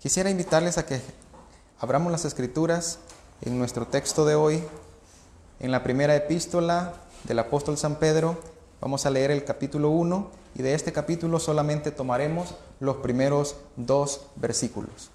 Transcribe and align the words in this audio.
Quisiera 0.00 0.28
invitarles 0.28 0.76
a 0.76 0.84
que 0.84 1.00
abramos 1.80 2.12
las 2.12 2.26
escrituras 2.26 2.98
en 3.40 3.58
nuestro 3.58 3.86
texto 3.86 4.26
de 4.26 4.34
hoy, 4.34 4.62
en 5.60 5.72
la 5.72 5.82
primera 5.82 6.14
epístola 6.14 6.92
del 7.24 7.38
apóstol 7.38 7.78
San 7.78 7.96
Pedro. 7.96 8.38
Vamos 8.82 9.06
a 9.06 9.10
leer 9.10 9.30
el 9.30 9.42
capítulo 9.42 9.88
1 9.88 10.30
y 10.56 10.62
de 10.62 10.74
este 10.74 10.92
capítulo 10.92 11.40
solamente 11.40 11.90
tomaremos 11.90 12.54
los 12.80 12.96
primeros 12.96 13.56
dos 13.76 14.26
versículos. 14.36 15.10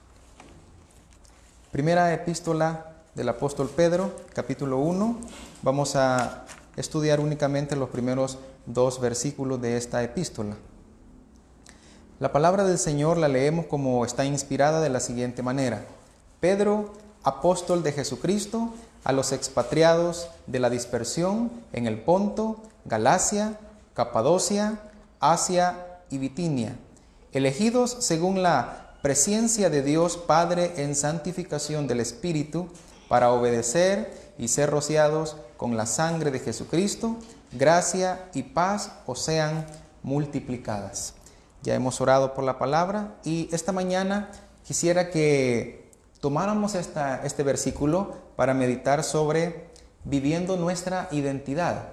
Primera 1.71 2.12
epístola 2.12 2.96
del 3.14 3.30
apóstol 3.30 3.70
Pedro, 3.70 4.12
capítulo 4.34 4.80
1. 4.80 5.20
Vamos 5.62 5.96
a 5.96 6.46
estudiar 6.78 7.20
únicamente 7.20 7.76
los 7.76 7.89
primeros 7.89 8.39
dos 8.66 9.00
versículos 9.00 9.62
de 9.62 9.78
esta 9.78 10.02
epístola. 10.02 10.55
La 12.20 12.34
palabra 12.34 12.66
del 12.66 12.78
Señor 12.78 13.18
la 13.18 13.30
leemos 13.30 13.68
como 13.68 14.04
está 14.04 14.26
inspirada 14.26 14.82
de 14.82 14.90
la 14.90 15.00
siguiente 15.00 15.42
manera. 15.42 15.86
Pedro, 16.41 16.91
apóstol 17.23 17.82
de 17.82 17.94
Jesucristo, 17.94 18.73
a 19.05 19.14
los 19.14 19.32
expatriados 19.32 20.27
de 20.46 20.60
la 20.60 20.70
dispersión 20.70 21.50
en 21.72 21.88
el 21.88 21.98
Ponto, 22.02 22.58
Galacia, 22.84 23.58
Capadocia, 23.94 24.82
Asia 25.22 26.02
y 26.10 26.18
Bitinia, 26.18 26.76
elegidos 27.32 27.96
según 28.02 28.44
la 28.44 28.98
presencia 29.02 29.70
de 29.70 29.82
Dios 29.82 30.18
Padre 30.18 30.74
en 30.76 30.96
santificación 30.96 31.88
del 31.88 32.02
Espíritu, 32.02 32.68
para 33.08 33.32
obedecer 33.32 34.34
y 34.38 34.49
ser 34.49 34.70
rociados 34.70 35.38
con 35.55 35.77
la 35.77 35.86
sangre 35.86 36.32
de 36.32 36.40
Jesucristo, 36.40 37.16
gracia 37.54 38.30
y 38.34 38.44
paz 38.44 38.91
os 39.05 39.24
sean 39.24 39.66
multiplicadas. 40.04 41.13
Ya 41.62 41.76
hemos 41.76 41.99
orado 42.02 42.34
por 42.34 42.44
la 42.44 42.58
palabra 42.58 43.16
y 43.23 43.49
esta 43.52 43.72
mañana 43.72 44.31
quisiera 44.63 45.09
que 45.09 45.90
tomáramos 46.22 46.76
esta, 46.76 47.22
este 47.26 47.44
versículo 47.44 48.15
para 48.35 48.54
meditar 48.54 49.04
sobre 49.04 49.70
viviendo 50.05 50.57
nuestra 50.57 51.07
identidad. 51.12 51.90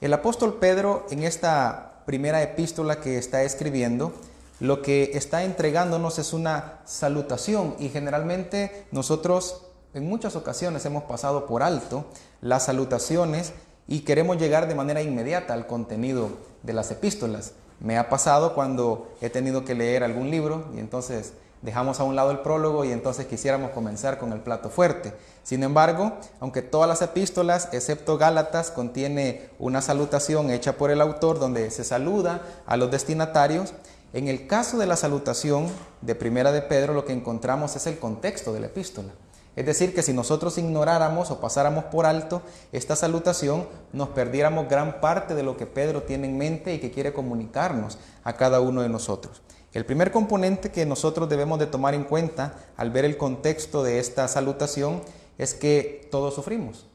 El 0.00 0.12
apóstol 0.12 0.54
Pedro 0.54 1.06
en 1.10 1.22
esta 1.22 2.02
primera 2.06 2.42
epístola 2.42 3.00
que 3.00 3.16
está 3.16 3.42
escribiendo, 3.42 4.12
lo 4.60 4.82
que 4.82 5.12
está 5.14 5.44
entregándonos 5.44 6.18
es 6.18 6.32
una 6.32 6.80
salutación 6.84 7.76
y 7.78 7.88
generalmente 7.88 8.86
nosotros 8.92 9.62
en 9.94 10.08
muchas 10.08 10.36
ocasiones 10.36 10.84
hemos 10.86 11.04
pasado 11.04 11.46
por 11.46 11.62
alto 11.62 12.04
las 12.40 12.64
salutaciones 12.64 13.52
y 13.86 14.00
queremos 14.00 14.38
llegar 14.38 14.68
de 14.68 14.74
manera 14.74 15.02
inmediata 15.02 15.54
al 15.54 15.66
contenido 15.66 16.30
de 16.62 16.72
las 16.72 16.90
epístolas. 16.90 17.52
Me 17.80 17.98
ha 17.98 18.08
pasado 18.08 18.54
cuando 18.54 19.12
he 19.20 19.30
tenido 19.30 19.64
que 19.64 19.74
leer 19.74 20.04
algún 20.04 20.30
libro 20.30 20.66
y 20.74 20.78
entonces 20.78 21.34
dejamos 21.64 21.98
a 21.98 22.04
un 22.04 22.14
lado 22.14 22.30
el 22.30 22.40
prólogo 22.40 22.84
y 22.84 22.92
entonces 22.92 23.26
quisiéramos 23.26 23.70
comenzar 23.70 24.18
con 24.18 24.32
el 24.32 24.40
plato 24.40 24.68
fuerte. 24.68 25.14
Sin 25.42 25.62
embargo, 25.62 26.12
aunque 26.38 26.62
todas 26.62 26.88
las 26.88 27.02
epístolas, 27.02 27.70
excepto 27.72 28.18
Gálatas, 28.18 28.70
contiene 28.70 29.48
una 29.58 29.80
salutación 29.80 30.50
hecha 30.50 30.74
por 30.74 30.90
el 30.90 31.00
autor 31.00 31.38
donde 31.38 31.70
se 31.70 31.84
saluda 31.84 32.42
a 32.66 32.76
los 32.76 32.90
destinatarios, 32.90 33.72
en 34.12 34.28
el 34.28 34.46
caso 34.46 34.78
de 34.78 34.86
la 34.86 34.96
salutación 34.96 35.66
de 36.02 36.14
Primera 36.14 36.52
de 36.52 36.62
Pedro 36.62 36.94
lo 36.94 37.04
que 37.04 37.12
encontramos 37.12 37.74
es 37.76 37.86
el 37.86 37.98
contexto 37.98 38.52
de 38.52 38.60
la 38.60 38.66
epístola. 38.66 39.12
Es 39.56 39.66
decir, 39.66 39.94
que 39.94 40.02
si 40.02 40.12
nosotros 40.12 40.58
ignoráramos 40.58 41.30
o 41.30 41.40
pasáramos 41.40 41.84
por 41.84 42.06
alto 42.06 42.42
esta 42.72 42.96
salutación, 42.96 43.68
nos 43.92 44.08
perdiéramos 44.08 44.68
gran 44.68 45.00
parte 45.00 45.34
de 45.34 45.44
lo 45.44 45.56
que 45.56 45.66
Pedro 45.66 46.02
tiene 46.02 46.26
en 46.26 46.36
mente 46.36 46.74
y 46.74 46.80
que 46.80 46.90
quiere 46.90 47.12
comunicarnos 47.12 47.98
a 48.24 48.32
cada 48.32 48.60
uno 48.60 48.82
de 48.82 48.88
nosotros. 48.88 49.42
El 49.72 49.84
primer 49.84 50.10
componente 50.10 50.70
que 50.70 50.86
nosotros 50.86 51.28
debemos 51.28 51.58
de 51.58 51.66
tomar 51.66 51.94
en 51.94 52.04
cuenta 52.04 52.54
al 52.76 52.90
ver 52.90 53.04
el 53.04 53.16
contexto 53.16 53.82
de 53.82 53.98
esta 53.98 54.26
salutación 54.28 55.02
es 55.38 55.54
que 55.54 56.08
todos 56.10 56.34
sufrimos. 56.34 56.86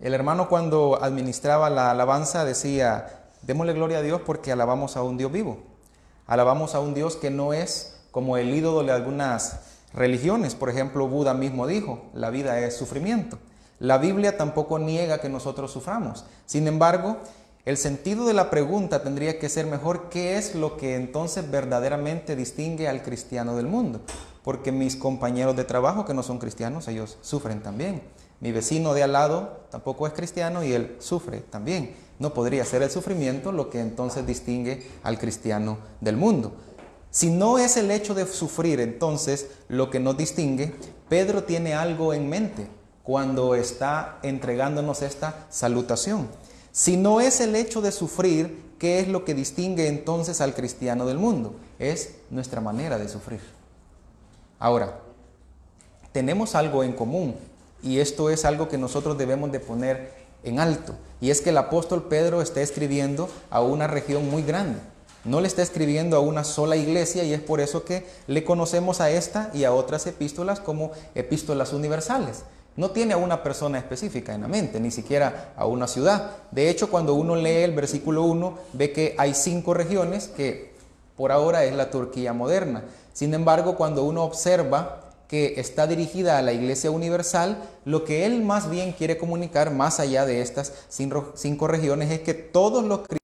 El 0.00 0.14
hermano 0.14 0.48
cuando 0.48 0.98
administraba 1.02 1.70
la 1.70 1.90
alabanza 1.90 2.44
decía, 2.44 3.28
démosle 3.42 3.74
gloria 3.74 3.98
a 3.98 4.02
Dios 4.02 4.22
porque 4.24 4.52
alabamos 4.52 4.96
a 4.96 5.02
un 5.02 5.18
Dios 5.18 5.30
vivo. 5.30 5.58
Alabamos 6.26 6.74
a 6.74 6.80
un 6.80 6.94
Dios 6.94 7.16
que 7.16 7.30
no 7.30 7.52
es 7.52 8.00
como 8.10 8.36
el 8.36 8.54
ídolo 8.54 8.82
de 8.82 8.92
algunas 8.92 9.69
religiones. 9.92 10.54
Por 10.54 10.70
ejemplo, 10.70 11.08
Buda 11.08 11.34
mismo 11.34 11.66
dijo, 11.66 12.04
la 12.14 12.30
vida 12.30 12.58
es 12.60 12.76
sufrimiento. 12.76 13.38
La 13.78 13.98
Biblia 13.98 14.36
tampoco 14.36 14.78
niega 14.78 15.20
que 15.20 15.28
nosotros 15.28 15.72
suframos. 15.72 16.24
Sin 16.46 16.68
embargo, 16.68 17.18
el 17.64 17.76
sentido 17.76 18.26
de 18.26 18.34
la 18.34 18.50
pregunta 18.50 19.02
tendría 19.02 19.38
que 19.38 19.48
ser 19.48 19.66
mejor, 19.66 20.08
¿qué 20.08 20.36
es 20.36 20.54
lo 20.54 20.76
que 20.76 20.96
entonces 20.96 21.50
verdaderamente 21.50 22.34
distingue 22.36 22.88
al 22.88 23.02
cristiano 23.02 23.56
del 23.56 23.66
mundo? 23.66 24.00
Porque 24.42 24.72
mis 24.72 24.96
compañeros 24.96 25.56
de 25.56 25.64
trabajo 25.64 26.04
que 26.04 26.14
no 26.14 26.22
son 26.22 26.38
cristianos, 26.38 26.88
ellos 26.88 27.18
sufren 27.20 27.62
también. 27.62 28.02
Mi 28.40 28.52
vecino 28.52 28.94
de 28.94 29.02
al 29.02 29.12
lado 29.12 29.60
tampoco 29.70 30.06
es 30.06 30.14
cristiano 30.14 30.64
y 30.64 30.72
él 30.72 30.96
sufre 30.98 31.40
también. 31.40 31.94
No 32.18 32.32
podría 32.32 32.64
ser 32.64 32.82
el 32.82 32.90
sufrimiento 32.90 33.52
lo 33.52 33.68
que 33.68 33.80
entonces 33.80 34.26
distingue 34.26 34.86
al 35.02 35.18
cristiano 35.18 35.78
del 36.00 36.16
mundo. 36.16 36.54
Si 37.10 37.28
no 37.30 37.58
es 37.58 37.76
el 37.76 37.90
hecho 37.90 38.14
de 38.14 38.26
sufrir 38.26 38.80
entonces 38.80 39.48
lo 39.68 39.90
que 39.90 39.98
nos 39.98 40.16
distingue, 40.16 40.72
Pedro 41.08 41.42
tiene 41.42 41.74
algo 41.74 42.14
en 42.14 42.28
mente 42.28 42.68
cuando 43.02 43.56
está 43.56 44.20
entregándonos 44.22 45.02
esta 45.02 45.46
salutación. 45.50 46.28
Si 46.70 46.96
no 46.96 47.20
es 47.20 47.40
el 47.40 47.56
hecho 47.56 47.80
de 47.80 47.90
sufrir, 47.90 48.74
¿qué 48.78 49.00
es 49.00 49.08
lo 49.08 49.24
que 49.24 49.34
distingue 49.34 49.88
entonces 49.88 50.40
al 50.40 50.54
cristiano 50.54 51.04
del 51.04 51.18
mundo? 51.18 51.56
Es 51.80 52.14
nuestra 52.30 52.60
manera 52.60 52.96
de 52.96 53.08
sufrir. 53.08 53.40
Ahora, 54.60 55.00
tenemos 56.12 56.54
algo 56.54 56.84
en 56.84 56.92
común 56.92 57.34
y 57.82 57.98
esto 57.98 58.30
es 58.30 58.44
algo 58.44 58.68
que 58.68 58.78
nosotros 58.78 59.18
debemos 59.18 59.50
de 59.50 59.58
poner 59.58 60.12
en 60.44 60.60
alto. 60.60 60.94
Y 61.20 61.30
es 61.30 61.40
que 61.40 61.50
el 61.50 61.58
apóstol 61.58 62.04
Pedro 62.04 62.40
está 62.40 62.60
escribiendo 62.60 63.28
a 63.50 63.62
una 63.62 63.88
región 63.88 64.30
muy 64.30 64.42
grande. 64.42 64.78
No 65.24 65.40
le 65.40 65.48
está 65.48 65.62
escribiendo 65.62 66.16
a 66.16 66.20
una 66.20 66.44
sola 66.44 66.76
iglesia 66.76 67.24
y 67.24 67.34
es 67.34 67.40
por 67.40 67.60
eso 67.60 67.84
que 67.84 68.06
le 68.26 68.42
conocemos 68.42 69.00
a 69.00 69.10
esta 69.10 69.50
y 69.52 69.64
a 69.64 69.72
otras 69.72 70.06
epístolas 70.06 70.60
como 70.60 70.92
epístolas 71.14 71.74
universales. 71.74 72.44
No 72.76 72.92
tiene 72.92 73.12
a 73.12 73.18
una 73.18 73.42
persona 73.42 73.78
específica 73.78 74.34
en 74.34 74.40
la 74.42 74.48
mente, 74.48 74.80
ni 74.80 74.90
siquiera 74.90 75.52
a 75.56 75.66
una 75.66 75.86
ciudad. 75.86 76.30
De 76.50 76.70
hecho, 76.70 76.88
cuando 76.90 77.14
uno 77.14 77.36
lee 77.36 77.64
el 77.64 77.74
versículo 77.74 78.22
1, 78.22 78.58
ve 78.72 78.92
que 78.92 79.14
hay 79.18 79.34
cinco 79.34 79.74
regiones 79.74 80.28
que 80.28 80.72
por 81.16 81.32
ahora 81.32 81.64
es 81.64 81.74
la 81.74 81.90
Turquía 81.90 82.32
moderna. 82.32 82.84
Sin 83.12 83.34
embargo, 83.34 83.76
cuando 83.76 84.04
uno 84.04 84.24
observa 84.24 85.10
que 85.28 85.60
está 85.60 85.86
dirigida 85.86 86.38
a 86.38 86.42
la 86.42 86.54
Iglesia 86.54 86.90
Universal, 86.90 87.62
lo 87.84 88.04
que 88.04 88.24
él 88.24 88.42
más 88.42 88.70
bien 88.70 88.92
quiere 88.92 89.18
comunicar 89.18 89.70
más 89.70 90.00
allá 90.00 90.24
de 90.24 90.40
estas 90.40 90.72
cinco 90.88 91.68
regiones 91.68 92.10
es 92.10 92.20
que 92.20 92.32
todos 92.32 92.84
los 92.84 93.00
cristianos 93.00 93.19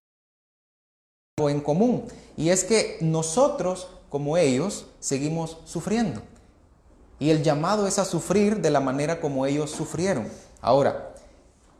en 1.39 1.61
común 1.61 2.05
y 2.35 2.49
es 2.49 2.65
que 2.65 2.97
nosotros, 3.03 3.89
como 4.09 4.39
ellos, 4.39 4.87
seguimos 5.01 5.59
sufriendo. 5.67 6.23
Y 7.19 7.29
el 7.29 7.43
llamado 7.43 7.87
es 7.87 7.99
a 7.99 8.07
sufrir 8.07 8.63
de 8.63 8.71
la 8.71 8.81
manera 8.81 9.21
como 9.21 9.45
ellos 9.45 9.71
sufrieron. 9.71 10.29
Ahora, 10.63 11.13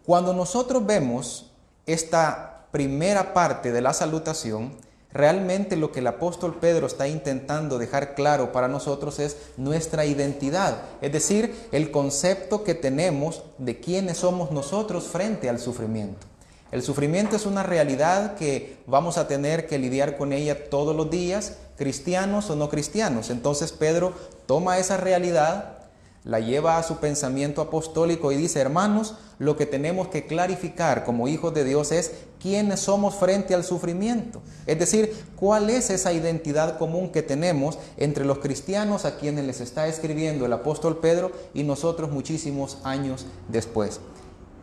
cuando 0.05 0.35
nosotros 0.35 0.85
vemos 0.85 1.53
esta 1.87 2.67
primera 2.71 3.33
parte 3.33 3.73
de 3.73 3.81
la 3.81 3.95
salutación, 3.95 4.77
realmente 5.11 5.77
lo 5.77 5.91
que 5.91 6.01
el 6.01 6.07
apóstol 6.09 6.59
Pedro 6.61 6.87
está 6.87 7.09
intentando 7.09 7.79
dejar 7.79 8.15
claro 8.15 8.53
para 8.53 8.69
nosotros 8.69 9.19
es 9.21 9.39
nuestra 9.57 10.05
identidad, 10.05 10.83
es 11.01 11.13
decir, 11.13 11.69
el 11.73 11.91
concepto 11.91 12.63
que 12.63 12.75
tenemos 12.75 13.43
de 13.57 13.81
quiénes 13.81 14.19
somos 14.19 14.51
nosotros 14.51 15.05
frente 15.05 15.49
al 15.49 15.59
sufrimiento. 15.59 16.36
El 16.73 16.83
sufrimiento 16.83 17.37
es 17.37 17.47
una 17.47 17.63
realidad 17.63 18.35
que 18.35 18.79
vamos 18.87 19.19
a 19.19 19.29
tener 19.29 19.69
que 19.69 19.79
lidiar 19.79 20.17
con 20.17 20.33
ella 20.33 20.69
todos 20.69 20.97
los 20.97 21.11
días, 21.11 21.59
cristianos 21.77 22.51
o 22.51 22.57
no 22.57 22.69
cristianos. 22.69 23.31
Entonces 23.31 23.71
Pedro 23.71 24.13
toma 24.47 24.79
esa 24.79 24.97
realidad, 24.97 25.79
la 26.25 26.41
lleva 26.41 26.77
a 26.77 26.83
su 26.83 26.97
pensamiento 26.97 27.61
apostólico 27.63 28.33
y 28.33 28.37
dice, 28.37 28.59
hermanos, 28.61 29.15
lo 29.39 29.57
que 29.57 29.65
tenemos 29.65 30.09
que 30.09 30.27
clarificar 30.27 31.05
como 31.05 31.29
hijos 31.29 31.55
de 31.55 31.63
Dios 31.63 31.93
es 31.93 32.11
quiénes 32.41 32.81
somos 32.81 33.15
frente 33.15 33.55
al 33.55 33.63
sufrimiento. 33.63 34.43
Es 34.67 34.77
decir, 34.77 35.15
cuál 35.37 35.71
es 35.71 35.91
esa 35.91 36.13
identidad 36.13 36.79
común 36.79 37.11
que 37.11 37.23
tenemos 37.23 37.79
entre 37.97 38.25
los 38.25 38.39
cristianos 38.39 39.05
a 39.05 39.19
quienes 39.19 39.45
les 39.45 39.61
está 39.61 39.87
escribiendo 39.87 40.47
el 40.47 40.53
apóstol 40.53 40.99
Pedro 40.99 41.31
y 41.55 41.63
nosotros 41.63 42.11
muchísimos 42.11 42.79
años 42.83 43.25
después. 43.47 44.01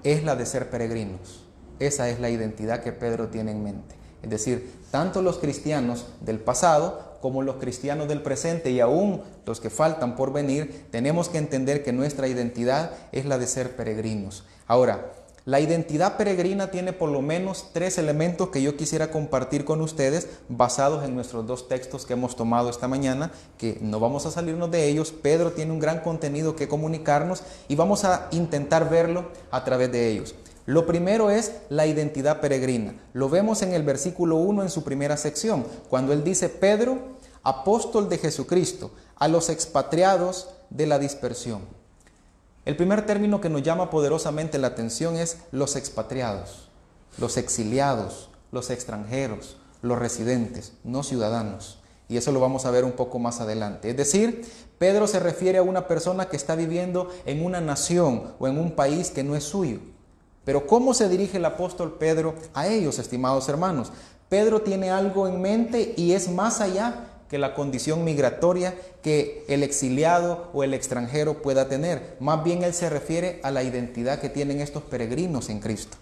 Es 0.04 0.26
la 0.26 0.36
de 0.36 0.46
ser 0.46 0.70
peregrinos. 0.70 1.43
Esa 1.80 2.10
es 2.10 2.20
la 2.20 2.30
identidad 2.30 2.82
que 2.82 2.92
Pedro 2.92 3.28
tiene 3.28 3.52
en 3.52 3.64
mente. 3.64 3.96
Es 4.22 4.30
decir, 4.30 4.72
tanto 4.92 5.22
los 5.22 5.38
cristianos 5.38 6.06
del 6.22 6.40
pasado 6.40 7.18
como 7.22 7.42
los 7.42 7.56
cristianos 7.56 8.08
del 8.08 8.22
presente 8.22 8.72
y 8.72 8.80
aún 8.80 9.22
los 9.46 9.60
que 9.60 9.70
faltan 9.70 10.16
por 10.16 10.34
venir, 10.34 10.86
tenemos 10.92 11.30
que 11.30 11.38
entender 11.38 11.84
que 11.84 11.94
nuestra 11.94 12.28
identidad 12.28 12.92
es 13.12 13.26
la 13.26 13.38
de 13.38 13.48
ser 13.48 13.76
peregrinos. 13.76 14.44
Ahora, 14.68 15.12
La 15.46 15.60
identidad 15.60 16.16
peregrina 16.16 16.72
tiene 16.72 16.94
por 16.94 17.10
lo 17.10 17.22
menos 17.22 17.72
tres 17.74 17.98
elementos 17.98 18.48
que 18.48 18.62
yo 18.62 18.78
quisiera 18.78 19.12
compartir 19.12 19.66
con 19.66 19.82
ustedes 19.82 20.30
basados 20.48 21.04
en 21.04 21.16
nuestros 21.16 21.46
dos 21.46 21.68
textos 21.68 22.06
que 22.06 22.14
hemos 22.14 22.38
tomado 22.38 22.70
esta 22.70 22.88
mañana, 22.88 23.30
que 23.58 23.78
no 23.82 24.00
vamos 24.00 24.26
a 24.26 24.32
salirnos 24.32 24.72
de 24.72 24.88
ellos. 24.88 25.12
Pedro 25.12 25.52
tiene 25.52 25.74
un 25.74 25.80
gran 25.80 26.00
contenido 26.00 26.56
que 26.56 26.70
comunicarnos 26.70 27.44
y 27.68 27.76
vamos 27.76 28.06
a 28.06 28.30
intentar 28.32 28.90
verlo 28.90 29.32
a 29.52 29.66
través 29.66 29.92
de 29.92 30.12
ellos. 30.12 30.34
Lo 30.66 30.86
primero 30.86 31.30
es 31.30 31.54
la 31.70 31.86
identidad 31.86 32.40
peregrina. 32.40 32.96
Lo 33.14 33.30
vemos 33.30 33.62
en 33.62 33.74
el 33.74 33.84
versículo 33.84 34.38
1 34.38 34.64
en 34.64 34.70
su 34.70 34.84
primera 34.84 35.18
sección, 35.18 35.66
cuando 35.90 36.14
él 36.14 36.24
dice, 36.24 36.48
Pedro, 36.48 37.00
apóstol 37.44 38.08
de 38.08 38.18
Jesucristo, 38.18 38.92
a 39.18 39.28
los 39.28 39.50
expatriados 39.50 40.50
de 40.70 40.88
la 40.88 41.00
dispersión. 41.00 41.62
El 42.66 42.78
primer 42.78 43.06
término 43.06 43.42
que 43.42 43.50
nos 43.50 43.62
llama 43.62 43.90
poderosamente 43.90 44.58
la 44.58 44.68
atención 44.68 45.18
es 45.18 45.40
los 45.52 45.76
expatriados, 45.76 46.70
los 47.18 47.36
exiliados, 47.36 48.30
los 48.54 48.70
extranjeros, 48.70 49.58
los 49.82 50.00
residentes, 50.00 50.72
no 50.86 51.04
ciudadanos. 51.04 51.80
Y 52.08 52.16
eso 52.16 52.32
lo 52.32 52.40
vamos 52.40 52.66
a 52.66 52.72
ver 52.72 52.86
un 52.86 52.94
poco 52.94 53.20
más 53.20 53.42
adelante. 53.42 53.90
Es 53.90 53.98
decir, 53.98 54.46
Pedro 54.78 55.08
se 55.08 55.20
refiere 55.20 55.58
a 55.58 55.64
una 55.64 55.88
persona 55.90 56.30
que 56.30 56.38
está 56.38 56.56
viviendo 56.56 57.10
en 57.26 57.46
una 57.46 57.60
nación 57.60 58.34
o 58.40 58.48
en 58.48 58.58
un 58.58 58.72
país 58.72 59.12
que 59.12 59.24
no 59.24 59.36
es 59.36 59.44
suyo. 59.44 59.80
Pero 60.46 60.68
¿cómo 60.68 60.94
se 60.94 61.10
dirige 61.10 61.38
el 61.38 61.46
apóstol 61.46 61.98
Pedro 61.98 62.36
a 62.54 62.68
ellos, 62.68 63.00
estimados 63.00 63.48
hermanos? 63.50 63.92
Pedro 64.30 64.62
tiene 64.62 64.90
algo 64.90 65.28
en 65.28 65.42
mente 65.42 65.94
y 65.96 66.14
es 66.14 66.30
más 66.30 66.60
allá 66.60 67.08
que 67.30 67.38
la 67.38 67.56
condición 67.56 68.04
migratoria 68.04 68.76
que 69.02 69.44
el 69.48 69.64
exiliado 69.64 70.50
o 70.54 70.64
el 70.64 70.74
extranjero 70.74 71.42
pueda 71.42 71.68
tener. 71.68 72.16
Más 72.20 72.44
bien 72.44 72.64
él 72.64 72.74
se 72.74 72.90
refiere 72.90 73.40
a 73.44 73.52
la 73.52 73.64
identidad 73.64 74.20
que 74.20 74.30
tienen 74.30 74.62
estos 74.62 74.84
peregrinos 74.84 75.50
en 75.50 75.60
Cristo. 75.60 75.98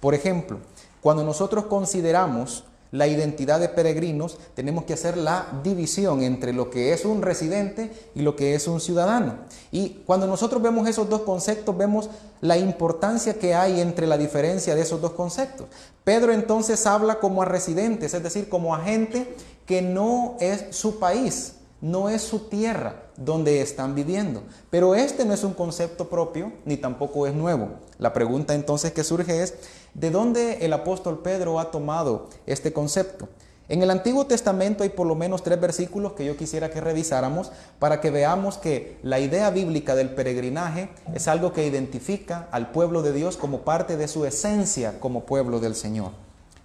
Por 0.00 0.14
ejemplo, 0.14 0.58
cuando 1.00 1.24
nosotros 1.24 1.66
consideramos 1.66 2.64
la 2.92 3.06
identidad 3.06 3.60
de 3.60 3.68
peregrinos, 3.68 4.38
tenemos 4.54 4.84
que 4.84 4.94
hacer 4.94 5.16
la 5.16 5.46
división 5.62 6.22
entre 6.22 6.52
lo 6.52 6.70
que 6.70 6.92
es 6.92 7.04
un 7.04 7.22
residente 7.22 7.90
y 8.14 8.22
lo 8.22 8.36
que 8.36 8.54
es 8.54 8.66
un 8.68 8.80
ciudadano. 8.80 9.36
Y 9.70 10.02
cuando 10.06 10.26
nosotros 10.26 10.62
vemos 10.62 10.88
esos 10.88 11.08
dos 11.08 11.22
conceptos, 11.22 11.76
vemos 11.76 12.10
la 12.40 12.56
importancia 12.56 13.34
que 13.34 13.54
hay 13.54 13.80
entre 13.80 14.06
la 14.06 14.18
diferencia 14.18 14.74
de 14.74 14.82
esos 14.82 15.00
dos 15.00 15.12
conceptos. 15.12 15.66
Pedro 16.04 16.32
entonces 16.32 16.86
habla 16.86 17.18
como 17.18 17.42
a 17.42 17.46
residentes, 17.46 18.14
es 18.14 18.22
decir, 18.22 18.48
como 18.48 18.74
a 18.74 18.84
gente 18.84 19.34
que 19.66 19.82
no 19.82 20.36
es 20.40 20.76
su 20.76 20.98
país, 20.98 21.54
no 21.80 22.08
es 22.08 22.22
su 22.22 22.48
tierra 22.48 23.02
donde 23.16 23.60
están 23.60 23.94
viviendo. 23.94 24.42
Pero 24.70 24.94
este 24.94 25.24
no 25.24 25.34
es 25.34 25.44
un 25.44 25.54
concepto 25.54 26.08
propio 26.08 26.52
ni 26.64 26.76
tampoco 26.76 27.26
es 27.26 27.34
nuevo. 27.34 27.70
La 27.98 28.12
pregunta 28.12 28.54
entonces 28.54 28.92
que 28.92 29.04
surge 29.04 29.42
es, 29.42 29.54
¿de 29.96 30.10
dónde 30.10 30.64
el 30.64 30.72
apóstol 30.72 31.20
Pedro 31.22 31.58
ha 31.58 31.70
tomado 31.70 32.28
este 32.46 32.72
concepto? 32.72 33.28
En 33.68 33.82
el 33.82 33.90
Antiguo 33.90 34.26
Testamento 34.26 34.84
hay 34.84 34.90
por 34.90 35.08
lo 35.08 35.16
menos 35.16 35.42
tres 35.42 35.60
versículos 35.60 36.12
que 36.12 36.24
yo 36.24 36.36
quisiera 36.36 36.70
que 36.70 36.80
revisáramos 36.80 37.50
para 37.80 38.00
que 38.00 38.10
veamos 38.10 38.58
que 38.58 38.98
la 39.02 39.18
idea 39.18 39.50
bíblica 39.50 39.96
del 39.96 40.10
peregrinaje 40.10 40.90
es 41.14 41.26
algo 41.26 41.52
que 41.52 41.66
identifica 41.66 42.46
al 42.52 42.70
pueblo 42.70 43.02
de 43.02 43.12
Dios 43.12 43.36
como 43.36 43.62
parte 43.62 43.96
de 43.96 44.06
su 44.06 44.24
esencia 44.24 45.00
como 45.00 45.24
pueblo 45.24 45.58
del 45.58 45.74
Señor. 45.74 46.12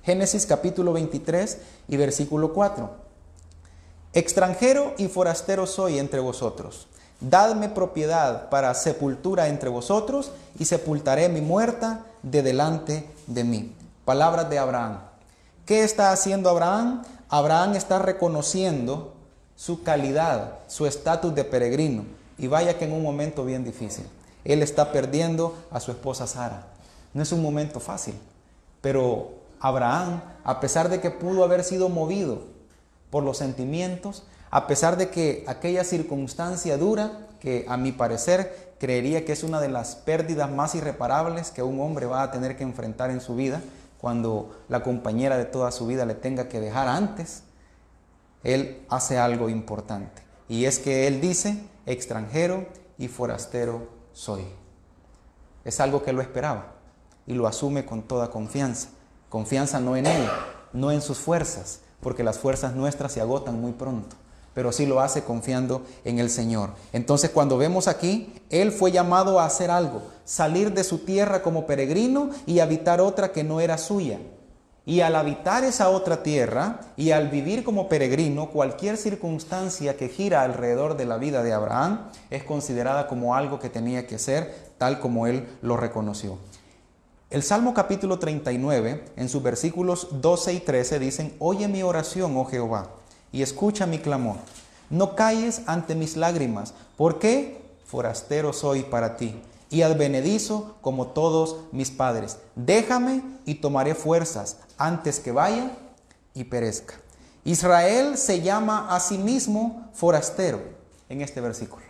Génesis 0.03 0.45
capítulo 0.45 0.93
23 0.93 1.57
y 1.87 1.97
versículo 1.97 2.53
4. 2.53 2.91
Extranjero 4.13 4.93
y 4.97 5.07
forastero 5.07 5.65
soy 5.65 5.97
entre 5.97 6.19
vosotros. 6.19 6.87
Dadme 7.19 7.69
propiedad 7.69 8.49
para 8.49 8.73
sepultura 8.73 9.47
entre 9.47 9.69
vosotros 9.69 10.31
y 10.59 10.65
sepultaré 10.65 11.29
mi 11.29 11.41
muerta 11.41 12.05
de 12.23 12.43
delante 12.43 13.09
de 13.27 13.43
mí. 13.43 13.75
Palabras 14.05 14.49
de 14.49 14.59
Abraham. 14.59 14.99
¿Qué 15.65 15.83
está 15.83 16.11
haciendo 16.11 16.49
Abraham? 16.49 17.03
Abraham 17.29 17.75
está 17.75 17.99
reconociendo 17.99 19.13
su 19.55 19.83
calidad, 19.83 20.59
su 20.67 20.85
estatus 20.85 21.33
de 21.35 21.43
peregrino. 21.43 22.03
Y 22.37 22.47
vaya 22.47 22.77
que 22.77 22.85
en 22.85 22.93
un 22.93 23.03
momento 23.03 23.45
bien 23.45 23.63
difícil. 23.63 24.05
Él 24.43 24.63
está 24.63 24.91
perdiendo 24.91 25.55
a 25.69 25.79
su 25.79 25.91
esposa 25.91 26.27
Sara. 26.27 26.67
No 27.13 27.21
es 27.21 27.31
un 27.31 27.41
momento 27.41 27.79
fácil, 27.79 28.15
pero 28.81 29.31
Abraham, 29.59 30.21
a 30.43 30.59
pesar 30.59 30.89
de 30.89 30.99
que 30.99 31.11
pudo 31.11 31.43
haber 31.43 31.63
sido 31.63 31.89
movido 31.89 32.41
por 33.11 33.23
los 33.23 33.37
sentimientos, 33.37 34.23
a 34.49 34.65
pesar 34.65 34.97
de 34.97 35.09
que 35.09 35.43
aquella 35.47 35.83
circunstancia 35.83 36.77
dura, 36.77 37.27
que 37.41 37.65
a 37.67 37.75
mi 37.75 37.91
parecer 37.91 38.75
creería 38.79 39.25
que 39.25 39.33
es 39.33 39.43
una 39.43 39.59
de 39.59 39.67
las 39.67 39.95
pérdidas 39.95 40.49
más 40.49 40.75
irreparables 40.75 41.51
que 41.51 41.63
un 41.63 41.81
hombre 41.81 42.05
va 42.05 42.23
a 42.23 42.31
tener 42.31 42.55
que 42.55 42.63
enfrentar 42.63 43.09
en 43.09 43.19
su 43.19 43.35
vida, 43.35 43.61
cuando 43.99 44.63
la 44.69 44.81
compañera 44.81 45.37
de 45.37 45.45
toda 45.45 45.71
su 45.71 45.85
vida 45.85 46.05
le 46.05 46.15
tenga 46.15 46.47
que 46.47 46.59
dejar 46.59 46.87
antes, 46.87 47.43
él 48.43 48.83
hace 48.89 49.17
algo 49.17 49.49
importante. 49.49 50.21
Y 50.47 50.65
es 50.65 50.79
que 50.79 51.07
él 51.07 51.21
dice, 51.21 51.63
extranjero 51.85 52.65
y 52.97 53.07
forastero 53.07 53.89
soy. 54.13 54.45
Es 55.63 55.79
algo 55.79 56.03
que 56.03 56.13
lo 56.13 56.21
esperaba 56.21 56.73
y 57.27 57.33
lo 57.33 57.47
asume 57.47 57.85
con 57.85 58.03
toda 58.03 58.31
confianza. 58.31 58.89
Confianza 59.29 59.79
no 59.79 59.95
en 59.95 60.07
él, 60.07 60.27
no 60.73 60.91
en 60.91 61.01
sus 61.01 61.19
fuerzas, 61.19 61.81
porque 62.01 62.23
las 62.23 62.39
fuerzas 62.39 62.75
nuestras 62.75 63.11
se 63.11 63.21
agotan 63.21 63.61
muy 63.61 63.73
pronto, 63.73 64.15
pero 64.53 64.71
sí 64.71 64.85
lo 64.85 64.99
hace 64.99 65.23
confiando 65.23 65.83
en 66.03 66.19
el 66.19 66.29
Señor. 66.29 66.71
Entonces 66.93 67.29
cuando 67.29 67.57
vemos 67.57 67.87
aquí, 67.87 68.33
Él 68.49 68.71
fue 68.71 68.91
llamado 68.91 69.39
a 69.39 69.45
hacer 69.45 69.71
algo, 69.71 70.01
salir 70.25 70.73
de 70.73 70.83
su 70.83 70.99
tierra 70.99 71.41
como 71.41 71.65
peregrino 71.65 72.29
y 72.45 72.59
habitar 72.59 73.01
otra 73.01 73.31
que 73.31 73.43
no 73.43 73.59
era 73.61 73.77
suya. 73.77 74.19
Y 74.83 75.01
al 75.01 75.15
habitar 75.15 75.63
esa 75.63 75.89
otra 75.89 76.23
tierra 76.23 76.79
y 76.97 77.11
al 77.11 77.29
vivir 77.29 77.63
como 77.63 77.87
peregrino, 77.87 78.49
cualquier 78.49 78.97
circunstancia 78.97 79.95
que 79.95 80.09
gira 80.09 80.41
alrededor 80.41 80.97
de 80.97 81.05
la 81.05 81.17
vida 81.17 81.43
de 81.43 81.53
Abraham 81.53 82.09
es 82.31 82.43
considerada 82.43 83.07
como 83.07 83.35
algo 83.35 83.59
que 83.59 83.69
tenía 83.69 84.07
que 84.07 84.17
ser 84.17 84.71
tal 84.79 84.99
como 84.99 85.27
él 85.27 85.47
lo 85.61 85.77
reconoció. 85.77 86.39
El 87.29 87.43
Salmo 87.43 87.73
capítulo 87.75 88.17
39, 88.17 89.05
en 89.15 89.29
sus 89.29 89.43
versículos 89.43 90.07
12 90.19 90.53
y 90.53 90.59
13 90.59 90.99
dicen, 90.99 91.35
Oye 91.39 91.67
mi 91.67 91.83
oración, 91.83 92.35
oh 92.35 92.45
Jehová, 92.45 92.89
y 93.31 93.41
escucha 93.41 93.85
mi 93.85 93.99
clamor. 93.99 94.37
No 94.89 95.15
calles 95.15 95.61
ante 95.67 95.95
mis 95.95 96.17
lágrimas, 96.17 96.73
porque 96.97 97.61
forastero 97.85 98.53
soy 98.53 98.83
para 98.83 99.17
ti, 99.17 99.41
y 99.69 99.83
advenedizo 99.83 100.75
como 100.81 101.07
todos 101.07 101.61
mis 101.71 101.91
padres. 101.91 102.39
Déjame 102.55 103.23
y 103.45 103.55
tomaré 103.55 103.95
fuerzas 103.95 104.57
antes 104.77 105.19
que 105.19 105.31
vaya 105.31 105.71
y 106.33 106.43
perezca. 106.43 106.95
Israel 107.43 108.17
se 108.17 108.41
llama 108.41 108.93
a 108.93 108.99
sí 108.99 109.17
mismo 109.17 109.89
forastero 109.93 110.61
en 111.09 111.21
este 111.21 111.41
versículo. 111.41 111.83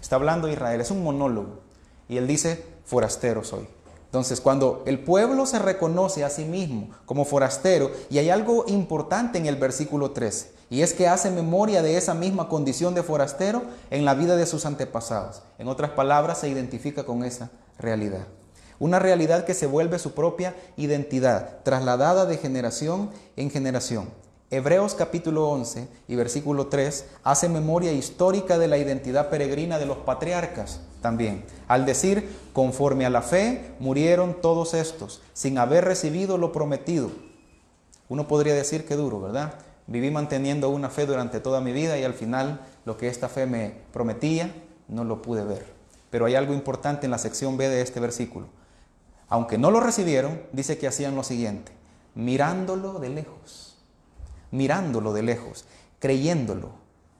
Está 0.00 0.16
hablando 0.16 0.48
Israel, 0.48 0.80
es 0.80 0.90
un 0.90 1.02
monólogo, 1.04 1.60
y 2.08 2.16
él 2.16 2.26
dice, 2.26 2.64
forastero 2.84 3.44
soy. 3.44 3.66
Entonces, 4.06 4.40
cuando 4.40 4.82
el 4.86 5.00
pueblo 5.00 5.44
se 5.44 5.58
reconoce 5.58 6.24
a 6.24 6.30
sí 6.30 6.44
mismo 6.44 6.90
como 7.04 7.24
forastero, 7.24 7.90
y 8.10 8.18
hay 8.18 8.30
algo 8.30 8.64
importante 8.68 9.38
en 9.38 9.46
el 9.46 9.56
versículo 9.56 10.12
13, 10.12 10.52
y 10.70 10.82
es 10.82 10.92
que 10.92 11.08
hace 11.08 11.30
memoria 11.30 11.82
de 11.82 11.96
esa 11.96 12.14
misma 12.14 12.48
condición 12.48 12.94
de 12.94 13.02
forastero 13.02 13.62
en 13.90 14.04
la 14.04 14.14
vida 14.14 14.36
de 14.36 14.46
sus 14.46 14.66
antepasados. 14.66 15.42
En 15.58 15.68
otras 15.68 15.90
palabras, 15.90 16.38
se 16.38 16.48
identifica 16.48 17.04
con 17.04 17.24
esa 17.24 17.50
realidad. 17.78 18.26
Una 18.78 18.98
realidad 18.98 19.44
que 19.44 19.54
se 19.54 19.66
vuelve 19.66 19.98
su 19.98 20.12
propia 20.12 20.54
identidad, 20.76 21.62
trasladada 21.62 22.26
de 22.26 22.38
generación 22.38 23.10
en 23.36 23.50
generación. 23.50 24.08
Hebreos 24.50 24.94
capítulo 24.94 25.48
11 25.48 25.88
y 26.06 26.14
versículo 26.16 26.66
3 26.68 27.06
hace 27.24 27.48
memoria 27.48 27.92
histórica 27.92 28.58
de 28.58 28.68
la 28.68 28.78
identidad 28.78 29.30
peregrina 29.30 29.78
de 29.78 29.86
los 29.86 29.98
patriarcas 29.98 30.80
también, 31.00 31.44
al 31.68 31.86
decir, 31.86 32.28
conforme 32.52 33.04
a 33.04 33.10
la 33.10 33.20
fe 33.20 33.74
murieron 33.78 34.40
todos 34.40 34.74
estos, 34.74 35.22
sin 35.32 35.58
haber 35.58 35.84
recibido 35.84 36.38
lo 36.38 36.52
prometido. 36.52 37.10
Uno 38.08 38.28
podría 38.28 38.54
decir 38.54 38.86
que 38.86 38.96
duro, 38.96 39.20
¿verdad? 39.20 39.54
Viví 39.86 40.10
manteniendo 40.10 40.70
una 40.70 40.90
fe 40.90 41.06
durante 41.06 41.40
toda 41.40 41.60
mi 41.60 41.72
vida 41.72 41.98
y 41.98 42.04
al 42.04 42.14
final 42.14 42.60
lo 42.84 42.96
que 42.96 43.08
esta 43.08 43.28
fe 43.28 43.46
me 43.46 43.74
prometía 43.92 44.54
no 44.88 45.04
lo 45.04 45.22
pude 45.22 45.44
ver. 45.44 45.66
Pero 46.10 46.26
hay 46.26 46.34
algo 46.34 46.54
importante 46.54 47.06
en 47.06 47.10
la 47.10 47.18
sección 47.18 47.56
B 47.56 47.68
de 47.68 47.82
este 47.82 48.00
versículo. 48.00 48.46
Aunque 49.28 49.58
no 49.58 49.70
lo 49.70 49.80
recibieron, 49.80 50.40
dice 50.52 50.78
que 50.78 50.86
hacían 50.86 51.16
lo 51.16 51.24
siguiente, 51.24 51.72
mirándolo 52.14 52.98
de 52.98 53.08
lejos 53.08 53.74
mirándolo 54.54 55.12
de 55.12 55.22
lejos, 55.24 55.64
creyéndolo, 55.98 56.70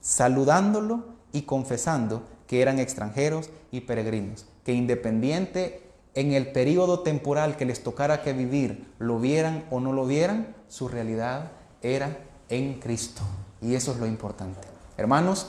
saludándolo 0.00 1.04
y 1.32 1.42
confesando 1.42 2.22
que 2.46 2.62
eran 2.62 2.78
extranjeros 2.78 3.50
y 3.72 3.80
peregrinos, 3.82 4.46
que 4.64 4.72
independiente 4.72 5.82
en 6.14 6.32
el 6.32 6.52
periodo 6.52 7.00
temporal 7.00 7.56
que 7.56 7.64
les 7.64 7.82
tocara 7.82 8.22
que 8.22 8.32
vivir, 8.32 8.88
lo 9.00 9.18
vieran 9.18 9.64
o 9.70 9.80
no 9.80 9.92
lo 9.92 10.06
vieran, 10.06 10.54
su 10.68 10.86
realidad 10.86 11.50
era 11.82 12.18
en 12.56 12.80
Cristo. 12.80 13.22
Y 13.60 13.74
eso 13.74 13.92
es 13.92 13.98
lo 13.98 14.06
importante. 14.06 14.66
Hermanos, 14.96 15.46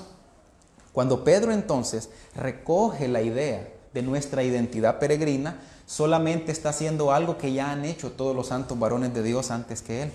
cuando 0.91 1.23
Pedro 1.23 1.51
entonces 1.51 2.09
recoge 2.35 3.07
la 3.07 3.21
idea 3.21 3.67
de 3.93 4.01
nuestra 4.01 4.43
identidad 4.43 4.99
peregrina, 4.99 5.59
solamente 5.85 6.51
está 6.51 6.69
haciendo 6.69 7.11
algo 7.11 7.37
que 7.37 7.53
ya 7.53 7.71
han 7.71 7.85
hecho 7.85 8.11
todos 8.11 8.35
los 8.35 8.47
santos 8.47 8.79
varones 8.79 9.13
de 9.13 9.23
Dios 9.23 9.51
antes 9.51 9.81
que 9.81 10.03
Él. 10.03 10.11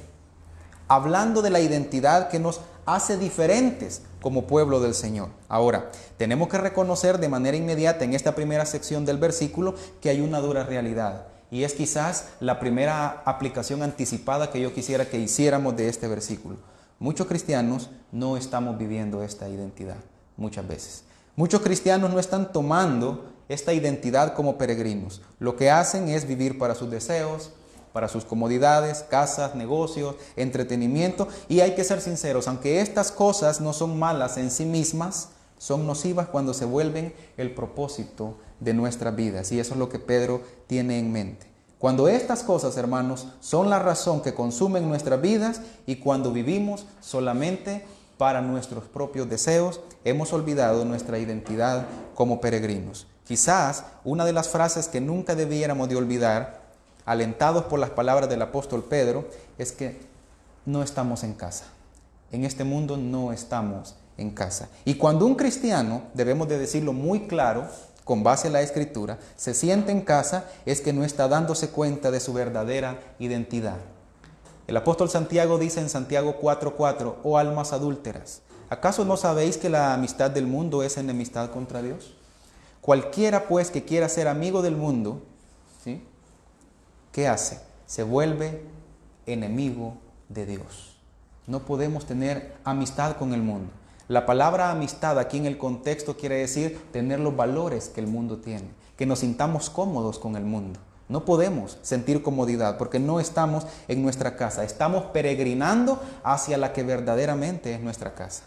Hablando 0.89 1.43
de 1.43 1.51
la 1.51 1.61
identidad 1.61 2.29
que 2.29 2.41
nos 2.41 2.61
hace 2.87 3.17
diferentes 3.17 4.03
como 4.21 4.47
pueblo 4.47 4.81
del 4.81 4.95
Señor. 4.95 5.29
Ahora, 5.49 5.91
tenemos 6.17 6.49
que 6.49 6.59
reconocer 6.59 7.19
de 7.19 7.29
manera 7.29 7.57
inmediata 7.57 8.05
en 8.05 8.15
esta 8.15 8.35
primera 8.35 8.67
sección 8.67 9.05
del 9.05 9.19
versículo 9.19 9.75
que 10.01 10.11
hay 10.11 10.21
una 10.21 10.41
dura 10.41 10.65
realidad. 10.65 11.27
Y 11.51 11.65
es 11.65 11.75
quizás 11.75 12.29
la 12.41 12.61
primera 12.61 13.23
aplicación 13.25 13.83
anticipada 13.83 14.51
que 14.51 14.61
yo 14.61 14.73
quisiera 14.73 15.07
que 15.07 15.19
hiciéramos 15.19 15.77
de 15.77 15.89
este 15.89 16.09
versículo. 16.09 16.57
Muchos 17.01 17.27
cristianos 17.29 17.89
no 18.13 18.37
estamos 18.37 18.77
viviendo 18.77 19.23
esta 19.23 19.49
identidad 19.49 19.97
muchas 20.37 20.69
veces. 20.69 21.05
Muchos 21.35 21.63
cristianos 21.63 22.11
no 22.11 22.19
están 22.21 22.53
tomando 22.53 23.33
esta 23.49 23.73
identidad 23.73 24.35
como 24.35 24.59
peregrinos. 24.59 25.23
Lo 25.39 25.57
que 25.57 25.71
hacen 25.71 26.09
es 26.09 26.29
vivir 26.29 26.59
para 26.59 26.75
sus 26.75 26.91
deseos, 26.91 27.53
para 27.95 28.07
sus 28.07 28.27
comodidades, 28.27 29.03
casas, 29.03 29.55
negocios, 29.55 30.17
entretenimiento. 30.37 31.27
Y 31.49 31.61
hay 31.61 31.75
que 31.75 31.85
ser 31.85 32.03
sinceros, 32.03 32.47
aunque 32.49 32.83
estas 32.83 33.11
cosas 33.11 33.63
no 33.63 33.73
son 33.73 33.99
malas 33.99 34.37
en 34.37 34.51
sí 34.51 34.67
mismas, 34.67 35.31
son 35.57 35.87
nocivas 35.87 36.29
cuando 36.29 36.53
se 36.53 36.67
vuelven 36.67 37.15
el 37.39 37.55
propósito 37.55 38.37
de 38.61 38.75
nuestras 38.75 39.17
vidas. 39.17 39.53
Y 39.53 39.59
eso 39.59 39.73
es 39.73 39.79
lo 39.79 39.89
que 39.89 40.01
Pedro 40.01 40.43
tiene 40.67 40.99
en 40.99 41.11
mente. 41.11 41.50
Cuando 41.81 42.09
estas 42.09 42.43
cosas, 42.43 42.77
hermanos, 42.77 43.27
son 43.41 43.71
la 43.71 43.79
razón 43.79 44.21
que 44.21 44.35
consumen 44.35 44.87
nuestras 44.87 45.23
vidas 45.23 45.63
y 45.87 45.97
cuando 45.97 46.31
vivimos 46.31 46.85
solamente 47.01 47.87
para 48.19 48.43
nuestros 48.43 48.85
propios 48.85 49.31
deseos, 49.31 49.81
hemos 50.05 50.35
olvidado 50.35 50.85
nuestra 50.85 51.19
identidad 51.19 51.87
como 52.15 52.39
peregrinos. 52.39 53.07
Quizás 53.27 53.87
una 54.05 54.27
de 54.27 54.35
las 54.35 54.51
frases 54.51 54.89
que 54.89 55.01
nunca 55.01 55.35
debiéramos 55.35 55.89
de 55.89 55.97
olvidar, 55.97 56.61
alentados 57.07 57.65
por 57.65 57.79
las 57.79 57.89
palabras 57.89 58.29
del 58.29 58.43
apóstol 58.43 58.85
Pedro, 58.85 59.27
es 59.57 59.73
que 59.73 60.03
no 60.67 60.83
estamos 60.83 61.25
en 61.25 61.33
casa. 61.33 61.65
En 62.31 62.45
este 62.45 62.65
mundo 62.65 62.99
no 62.99 63.33
estamos 63.33 63.97
en 64.19 64.33
casa. 64.33 64.69
Y 64.85 64.97
cuando 64.97 65.25
un 65.25 65.35
cristiano, 65.35 66.03
debemos 66.13 66.47
de 66.47 66.59
decirlo 66.59 66.93
muy 66.93 67.21
claro, 67.21 67.69
con 68.11 68.25
base 68.25 68.49
en 68.49 68.55
la 68.55 68.61
escritura, 68.61 69.21
se 69.37 69.55
siente 69.55 69.93
en 69.93 70.01
casa, 70.01 70.47
es 70.67 70.81
que 70.81 70.93
no 70.93 71.05
está 71.05 71.29
dándose 71.29 71.71
cuenta 71.71 72.11
de 72.11 72.19
su 72.19 72.33
verdadera 72.33 72.99
identidad. 73.21 73.77
El 74.67 74.77
apóstol 74.77 75.09
Santiago 75.09 75.59
dice 75.59 75.79
en 75.79 75.89
Santiago 75.89 76.41
4:4, 76.43 77.19
oh 77.23 77.39
almas 77.39 77.73
adúlteras, 77.73 78.43
¿acaso 78.69 79.05
no 79.05 79.17
sabéis 79.17 79.59
que 79.59 79.69
la 79.69 79.95
amistad 79.95 80.33
del 80.33 80.49
mundo 80.49 80.83
es 80.83 80.97
enemistad 80.97 81.53
contra 81.53 81.83
Dios? 81.83 82.17
Cualquiera 82.81 83.47
pues 83.47 83.71
que 83.71 83.85
quiera 83.85 84.09
ser 84.09 84.27
amigo 84.27 84.61
del 84.61 84.75
mundo, 84.75 85.23
¿sí? 85.85 86.03
¿qué 87.13 87.29
hace? 87.29 87.61
Se 87.87 88.03
vuelve 88.03 88.65
enemigo 89.25 89.95
de 90.29 90.47
Dios. 90.47 90.97
No 91.47 91.61
podemos 91.61 92.07
tener 92.07 92.57
amistad 92.65 93.17
con 93.17 93.35
el 93.35 93.43
mundo. 93.43 93.71
La 94.11 94.27
palabra 94.27 94.73
amistad 94.73 95.21
aquí 95.21 95.37
en 95.37 95.47
el 95.47 95.57
contexto 95.57 96.17
quiere 96.17 96.35
decir 96.35 96.85
tener 96.91 97.21
los 97.21 97.37
valores 97.37 97.89
que 97.89 98.01
el 98.01 98.09
mundo 98.09 98.39
tiene, 98.39 98.69
que 98.97 99.07
nos 99.07 99.21
sintamos 99.21 99.71
cómodos 99.71 100.19
con 100.19 100.35
el 100.35 100.43
mundo. 100.43 100.81
No 101.09 101.25
podemos 101.25 101.79
sentir 101.83 102.21
comodidad 102.21 102.77
porque 102.77 102.99
no 102.99 103.21
estamos 103.21 103.69
en 103.87 104.03
nuestra 104.03 104.35
casa, 104.35 104.65
estamos 104.65 105.05
peregrinando 105.13 106.03
hacia 106.25 106.59
la 106.59 106.73
que 106.73 106.83
verdaderamente 106.83 107.73
es 107.73 107.81
nuestra 107.81 108.17
casa. 108.17 108.43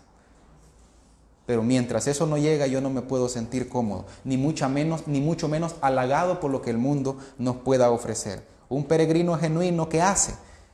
Pero 1.46 1.64
mientras 1.64 2.08
eso 2.08 2.28
no 2.28 2.38
llega, 2.38 2.68
yo 2.68 2.82
no 2.82 2.90
me 2.90 3.02
puedo 3.02 3.30
sentir 3.30 3.70
cómodo, 3.70 4.04
ni 4.26 4.36
mucho 4.36 4.68
menos, 4.68 5.08
ni 5.08 5.22
mucho 5.22 5.48
menos 5.48 5.76
halagado 5.80 6.42
por 6.42 6.52
lo 6.52 6.62
que 6.62 6.72
el 6.72 6.78
mundo 6.78 7.18
nos 7.38 7.56
pueda 7.56 7.90
ofrecer. 7.90 8.46
Un 8.68 8.84
peregrino 8.84 9.38
genuino, 9.38 9.88
¿qué 9.88 10.02
hace? 10.02 10.34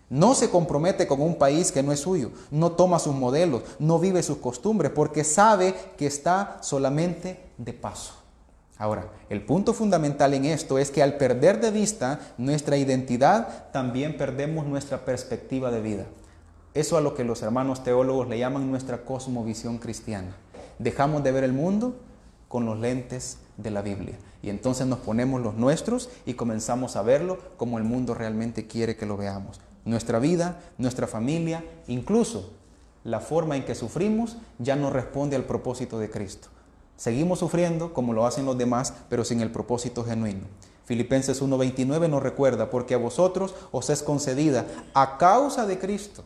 No 0.09 0.33
se 0.33 0.49
compromete 0.49 1.07
con 1.07 1.21
un 1.21 1.35
país 1.35 1.71
que 1.71 1.83
no 1.83 1.91
es 1.91 1.99
suyo, 1.99 2.31
no 2.51 2.71
toma 2.71 2.99
sus 2.99 3.15
modelos, 3.15 3.63
no 3.77 3.99
vive 3.99 4.23
sus 4.23 4.37
costumbres, 4.37 4.91
porque 4.91 5.23
sabe 5.23 5.75
que 5.97 6.07
está 6.07 6.57
solamente 6.61 7.39
de 7.57 7.73
paso. 7.73 8.13
Ahora, 8.77 9.09
el 9.29 9.45
punto 9.45 9.73
fundamental 9.73 10.33
en 10.33 10.45
esto 10.45 10.79
es 10.79 10.89
que 10.89 11.03
al 11.03 11.17
perder 11.17 11.59
de 11.59 11.71
vista 11.71 12.19
nuestra 12.37 12.77
identidad, 12.77 13.71
también 13.71 14.17
perdemos 14.17 14.65
nuestra 14.65 15.05
perspectiva 15.05 15.69
de 15.69 15.81
vida. 15.81 16.05
Eso 16.73 16.97
a 16.97 17.01
lo 17.01 17.13
que 17.13 17.23
los 17.23 17.41
hermanos 17.41 17.83
teólogos 17.83 18.29
le 18.29 18.39
llaman 18.39 18.71
nuestra 18.71 19.03
cosmovisión 19.03 19.79
cristiana 19.79 20.35
dejamos 20.79 21.23
de 21.23 21.31
ver 21.31 21.43
el 21.43 21.53
mundo 21.53 21.95
con 22.47 22.65
los 22.65 22.79
lentes 22.79 23.37
de 23.57 23.69
la 23.69 23.83
Biblia. 23.83 24.17
Y 24.41 24.49
entonces 24.49 24.87
nos 24.87 24.99
ponemos 24.99 25.41
los 25.41 25.55
nuestros 25.55 26.09
y 26.25 26.33
comenzamos 26.33 26.95
a 26.95 27.03
verlo 27.03 27.37
como 27.57 27.77
el 27.77 27.83
mundo 27.83 28.15
realmente 28.15 28.65
quiere 28.65 28.95
que 28.95 29.05
lo 29.05 29.17
veamos. 29.17 29.59
Nuestra 29.89 30.19
vida, 30.19 30.59
nuestra 30.77 31.07
familia, 31.07 31.65
incluso 31.87 32.51
la 33.03 33.21
forma 33.21 33.55
en 33.55 33.65
que 33.65 33.73
sufrimos 33.73 34.37
ya 34.59 34.75
no 34.75 34.91
responde 34.91 35.35
al 35.35 35.45
propósito 35.45 35.97
de 35.97 36.11
Cristo. 36.11 36.49
Seguimos 36.95 37.39
sufriendo 37.39 37.91
como 37.91 38.13
lo 38.13 38.27
hacen 38.27 38.45
los 38.45 38.55
demás, 38.55 38.93
pero 39.09 39.25
sin 39.25 39.41
el 39.41 39.51
propósito 39.51 40.05
genuino. 40.05 40.41
Filipenses 40.85 41.41
1:29 41.41 42.07
nos 42.07 42.21
recuerda, 42.21 42.69
porque 42.69 42.93
a 42.93 42.99
vosotros 42.99 43.55
os 43.71 43.89
es 43.89 44.03
concedida 44.03 44.67
a 44.93 45.17
causa 45.17 45.65
de 45.65 45.79
Cristo, 45.79 46.23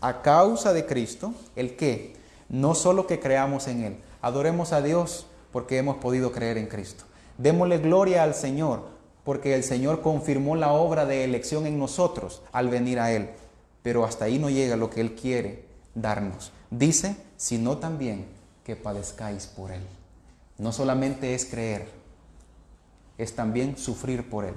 a 0.00 0.20
causa 0.22 0.72
de 0.72 0.84
Cristo, 0.84 1.32
el 1.54 1.76
que 1.76 2.16
no 2.48 2.74
solo 2.74 3.06
que 3.06 3.20
creamos 3.20 3.68
en 3.68 3.84
Él, 3.84 3.96
adoremos 4.20 4.72
a 4.72 4.82
Dios 4.82 5.26
porque 5.52 5.78
hemos 5.78 5.98
podido 5.98 6.32
creer 6.32 6.58
en 6.58 6.66
Cristo. 6.66 7.04
Démosle 7.38 7.78
gloria 7.78 8.24
al 8.24 8.34
Señor 8.34 8.99
porque 9.24 9.54
el 9.54 9.64
Señor 9.64 10.02
confirmó 10.02 10.56
la 10.56 10.72
obra 10.72 11.06
de 11.06 11.24
elección 11.24 11.66
en 11.66 11.78
nosotros 11.78 12.42
al 12.52 12.68
venir 12.68 13.00
a 13.00 13.12
Él. 13.12 13.30
Pero 13.82 14.04
hasta 14.04 14.26
ahí 14.26 14.38
no 14.38 14.50
llega 14.50 14.76
lo 14.76 14.90
que 14.90 15.00
Él 15.00 15.14
quiere 15.14 15.64
darnos. 15.94 16.52
Dice, 16.70 17.16
sino 17.36 17.78
también 17.78 18.26
que 18.64 18.76
padezcáis 18.76 19.46
por 19.46 19.70
Él. 19.72 19.82
No 20.58 20.72
solamente 20.72 21.34
es 21.34 21.46
creer, 21.46 21.88
es 23.18 23.34
también 23.34 23.76
sufrir 23.76 24.28
por 24.28 24.44
Él. 24.44 24.54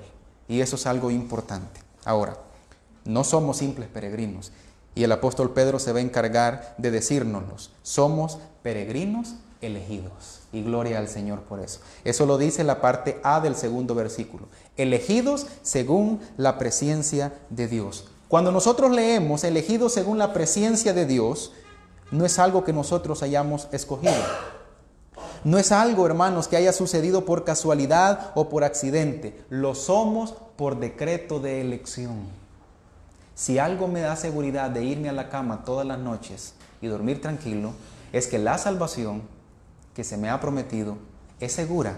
Y 0.47 0.61
eso 0.61 0.75
es 0.75 0.85
algo 0.85 1.11
importante. 1.11 1.81
Ahora, 2.05 2.37
no 3.05 3.23
somos 3.23 3.57
simples 3.57 3.87
peregrinos. 3.87 4.51
Y 4.95 5.03
el 5.03 5.11
apóstol 5.11 5.51
Pedro 5.53 5.79
se 5.79 5.91
va 5.91 5.99
a 5.99 6.03
encargar 6.03 6.75
de 6.77 6.91
decírnoslos. 6.91 7.71
Somos 7.81 8.39
peregrinos 8.61 9.35
elegidos. 9.63 10.41
Y 10.51 10.63
gloria 10.63 10.99
al 10.99 11.07
Señor 11.07 11.41
por 11.41 11.59
eso. 11.59 11.79
Eso 12.03 12.25
lo 12.25 12.37
dice 12.37 12.63
la 12.63 12.81
parte 12.81 13.19
A 13.23 13.41
del 13.41 13.55
segundo 13.55 13.95
versículo. 13.95 14.47
Elegidos 14.77 15.47
según 15.61 16.19
la 16.37 16.57
presencia 16.57 17.33
de 17.49 17.67
Dios. 17.67 18.05
Cuando 18.27 18.51
nosotros 18.51 18.91
leemos 18.91 19.43
elegidos 19.43 19.93
según 19.93 20.17
la 20.17 20.33
presencia 20.33 20.93
de 20.93 21.05
Dios, 21.05 21.51
no 22.11 22.25
es 22.25 22.39
algo 22.39 22.63
que 22.63 22.73
nosotros 22.73 23.23
hayamos 23.23 23.67
escogido. 23.71 24.13
No 25.43 25.57
es 25.57 25.71
algo, 25.71 26.05
hermanos, 26.05 26.47
que 26.47 26.55
haya 26.55 26.71
sucedido 26.71 27.25
por 27.25 27.43
casualidad 27.43 28.31
o 28.35 28.49
por 28.49 28.63
accidente. 28.63 29.43
Lo 29.49 29.75
somos 29.75 30.33
por 30.55 30.79
decreto 30.79 31.39
de 31.39 31.61
elección. 31.61 32.27
Si 33.35 33.59
algo 33.59 33.87
me 33.87 34.01
da 34.01 34.15
seguridad 34.15 34.69
de 34.69 34.83
irme 34.83 35.09
a 35.09 35.13
la 35.13 35.29
cama 35.29 35.65
todas 35.65 35.85
las 35.85 35.99
noches 35.99 36.53
y 36.81 36.87
dormir 36.87 37.21
tranquilo, 37.21 37.73
es 38.13 38.27
que 38.27 38.37
la 38.37 38.57
salvación 38.57 39.23
que 39.93 40.03
se 40.03 40.17
me 40.17 40.29
ha 40.29 40.39
prometido 40.39 40.97
es 41.39 41.51
segura, 41.53 41.97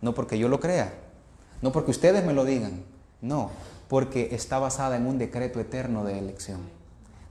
no 0.00 0.14
porque 0.14 0.38
yo 0.38 0.48
lo 0.48 0.60
crea, 0.60 0.92
no 1.62 1.72
porque 1.72 1.90
ustedes 1.90 2.24
me 2.24 2.32
lo 2.32 2.44
digan, 2.44 2.84
no, 3.20 3.50
porque 3.88 4.30
está 4.32 4.58
basada 4.58 4.96
en 4.96 5.06
un 5.06 5.18
decreto 5.18 5.60
eterno 5.60 6.04
de 6.04 6.18
elección. 6.18 6.60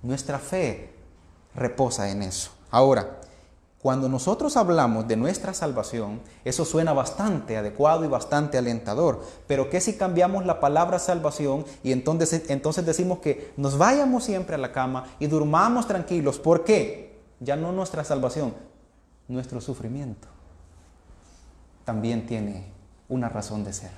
Nuestra 0.03 0.39
fe 0.39 0.93
reposa 1.55 2.09
en 2.09 2.23
eso. 2.23 2.51
Ahora, 2.71 3.19
cuando 3.85 4.09
nosotros 4.09 4.57
hablamos 4.57 5.07
de 5.07 5.15
nuestra 5.15 5.53
salvación, 5.53 6.19
eso 6.43 6.65
suena 6.65 6.91
bastante 6.91 7.55
adecuado 7.55 8.03
y 8.03 8.07
bastante 8.07 8.57
alentador. 8.57 9.21
Pero 9.45 9.69
¿qué 9.69 9.79
si 9.79 9.93
cambiamos 9.93 10.43
la 10.45 10.59
palabra 10.59 10.97
salvación 10.97 11.65
y 11.83 11.91
entonces, 11.91 12.49
entonces 12.49 12.83
decimos 12.83 13.19
que 13.19 13.53
nos 13.57 13.77
vayamos 13.77 14.23
siempre 14.23 14.55
a 14.55 14.57
la 14.57 14.71
cama 14.71 15.05
y 15.19 15.27
durmamos 15.27 15.87
tranquilos? 15.87 16.39
¿Por 16.39 16.63
qué? 16.63 17.19
Ya 17.39 17.55
no 17.55 17.71
nuestra 17.73 18.03
salvación, 18.03 18.55
nuestro 19.27 19.61
sufrimiento 19.61 20.27
también 21.83 22.25
tiene 22.25 22.65
una 23.09 23.29
razón 23.29 23.63
de 23.63 23.73
ser. 23.73 23.91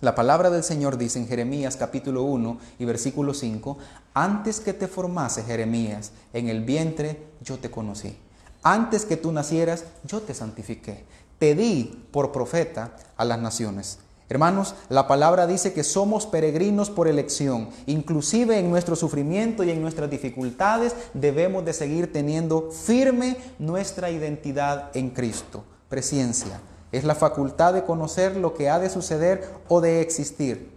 La 0.00 0.14
palabra 0.14 0.50
del 0.50 0.64
Señor 0.64 0.96
dice 0.96 1.18
en 1.18 1.28
Jeremías 1.28 1.76
capítulo 1.76 2.22
1 2.24 2.58
y 2.78 2.84
versículo 2.84 3.34
5, 3.34 3.78
antes 4.14 4.60
que 4.60 4.72
te 4.72 4.88
formase 4.88 5.44
Jeremías 5.44 6.12
en 6.32 6.48
el 6.48 6.64
vientre, 6.64 7.22
yo 7.42 7.58
te 7.58 7.70
conocí 7.70 8.16
antes 8.62 9.04
que 9.04 9.16
tú 9.16 9.32
nacieras, 9.32 9.84
yo 10.04 10.20
te 10.22 10.34
santifiqué. 10.34 11.04
Te 11.38 11.54
di 11.54 12.06
por 12.12 12.30
profeta 12.30 12.96
a 13.16 13.24
las 13.24 13.40
naciones. 13.40 13.98
Hermanos, 14.32 14.74
la 14.88 15.06
palabra 15.06 15.46
dice 15.46 15.74
que 15.74 15.84
somos 15.84 16.24
peregrinos 16.24 16.88
por 16.88 17.06
elección. 17.06 17.68
Inclusive 17.84 18.58
en 18.58 18.70
nuestro 18.70 18.96
sufrimiento 18.96 19.62
y 19.62 19.70
en 19.70 19.82
nuestras 19.82 20.08
dificultades 20.08 20.96
debemos 21.12 21.66
de 21.66 21.74
seguir 21.74 22.10
teniendo 22.14 22.70
firme 22.70 23.36
nuestra 23.58 24.10
identidad 24.10 24.88
en 24.94 25.10
Cristo. 25.10 25.64
Presencia. 25.90 26.62
Es 26.92 27.04
la 27.04 27.14
facultad 27.14 27.74
de 27.74 27.84
conocer 27.84 28.34
lo 28.38 28.54
que 28.54 28.70
ha 28.70 28.78
de 28.78 28.88
suceder 28.88 29.50
o 29.68 29.82
de 29.82 30.00
existir. 30.00 30.72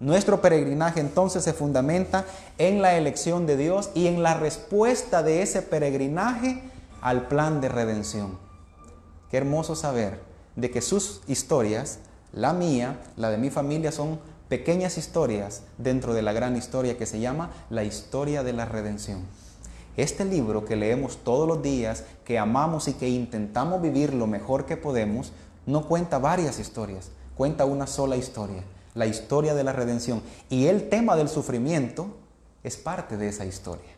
Nuestro 0.00 0.40
peregrinaje 0.40 1.00
entonces 1.00 1.44
se 1.44 1.52
fundamenta 1.52 2.24
en 2.56 2.80
la 2.80 2.96
elección 2.96 3.44
de 3.44 3.58
Dios 3.58 3.90
y 3.94 4.06
en 4.06 4.22
la 4.22 4.32
respuesta 4.32 5.22
de 5.22 5.42
ese 5.42 5.60
peregrinaje 5.60 6.62
al 7.02 7.28
plan 7.28 7.60
de 7.60 7.68
redención. 7.68 8.38
Qué 9.30 9.36
hermoso 9.36 9.76
saber 9.76 10.20
de 10.56 10.70
que 10.70 10.80
sus 10.80 11.20
historias, 11.26 11.98
la 12.34 12.52
mía, 12.52 13.00
la 13.16 13.30
de 13.30 13.38
mi 13.38 13.50
familia, 13.50 13.92
son 13.92 14.18
pequeñas 14.48 14.98
historias 14.98 15.62
dentro 15.78 16.14
de 16.14 16.22
la 16.22 16.32
gran 16.32 16.56
historia 16.56 16.98
que 16.98 17.06
se 17.06 17.20
llama 17.20 17.50
la 17.70 17.84
historia 17.84 18.42
de 18.42 18.52
la 18.52 18.64
redención. 18.64 19.22
Este 19.96 20.24
libro 20.24 20.64
que 20.64 20.76
leemos 20.76 21.18
todos 21.18 21.46
los 21.46 21.62
días, 21.62 22.04
que 22.24 22.38
amamos 22.38 22.88
y 22.88 22.94
que 22.94 23.08
intentamos 23.08 23.80
vivir 23.80 24.12
lo 24.12 24.26
mejor 24.26 24.66
que 24.66 24.76
podemos, 24.76 25.32
no 25.66 25.86
cuenta 25.86 26.18
varias 26.18 26.58
historias, 26.58 27.10
cuenta 27.36 27.64
una 27.64 27.86
sola 27.86 28.16
historia, 28.16 28.64
la 28.94 29.06
historia 29.06 29.54
de 29.54 29.64
la 29.64 29.72
redención. 29.72 30.20
Y 30.50 30.66
el 30.66 30.88
tema 30.88 31.16
del 31.16 31.28
sufrimiento 31.28 32.08
es 32.64 32.76
parte 32.76 33.16
de 33.16 33.28
esa 33.28 33.46
historia. 33.46 33.92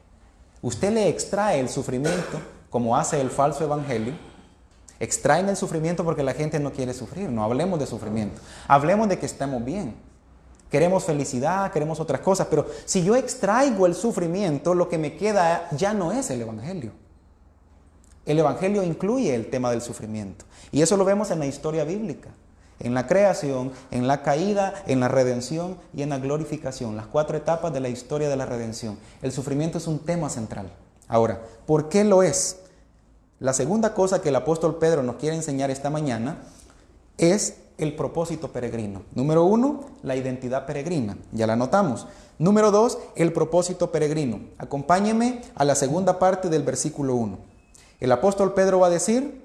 Usted 0.60 0.92
le 0.92 1.08
extrae 1.08 1.60
el 1.60 1.70
sufrimiento, 1.70 2.40
como 2.68 2.96
hace 2.96 3.20
el 3.20 3.30
falso 3.30 3.64
evangelio, 3.64 4.12
extraen 5.00 5.48
el 5.48 5.56
sufrimiento 5.56 6.04
porque 6.04 6.22
la 6.22 6.34
gente 6.34 6.58
no 6.58 6.72
quiere 6.72 6.94
sufrir, 6.94 7.30
no 7.30 7.44
hablemos 7.44 7.78
de 7.78 7.86
sufrimiento, 7.86 8.40
hablemos 8.68 9.08
de 9.08 9.18
que 9.18 9.26
estamos 9.26 9.64
bien. 9.64 9.94
Queremos 10.70 11.04
felicidad, 11.04 11.70
queremos 11.70 12.00
otras 12.00 12.20
cosas, 12.20 12.48
pero 12.50 12.66
si 12.86 13.04
yo 13.04 13.14
extraigo 13.14 13.86
el 13.86 13.94
sufrimiento, 13.94 14.74
lo 14.74 14.88
que 14.88 14.98
me 14.98 15.16
queda 15.16 15.68
ya 15.70 15.94
no 15.94 16.10
es 16.10 16.28
el 16.30 16.42
Evangelio. 16.42 16.90
El 18.24 18.40
Evangelio 18.40 18.82
incluye 18.82 19.32
el 19.34 19.48
tema 19.48 19.70
del 19.70 19.80
sufrimiento. 19.80 20.44
Y 20.72 20.82
eso 20.82 20.96
lo 20.96 21.04
vemos 21.04 21.30
en 21.30 21.38
la 21.38 21.46
historia 21.46 21.84
bíblica, 21.84 22.30
en 22.80 22.94
la 22.94 23.06
creación, 23.06 23.70
en 23.92 24.08
la 24.08 24.22
caída, 24.22 24.74
en 24.88 24.98
la 24.98 25.06
redención 25.06 25.78
y 25.94 26.02
en 26.02 26.10
la 26.10 26.18
glorificación, 26.18 26.96
las 26.96 27.06
cuatro 27.06 27.36
etapas 27.36 27.72
de 27.72 27.80
la 27.80 27.88
historia 27.88 28.28
de 28.28 28.36
la 28.36 28.46
redención. 28.46 28.98
El 29.22 29.30
sufrimiento 29.30 29.78
es 29.78 29.86
un 29.86 30.00
tema 30.00 30.28
central. 30.28 30.72
Ahora, 31.06 31.40
¿por 31.66 31.88
qué 31.88 32.02
lo 32.02 32.24
es? 32.24 32.58
La 33.38 33.52
segunda 33.52 33.92
cosa 33.92 34.22
que 34.22 34.30
el 34.30 34.36
apóstol 34.36 34.76
Pedro 34.76 35.02
nos 35.02 35.16
quiere 35.16 35.36
enseñar 35.36 35.70
esta 35.70 35.90
mañana 35.90 36.38
es 37.18 37.58
el 37.76 37.94
propósito 37.94 38.50
peregrino. 38.50 39.02
Número 39.14 39.44
uno, 39.44 39.84
la 40.02 40.16
identidad 40.16 40.64
peregrina. 40.64 41.18
Ya 41.32 41.46
la 41.46 41.56
notamos. 41.56 42.06
Número 42.38 42.70
dos, 42.70 42.98
el 43.14 43.34
propósito 43.34 43.92
peregrino. 43.92 44.40
Acompáñeme 44.56 45.42
a 45.54 45.64
la 45.64 45.74
segunda 45.74 46.18
parte 46.18 46.48
del 46.48 46.62
versículo 46.62 47.14
1. 47.16 47.38
El 48.00 48.12
apóstol 48.12 48.54
Pedro 48.54 48.80
va 48.80 48.86
a 48.86 48.90
decir, 48.90 49.44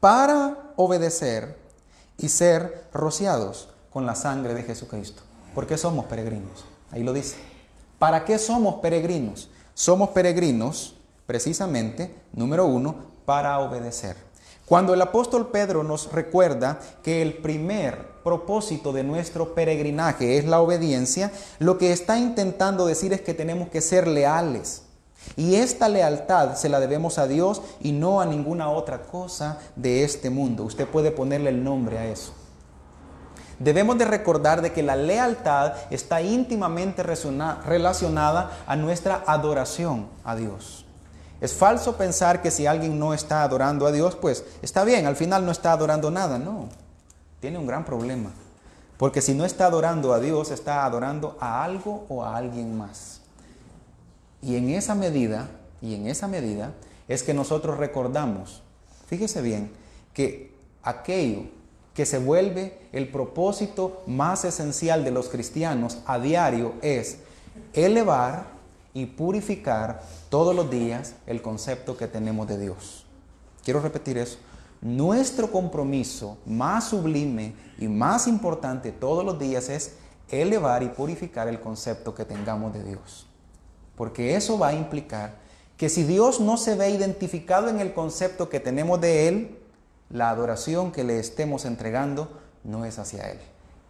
para 0.00 0.72
obedecer 0.76 1.56
y 2.16 2.28
ser 2.28 2.84
rociados 2.92 3.68
con 3.92 4.06
la 4.06 4.16
sangre 4.16 4.54
de 4.54 4.64
Jesucristo. 4.64 5.22
¿Por 5.54 5.66
qué 5.66 5.78
somos 5.78 6.06
peregrinos? 6.06 6.64
Ahí 6.90 7.04
lo 7.04 7.12
dice. 7.12 7.36
¿Para 7.98 8.24
qué 8.24 8.38
somos 8.38 8.76
peregrinos? 8.76 9.50
Somos 9.74 10.10
peregrinos 10.10 10.97
precisamente, 11.28 12.10
número 12.32 12.64
uno, 12.64 12.94
para 13.26 13.58
obedecer. 13.58 14.16
Cuando 14.64 14.94
el 14.94 15.02
apóstol 15.02 15.50
Pedro 15.50 15.84
nos 15.84 16.10
recuerda 16.10 16.80
que 17.02 17.20
el 17.20 17.34
primer 17.34 18.08
propósito 18.24 18.94
de 18.94 19.04
nuestro 19.04 19.54
peregrinaje 19.54 20.38
es 20.38 20.46
la 20.46 20.62
obediencia, 20.62 21.30
lo 21.58 21.76
que 21.76 21.92
está 21.92 22.18
intentando 22.18 22.86
decir 22.86 23.12
es 23.12 23.20
que 23.20 23.34
tenemos 23.34 23.68
que 23.68 23.82
ser 23.82 24.08
leales 24.08 24.84
y 25.36 25.56
esta 25.56 25.90
lealtad 25.90 26.54
se 26.54 26.70
la 26.70 26.80
debemos 26.80 27.18
a 27.18 27.26
Dios 27.26 27.60
y 27.82 27.92
no 27.92 28.22
a 28.22 28.26
ninguna 28.26 28.70
otra 28.70 29.02
cosa 29.02 29.58
de 29.76 30.04
este 30.04 30.30
mundo. 30.30 30.64
Usted 30.64 30.88
puede 30.88 31.10
ponerle 31.10 31.50
el 31.50 31.62
nombre 31.62 31.98
a 31.98 32.06
eso. 32.06 32.32
Debemos 33.58 33.98
de 33.98 34.06
recordar 34.06 34.62
de 34.62 34.72
que 34.72 34.82
la 34.82 34.96
lealtad 34.96 35.74
está 35.90 36.22
íntimamente 36.22 37.02
relacionada 37.02 38.62
a 38.66 38.76
nuestra 38.76 39.24
adoración 39.26 40.08
a 40.24 40.34
Dios. 40.34 40.77
Es 41.40 41.52
falso 41.52 41.96
pensar 41.96 42.42
que 42.42 42.50
si 42.50 42.66
alguien 42.66 42.98
no 42.98 43.14
está 43.14 43.42
adorando 43.42 43.86
a 43.86 43.92
Dios, 43.92 44.16
pues 44.16 44.44
está 44.60 44.84
bien, 44.84 45.06
al 45.06 45.16
final 45.16 45.46
no 45.46 45.52
está 45.52 45.72
adorando 45.72 46.10
nada. 46.10 46.38
No, 46.38 46.68
tiene 47.40 47.58
un 47.58 47.66
gran 47.66 47.84
problema. 47.84 48.30
Porque 48.96 49.22
si 49.22 49.34
no 49.34 49.44
está 49.44 49.66
adorando 49.66 50.12
a 50.12 50.18
Dios, 50.18 50.50
está 50.50 50.84
adorando 50.84 51.36
a 51.40 51.62
algo 51.62 52.04
o 52.08 52.24
a 52.24 52.36
alguien 52.36 52.76
más. 52.76 53.20
Y 54.42 54.56
en 54.56 54.70
esa 54.70 54.96
medida, 54.96 55.48
y 55.80 55.94
en 55.94 56.08
esa 56.08 56.26
medida, 56.26 56.72
es 57.06 57.22
que 57.22 57.34
nosotros 57.34 57.78
recordamos, 57.78 58.62
fíjese 59.06 59.40
bien, 59.40 59.70
que 60.12 60.52
aquello 60.82 61.44
que 61.94 62.06
se 62.06 62.18
vuelve 62.18 62.78
el 62.92 63.08
propósito 63.08 64.02
más 64.06 64.44
esencial 64.44 65.04
de 65.04 65.10
los 65.12 65.28
cristianos 65.28 65.98
a 66.06 66.18
diario 66.18 66.74
es 66.82 67.18
elevar 67.72 68.57
y 68.94 69.06
purificar 69.06 70.02
todos 70.28 70.54
los 70.54 70.70
días 70.70 71.14
el 71.26 71.42
concepto 71.42 71.96
que 71.96 72.06
tenemos 72.06 72.48
de 72.48 72.58
Dios. 72.58 73.04
Quiero 73.64 73.80
repetir 73.80 74.18
eso. 74.18 74.38
Nuestro 74.80 75.50
compromiso 75.50 76.38
más 76.46 76.88
sublime 76.88 77.54
y 77.78 77.88
más 77.88 78.26
importante 78.26 78.92
todos 78.92 79.24
los 79.24 79.38
días 79.38 79.68
es 79.68 79.94
elevar 80.30 80.82
y 80.82 80.88
purificar 80.88 81.48
el 81.48 81.60
concepto 81.60 82.14
que 82.14 82.24
tengamos 82.24 82.72
de 82.72 82.84
Dios 82.84 83.28
porque 83.98 84.36
eso 84.36 84.56
va 84.60 84.68
a 84.68 84.72
implicar 84.72 85.34
que 85.76 85.88
si 85.88 86.04
Dios 86.04 86.38
no 86.38 86.56
se 86.56 86.76
ve 86.76 86.90
identificado 86.90 87.68
en 87.68 87.80
el 87.80 87.92
concepto 87.92 88.48
que 88.48 88.60
tenemos 88.60 89.00
de 89.00 89.26
Él, 89.26 89.58
la 90.08 90.30
adoración 90.30 90.92
que 90.92 91.02
le 91.02 91.18
estemos 91.18 91.64
entregando 91.64 92.40
no 92.62 92.84
es 92.84 93.00
hacia 93.00 93.28
Él, 93.28 93.40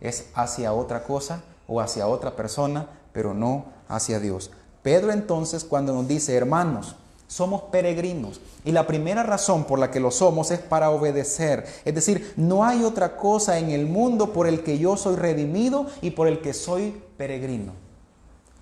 es 0.01 0.31
hacia 0.35 0.73
otra 0.73 1.05
cosa 1.05 1.43
o 1.67 1.83
hacia 1.83 2.09
otra 2.09 2.37
persona, 2.37 2.89
pero 3.13 3.35
no 3.35 3.67
hacia 3.87 4.19
Dios. 4.19 4.51
Pedro 4.89 5.13
entonces 5.13 5.65
cuando 5.65 5.93
nos 5.93 6.09
dice, 6.09 6.35
hermanos, 6.35 6.97
somos 7.27 7.65
peregrinos 7.65 8.41
y 8.65 8.73
la 8.73 8.87
primera 8.87 9.23
razón 9.23 9.65
por 9.65 9.79
la 9.79 9.91
que 9.91 10.01
lo 10.01 10.11
somos 10.11 10.51
es 10.51 10.61
para 10.61 10.89
obedecer. 10.89 11.67
Es 11.85 11.95
decir, 11.95 12.33
no 12.39 12.65
hay 12.65 12.83
otra 12.83 13.19
cosa 13.19 13.59
en 13.59 13.69
el 13.69 13.85
mundo 13.85 14.33
por 14.33 14.47
el 14.47 14.63
que 14.63 14.79
yo 14.79 14.97
soy 14.97 15.17
redimido 15.17 15.89
y 16.01 16.13
por 16.13 16.27
el 16.27 16.41
que 16.41 16.55
soy 16.55 17.03
peregrino, 17.19 17.75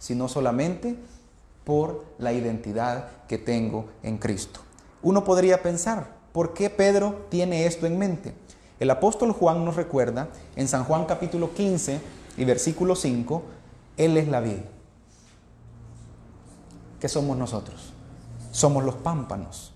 sino 0.01 0.27
solamente 0.27 0.97
por 1.62 2.05
la 2.19 2.33
identidad 2.33 3.07
que 3.29 3.39
tengo 3.39 3.85
en 4.03 4.19
Cristo. 4.19 4.59
Uno 5.05 5.23
podría 5.23 5.62
pensar, 5.62 6.09
¿por 6.33 6.55
qué 6.55 6.71
Pedro 6.71 7.27
tiene 7.29 7.67
esto 7.67 7.87
en 7.87 7.99
mente? 7.99 8.33
El 8.81 8.91
apóstol 8.91 9.31
Juan 9.31 9.65
nos 9.65 9.77
recuerda 9.77 10.27
en 10.57 10.67
San 10.67 10.83
Juan 10.83 11.05
capítulo 11.05 11.55
15 11.55 12.01
y 12.37 12.45
versículo 12.45 12.97
5, 12.97 13.43
Él 13.97 14.17
es 14.17 14.27
la 14.27 14.41
vid. 14.41 14.76
¿Qué 17.01 17.09
somos 17.09 17.37
nosotros? 17.37 17.93
Somos 18.51 18.85
los 18.85 18.95
pámpanos. 18.97 19.73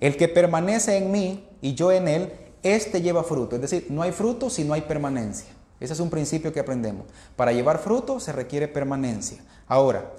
El 0.00 0.16
que 0.16 0.28
permanece 0.28 0.96
en 0.96 1.10
mí 1.10 1.48
y 1.60 1.74
yo 1.74 1.92
en 1.92 2.08
él, 2.08 2.32
éste 2.62 3.02
lleva 3.02 3.24
fruto. 3.24 3.56
Es 3.56 3.62
decir, 3.62 3.86
no 3.90 4.02
hay 4.02 4.12
fruto 4.12 4.50
si 4.50 4.64
no 4.64 4.74
hay 4.74 4.82
permanencia. 4.82 5.48
Ese 5.78 5.94
es 5.94 6.00
un 6.00 6.10
principio 6.10 6.52
que 6.52 6.60
aprendemos. 6.60 7.06
Para 7.36 7.52
llevar 7.52 7.78
fruto 7.78 8.20
se 8.20 8.32
requiere 8.32 8.68
permanencia. 8.68 9.42
Ahora, 9.66 10.12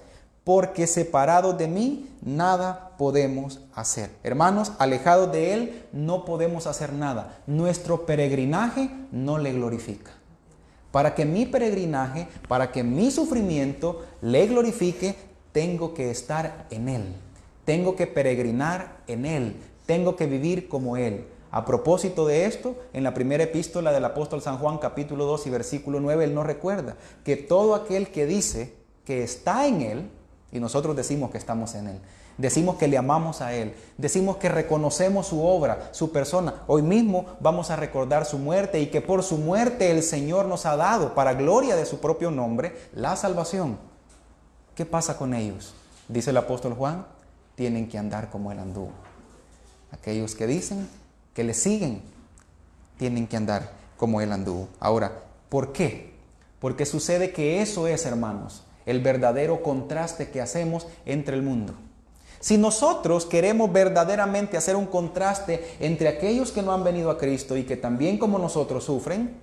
porque 0.43 0.87
separados 0.87 1.57
de 1.57 1.67
mí 1.67 2.09
nada 2.21 2.91
podemos 2.97 3.61
hacer. 3.75 4.09
Hermanos, 4.23 4.73
alejados 4.79 5.31
de 5.31 5.53
Él 5.53 5.85
no 5.93 6.25
podemos 6.25 6.65
hacer 6.65 6.93
nada. 6.93 7.39
Nuestro 7.45 8.05
peregrinaje 8.05 8.89
no 9.11 9.37
le 9.37 9.53
glorifica. 9.53 10.11
Para 10.91 11.15
que 11.15 11.25
mi 11.25 11.45
peregrinaje, 11.45 12.27
para 12.47 12.71
que 12.71 12.83
mi 12.83 13.11
sufrimiento 13.11 14.03
le 14.21 14.47
glorifique, 14.47 15.15
tengo 15.51 15.93
que 15.93 16.11
estar 16.11 16.67
en 16.69 16.89
Él. 16.89 17.15
Tengo 17.65 17.95
que 17.95 18.07
peregrinar 18.07 18.97
en 19.07 19.25
Él. 19.25 19.55
Tengo 19.85 20.15
que 20.15 20.25
vivir 20.25 20.67
como 20.67 20.97
Él. 20.97 21.27
A 21.51 21.65
propósito 21.65 22.25
de 22.25 22.45
esto, 22.45 22.75
en 22.93 23.03
la 23.03 23.13
primera 23.13 23.43
epístola 23.43 23.91
del 23.91 24.05
apóstol 24.05 24.41
San 24.41 24.57
Juan 24.57 24.77
capítulo 24.77 25.25
2 25.25 25.47
y 25.47 25.49
versículo 25.49 25.99
9, 25.99 26.23
Él 26.23 26.33
nos 26.33 26.45
recuerda 26.45 26.95
que 27.25 27.35
todo 27.35 27.75
aquel 27.75 28.07
que 28.07 28.25
dice 28.25 28.73
que 29.05 29.23
está 29.23 29.67
en 29.67 29.81
Él, 29.81 30.09
y 30.53 30.59
nosotros 30.59 30.95
decimos 30.95 31.29
que 31.29 31.37
estamos 31.37 31.75
en 31.75 31.87
Él. 31.87 31.99
Decimos 32.37 32.77
que 32.77 32.87
le 32.87 32.97
amamos 32.97 33.41
a 33.41 33.53
Él. 33.53 33.75
Decimos 33.97 34.37
que 34.37 34.47
reconocemos 34.47 35.27
su 35.27 35.45
obra, 35.45 35.89
su 35.91 36.11
persona. 36.11 36.63
Hoy 36.67 36.81
mismo 36.81 37.25
vamos 37.41 37.69
a 37.69 37.75
recordar 37.75 38.25
su 38.25 38.37
muerte 38.37 38.79
y 38.79 38.87
que 38.87 39.01
por 39.01 39.21
su 39.21 39.37
muerte 39.37 39.91
el 39.91 40.01
Señor 40.01 40.45
nos 40.45 40.65
ha 40.65 40.77
dado, 40.77 41.13
para 41.13 41.33
gloria 41.33 41.75
de 41.75 41.85
su 41.85 41.99
propio 41.99 42.31
nombre, 42.31 42.75
la 42.93 43.17
salvación. 43.17 43.90
¿Qué 44.81 44.87
pasa 44.87 45.15
con 45.15 45.35
ellos? 45.35 45.75
Dice 46.07 46.31
el 46.31 46.37
apóstol 46.37 46.73
Juan, 46.73 47.05
tienen 47.53 47.87
que 47.87 47.99
andar 47.99 48.31
como 48.31 48.51
Él 48.51 48.57
anduvo. 48.57 48.89
Aquellos 49.91 50.33
que 50.33 50.47
dicen 50.47 50.89
que 51.35 51.43
le 51.43 51.53
siguen, 51.53 52.01
tienen 52.97 53.27
que 53.27 53.37
andar 53.37 53.73
como 53.95 54.21
Él 54.21 54.31
anduvo. 54.31 54.69
Ahora, 54.79 55.21
¿por 55.49 55.71
qué? 55.71 56.15
Porque 56.59 56.87
sucede 56.87 57.31
que 57.31 57.61
eso 57.61 57.85
es, 57.85 58.07
hermanos, 58.07 58.63
el 58.87 59.01
verdadero 59.01 59.61
contraste 59.61 60.31
que 60.31 60.41
hacemos 60.41 60.87
entre 61.05 61.35
el 61.35 61.43
mundo. 61.43 61.75
Si 62.39 62.57
nosotros 62.57 63.27
queremos 63.27 63.71
verdaderamente 63.71 64.57
hacer 64.57 64.75
un 64.75 64.87
contraste 64.87 65.75
entre 65.79 66.07
aquellos 66.07 66.51
que 66.51 66.63
no 66.63 66.73
han 66.73 66.83
venido 66.83 67.11
a 67.11 67.19
Cristo 67.19 67.55
y 67.55 67.65
que 67.65 67.77
también 67.77 68.17
como 68.17 68.39
nosotros 68.39 68.83
sufren, 68.83 69.35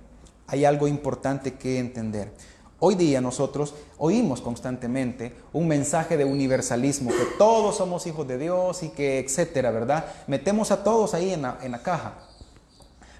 hay 0.47 0.65
algo 0.65 0.85
importante 0.85 1.53
que 1.53 1.79
entender. 1.79 2.33
Hoy 2.81 2.95
día 2.95 3.19
nosotros 3.19 3.73
oímos 3.97 4.39
constantemente 4.39 5.35
un 5.51 5.67
mensaje 5.67 6.15
de 6.15 6.23
universalismo, 6.23 7.09
que 7.09 7.25
todos 7.37 7.75
somos 7.75 8.07
hijos 8.07 8.25
de 8.25 8.37
Dios 8.37 8.83
y 8.83 8.89
que 8.89 9.19
etcétera, 9.19 9.69
¿verdad? 9.71 10.05
Metemos 10.27 10.71
a 10.71 10.81
todos 10.81 11.13
ahí 11.13 11.33
en 11.33 11.41
la, 11.41 11.83
caja. 11.83 12.19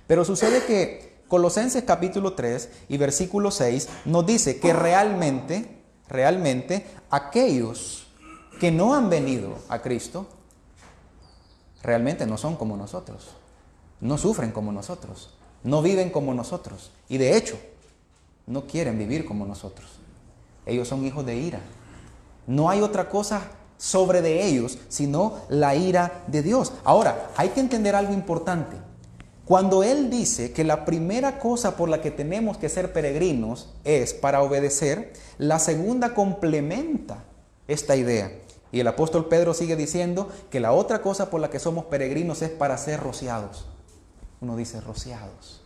Pero 0.07 0.23
sucede 0.23 0.63
que 0.63 1.23
Colosenses 1.27 1.83
capítulo 1.83 2.33
3 2.35 2.69
y 2.87 2.97
versículo 2.97 3.51
6 3.51 3.89
nos 4.05 4.25
dice 4.25 4.61
que 4.61 4.71
realmente, 4.71 5.83
realmente 6.07 6.85
aquellos 7.09 8.07
que 8.61 8.71
no 8.71 8.95
han 8.95 9.09
venido 9.09 9.55
a 9.67 9.81
Cristo, 9.81 10.25
realmente 11.83 12.25
no 12.25 12.37
son 12.37 12.55
como 12.55 12.77
nosotros, 12.77 13.27
no 13.99 14.17
sufren 14.17 14.51
como 14.51 14.71
nosotros, 14.71 15.33
no 15.63 15.81
viven 15.81 16.11
como 16.11 16.33
nosotros 16.33 16.91
y 17.09 17.17
de 17.17 17.35
hecho 17.35 17.59
no 18.49 18.65
quieren 18.67 18.97
vivir 18.97 19.23
como 19.25 19.45
nosotros. 19.45 19.87
Ellos 20.65 20.87
son 20.87 21.05
hijos 21.05 21.25
de 21.25 21.37
ira. 21.37 21.61
No 22.47 22.69
hay 22.69 22.81
otra 22.81 23.07
cosa 23.07 23.43
sobre 23.77 24.21
de 24.21 24.45
ellos 24.45 24.77
sino 24.89 25.37
la 25.47 25.75
ira 25.75 26.23
de 26.27 26.41
Dios. 26.43 26.73
Ahora, 26.83 27.29
hay 27.37 27.49
que 27.49 27.61
entender 27.61 27.95
algo 27.95 28.13
importante. 28.13 28.75
Cuando 29.45 29.83
Él 29.83 30.09
dice 30.09 30.51
que 30.51 30.63
la 30.63 30.83
primera 30.83 31.39
cosa 31.39 31.77
por 31.77 31.89
la 31.89 32.01
que 32.01 32.11
tenemos 32.11 32.57
que 32.57 32.69
ser 32.69 32.91
peregrinos 32.91 33.69
es 33.83 34.13
para 34.13 34.41
obedecer, 34.43 35.13
la 35.37 35.57
segunda 35.57 36.13
complementa 36.13 37.23
esta 37.67 37.95
idea. 37.95 38.31
Y 38.71 38.79
el 38.79 38.87
apóstol 38.87 39.27
Pedro 39.27 39.53
sigue 39.53 39.75
diciendo 39.75 40.29
que 40.51 40.59
la 40.59 40.71
otra 40.71 41.01
cosa 41.01 41.31
por 41.31 41.41
la 41.41 41.49
que 41.49 41.59
somos 41.59 41.85
peregrinos 41.85 42.41
es 42.41 42.51
para 42.51 42.77
ser 42.77 42.99
rociados. 42.99 43.65
Uno 44.41 44.55
dice 44.55 44.81
rociados. 44.81 45.61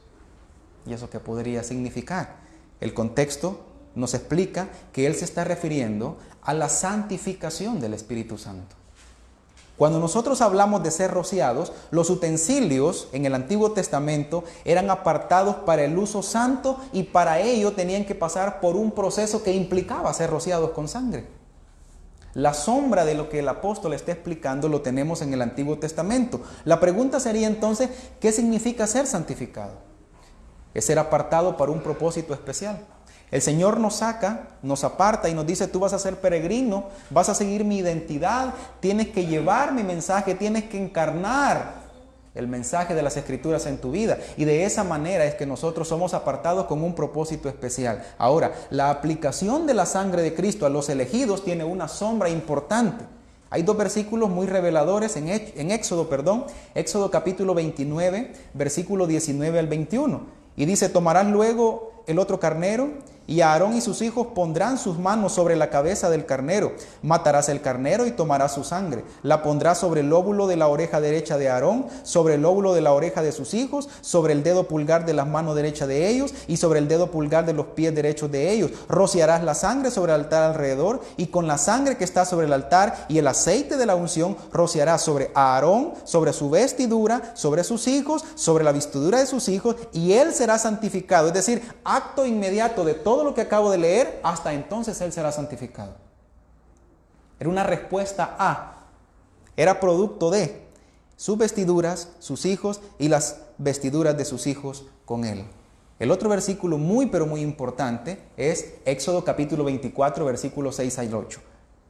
¿Y 0.86 0.94
eso 0.94 1.10
qué 1.10 1.20
podría 1.20 1.64
significar? 1.64 2.43
El 2.84 2.94
contexto 2.94 3.62
nos 3.96 4.14
explica 4.14 4.68
que 4.92 5.08
Él 5.08 5.16
se 5.16 5.24
está 5.24 5.46
refiriendo 5.46 6.18
a 6.42 6.54
la 6.54 6.68
santificación 6.68 7.80
del 7.80 7.94
Espíritu 7.94 8.38
Santo. 8.38 8.76
Cuando 9.78 10.02
nosotros 10.02 10.42
hablamos 10.42 10.84
de 10.84 10.92
ser 10.92 11.10
rociados, 11.10 11.72
los 11.92 12.10
utensilios 12.10 13.08
en 13.14 13.26
el 13.26 13.36
Antiguo 13.36 13.72
Testamento 13.72 14.44
eran 14.66 14.90
apartados 14.90 15.56
para 15.66 15.86
el 15.86 15.98
uso 15.98 16.24
santo 16.24 16.78
y 16.92 17.04
para 17.04 17.40
ello 17.40 17.72
tenían 17.72 18.04
que 18.04 18.16
pasar 18.16 18.60
por 18.60 18.76
un 18.76 18.92
proceso 18.92 19.44
que 19.44 19.54
implicaba 19.54 20.14
ser 20.14 20.30
rociados 20.30 20.72
con 20.72 20.90
sangre. 20.90 21.26
La 22.34 22.54
sombra 22.54 23.06
de 23.06 23.16
lo 23.16 23.30
que 23.30 23.40
el 23.40 23.48
apóstol 23.48 23.94
está 23.94 24.12
explicando 24.12 24.68
lo 24.68 24.82
tenemos 24.82 25.22
en 25.22 25.34
el 25.34 25.42
Antiguo 25.42 25.78
Testamento. 25.80 26.42
La 26.66 26.82
pregunta 26.82 27.22
sería 27.22 27.48
entonces, 27.48 27.90
¿qué 28.20 28.34
significa 28.34 28.88
ser 28.88 29.08
santificado? 29.08 29.93
Es 30.74 30.86
ser 30.86 31.00
apartado 31.00 31.58
para 31.58 31.72
un 31.72 31.82
propósito 31.82 32.34
especial. 32.34 32.80
El 33.32 33.42
Señor 33.42 33.80
nos 33.80 33.96
saca, 33.96 34.50
nos 34.62 34.84
aparta 34.84 35.28
y 35.28 35.34
nos 35.34 35.48
dice, 35.48 35.68
tú 35.68 35.80
vas 35.80 35.94
a 35.94 36.00
ser 36.00 36.18
peregrino, 36.18 36.90
vas 37.10 37.30
a 37.30 37.34
seguir 37.34 37.66
mi 37.66 37.80
identidad, 37.80 38.54
tienes 38.80 39.08
que 39.08 39.26
llevar 39.26 39.74
mi 39.74 39.82
mensaje, 39.82 40.36
tienes 40.36 40.66
que 40.66 40.78
encarnar 40.78 41.84
el 42.36 42.48
mensaje 42.48 42.96
de 42.96 43.02
las 43.02 43.18
escrituras 43.18 43.66
en 43.66 43.78
tu 43.78 43.92
vida. 43.92 44.18
Y 44.38 44.46
de 44.46 44.66
esa 44.66 44.84
manera 44.84 45.26
es 45.26 45.36
que 45.36 45.46
nosotros 45.46 45.88
somos 45.88 46.14
apartados 46.14 46.66
con 46.66 46.84
un 46.84 46.96
propósito 46.96 47.50
especial. 47.50 48.04
Ahora, 48.18 48.54
la 48.70 48.90
aplicación 48.90 49.68
de 49.68 49.74
la 49.74 49.86
sangre 49.86 50.22
de 50.22 50.34
Cristo 50.34 50.66
a 50.66 50.70
los 50.70 50.90
elegidos 50.90 51.44
tiene 51.44 51.64
una 51.64 51.88
sombra 51.88 52.30
importante. 52.30 53.06
Hay 53.50 53.62
dos 53.62 53.78
versículos 53.78 54.32
muy 54.32 54.48
reveladores 54.48 55.16
en, 55.16 55.30
Éxodo, 55.30 56.10
perdón, 56.10 56.46
Éxodo 56.74 57.12
capítulo 57.12 57.54
29, 57.54 58.34
versículo 58.56 59.06
19 59.06 59.60
al 59.60 59.68
21. 59.68 60.43
Y 60.56 60.66
dice, 60.66 60.90
tomarás 60.90 61.28
luego 61.28 62.04
el 62.08 62.20
otro 62.20 62.40
carnero 62.40 62.90
y 63.28 63.42
Aarón 63.42 63.74
y 63.74 63.82
sus 63.82 64.02
hijos 64.02 64.28
pondrán 64.36 64.78
sus 64.78 65.00
manos 65.00 65.34
sobre 65.34 65.56
la 65.56 65.70
cabeza 65.70 66.10
del 66.10 66.26
carnero. 66.26 66.74
Matarás 67.02 67.50
el 67.50 67.62
carnero 67.62 68.06
y 68.06 68.12
tomarás 68.12 68.54
su 68.54 68.64
sangre. 68.64 69.06
La 69.22 69.44
pondrás 69.44 69.78
sobre 69.78 70.02
el 70.02 70.10
lóbulo 70.10 70.48
de 70.48 70.58
la 70.58 70.68
oreja 70.68 71.00
derecha 71.00 71.38
de 71.38 71.50
Aarón, 71.50 71.86
sobre 72.04 72.36
el 72.36 72.42
lóbulo 72.42 72.74
de 72.74 72.82
la 72.82 72.92
oreja 72.92 73.22
de 73.22 73.32
sus 73.32 73.54
hijos, 73.54 73.90
sobre 74.02 74.34
el 74.34 74.44
dedo 74.44 74.68
pulgar 74.68 75.06
de 75.06 75.14
la 75.14 75.26
mano 75.26 75.56
derecha 75.56 75.88
de 75.88 76.10
ellos 76.10 76.34
y 76.48 76.58
sobre 76.58 76.80
el 76.80 76.88
dedo 76.88 77.12
pulgar 77.12 77.46
de 77.46 77.54
los 77.54 77.68
pies 77.68 77.96
derechos 77.96 78.32
de 78.32 78.52
ellos. 78.52 78.72
Rociarás 78.90 79.44
la 79.44 79.56
sangre 79.56 79.92
sobre 79.92 80.14
el 80.14 80.22
altar 80.22 80.44
alrededor 80.44 81.02
y 81.18 81.28
con 81.28 81.48
la 81.48 81.58
sangre 81.58 81.98
que 81.98 82.04
está 82.04 82.26
sobre 82.26 82.48
el 82.48 82.54
altar 82.54 83.06
y 83.08 83.20
el 83.20 83.28
aceite 83.28 83.78
de 83.78 83.86
la 83.86 83.96
unción 83.96 84.36
rociarás 84.52 85.02
sobre 85.02 85.32
Aarón, 85.34 85.94
sobre 86.04 86.34
su 86.34 86.50
vestidura, 86.50 87.32
sobre 87.36 87.64
sus 87.64 87.88
hijos, 87.88 88.26
sobre 88.36 88.64
la 88.64 88.72
vestidura 88.72 89.20
de 89.20 89.26
sus 89.26 89.48
hijos 89.48 89.76
y 89.94 90.14
él 90.14 90.34
será 90.34 90.58
santificado. 90.58 91.28
Es 91.28 91.34
decir, 91.34 91.62
acto 91.84 92.26
inmediato 92.26 92.84
de 92.84 92.94
todo 92.94 93.13
todo 93.14 93.24
lo 93.24 93.36
que 93.36 93.42
acabo 93.42 93.70
de 93.70 93.78
leer, 93.78 94.20
hasta 94.24 94.54
entonces 94.54 95.00
Él 95.00 95.14
será 95.14 95.32
santificado. 95.32 95.94
Era 97.40 97.48
una 97.48 97.64
respuesta 97.64 98.36
a, 98.40 98.88
era 99.56 99.80
producto 99.80 100.32
de 100.32 100.64
sus 101.16 101.38
vestiduras, 101.38 102.08
sus 102.18 102.48
hijos 102.48 102.82
y 102.98 103.10
las 103.10 103.42
vestiduras 103.60 104.18
de 104.18 104.26
sus 104.26 104.48
hijos 104.48 104.86
con 105.06 105.26
Él. 105.26 105.46
El 106.00 106.10
otro 106.10 106.28
versículo 106.28 106.80
muy 106.80 107.06
pero 107.06 107.28
muy 107.28 107.42
importante 107.42 108.18
es 108.36 108.74
Éxodo 108.84 109.24
capítulo 109.24 109.64
24, 109.64 110.26
versículos 110.26 110.78
6 110.78 110.98
al 110.98 111.14
8. 111.14 111.40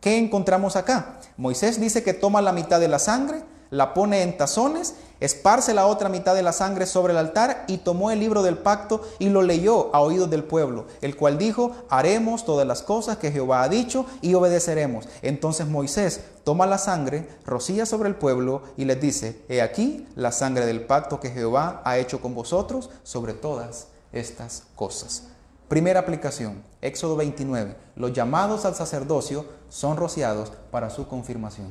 ¿Qué 0.02 0.18
encontramos 0.18 0.76
acá? 0.76 1.22
Moisés 1.38 1.80
dice 1.80 2.04
que 2.04 2.14
toma 2.14 2.42
la 2.42 2.52
mitad 2.52 2.82
de 2.82 2.90
la 2.90 3.00
sangre, 3.00 3.44
la 3.70 3.94
pone 3.94 4.24
en 4.24 4.36
tazones, 4.36 4.96
esparce 5.26 5.74
la 5.74 5.88
otra 5.88 6.10
mitad 6.10 6.36
de 6.36 6.44
la 6.44 6.52
sangre 6.52 6.86
sobre 6.86 7.14
el 7.14 7.18
altar 7.18 7.64
y 7.68 7.78
tomó 7.78 8.12
el 8.12 8.20
libro 8.20 8.44
del 8.44 8.58
pacto 8.58 9.02
y 9.20 9.30
lo 9.30 9.42
leyó 9.42 9.90
a 9.96 10.02
oídos 10.02 10.30
del 10.30 10.44
pueblo, 10.44 10.86
el 11.02 11.16
cual 11.16 11.38
dijo, 11.38 11.72
haremos 11.88 12.44
todas 12.44 12.68
las 12.68 12.82
cosas 12.82 13.18
que 13.18 13.32
Jehová 13.32 13.64
ha 13.64 13.70
dicho 13.70 14.06
y 14.22 14.34
obedeceremos. 14.34 15.08
Entonces 15.22 15.66
Moisés 15.66 16.26
toma 16.44 16.66
la 16.66 16.78
sangre, 16.78 17.26
rocía 17.46 17.86
sobre 17.86 18.10
el 18.10 18.16
pueblo 18.16 18.64
y 18.76 18.84
les 18.84 19.00
dice, 19.00 19.46
he 19.48 19.62
aquí 19.62 20.06
la 20.16 20.34
sangre 20.34 20.66
del 20.66 20.86
pacto 20.86 21.22
que 21.22 21.30
Jehová 21.30 21.82
ha 21.86 21.98
hecho 21.98 22.20
con 22.20 22.36
vosotros 22.36 22.90
sobre 23.04 23.32
todas 23.32 23.88
estas 24.12 24.64
cosas. 24.76 25.30
Primera 25.70 26.02
aplicación, 26.02 26.62
Éxodo 26.82 27.16
29. 27.16 27.78
Los 27.96 28.12
llamados 28.12 28.66
al 28.66 28.76
sacerdocio 28.76 29.46
son 29.70 29.96
rociados 29.96 30.52
para 30.70 30.90
su 30.90 31.08
confirmación. 31.08 31.70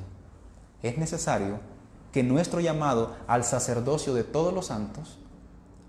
Es 0.82 0.96
necesario 0.96 1.60
que 2.12 2.22
nuestro 2.22 2.60
llamado 2.60 3.16
al 3.26 3.44
sacerdocio 3.44 4.14
de 4.14 4.24
todos 4.24 4.52
los 4.52 4.66
santos 4.66 5.18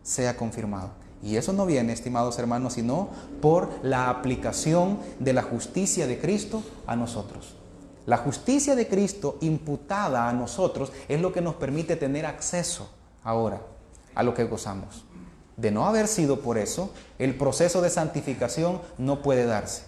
sea 0.02 0.38
confirmado. 0.38 0.92
Y 1.22 1.38
eso 1.38 1.54
no 1.54 1.66
viene, 1.66 1.94
estimados 1.94 2.38
hermanos, 2.40 2.74
sino 2.74 3.10
por 3.42 3.70
la 3.82 4.10
aplicación 4.10 5.00
de 5.20 5.34
la 5.34 5.42
justicia 5.42 6.08
de 6.08 6.20
Cristo 6.20 6.64
a 6.86 6.96
nosotros. 6.96 7.56
La 8.06 8.18
justicia 8.18 8.76
de 8.76 8.88
Cristo 8.88 9.38
imputada 9.40 10.28
a 10.28 10.34
nosotros 10.34 10.92
es 11.08 11.22
lo 11.22 11.32
que 11.32 11.40
nos 11.40 11.56
permite 11.56 11.96
tener 11.96 12.26
acceso 12.26 12.90
ahora 13.24 13.62
a 14.14 14.24
lo 14.24 14.34
que 14.34 14.44
gozamos. 14.44 15.06
De 15.56 15.72
no 15.72 15.86
haber 15.86 16.08
sido 16.08 16.42
por 16.42 16.58
eso, 16.58 16.92
el 17.20 17.36
proceso 17.36 17.82
de 17.82 17.90
santificación 17.90 18.82
no 18.98 19.22
puede 19.22 19.46
darse, 19.46 19.84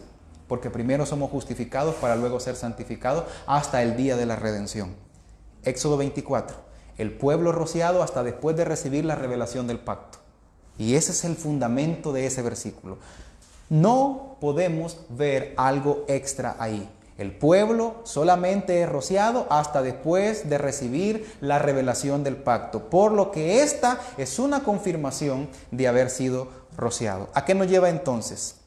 porque 0.47 0.69
primero 0.69 1.05
somos 1.05 1.29
justificados 1.31 1.95
para 1.95 2.15
luego 2.15 2.39
ser 2.39 2.55
santificados 2.55 3.25
hasta 3.45 3.81
el 3.81 3.97
día 3.97 4.15
de 4.15 4.25
la 4.25 4.37
redención. 4.37 5.04
Éxodo 5.65 5.97
24, 5.97 6.55
el 6.97 7.11
pueblo 7.11 7.51
rociado 7.51 8.03
hasta 8.03 8.23
después 8.23 8.55
de 8.55 8.65
recibir 8.65 9.03
la 9.05 9.15
revelación 9.15 9.67
del 9.67 9.79
pacto. 9.79 10.19
Y 10.77 10.95
ese 10.95 11.11
es 11.11 11.23
el 11.25 11.35
fundamento 11.35 12.13
de 12.13 12.25
ese 12.25 12.41
versículo. 12.41 12.97
No 13.69 14.37
podemos 14.39 14.99
ver 15.09 15.53
algo 15.57 16.05
extra 16.07 16.55
ahí. 16.59 16.89
El 17.17 17.31
pueblo 17.31 18.01
solamente 18.03 18.81
es 18.81 18.89
rociado 18.89 19.47
hasta 19.49 19.81
después 19.81 20.49
de 20.49 20.57
recibir 20.57 21.33
la 21.39 21.59
revelación 21.59 22.25
del 22.25 22.35
pacto, 22.35 22.89
por 22.89 23.13
lo 23.13 23.31
que 23.31 23.63
esta 23.63 23.99
es 24.17 24.37
una 24.37 24.63
confirmación 24.63 25.47
de 25.71 25.87
haber 25.87 26.09
sido 26.09 26.49
rociado. 26.75 27.29
¿A 27.33 27.45
qué 27.45 27.55
nos 27.55 27.67
lleva 27.67 27.89
entonces? 27.89 28.57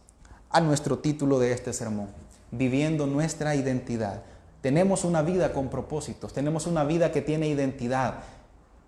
A 0.48 0.62
nuestro 0.62 0.98
título 0.98 1.38
de 1.38 1.52
este 1.52 1.74
sermón, 1.74 2.08
viviendo 2.50 3.06
nuestra 3.06 3.54
identidad 3.54 4.22
tenemos 4.60 5.04
una 5.04 5.22
vida 5.22 5.52
con 5.52 5.68
propósitos, 5.68 6.32
tenemos 6.32 6.66
una 6.66 6.84
vida 6.84 7.12
que 7.12 7.22
tiene 7.22 7.48
identidad. 7.48 8.20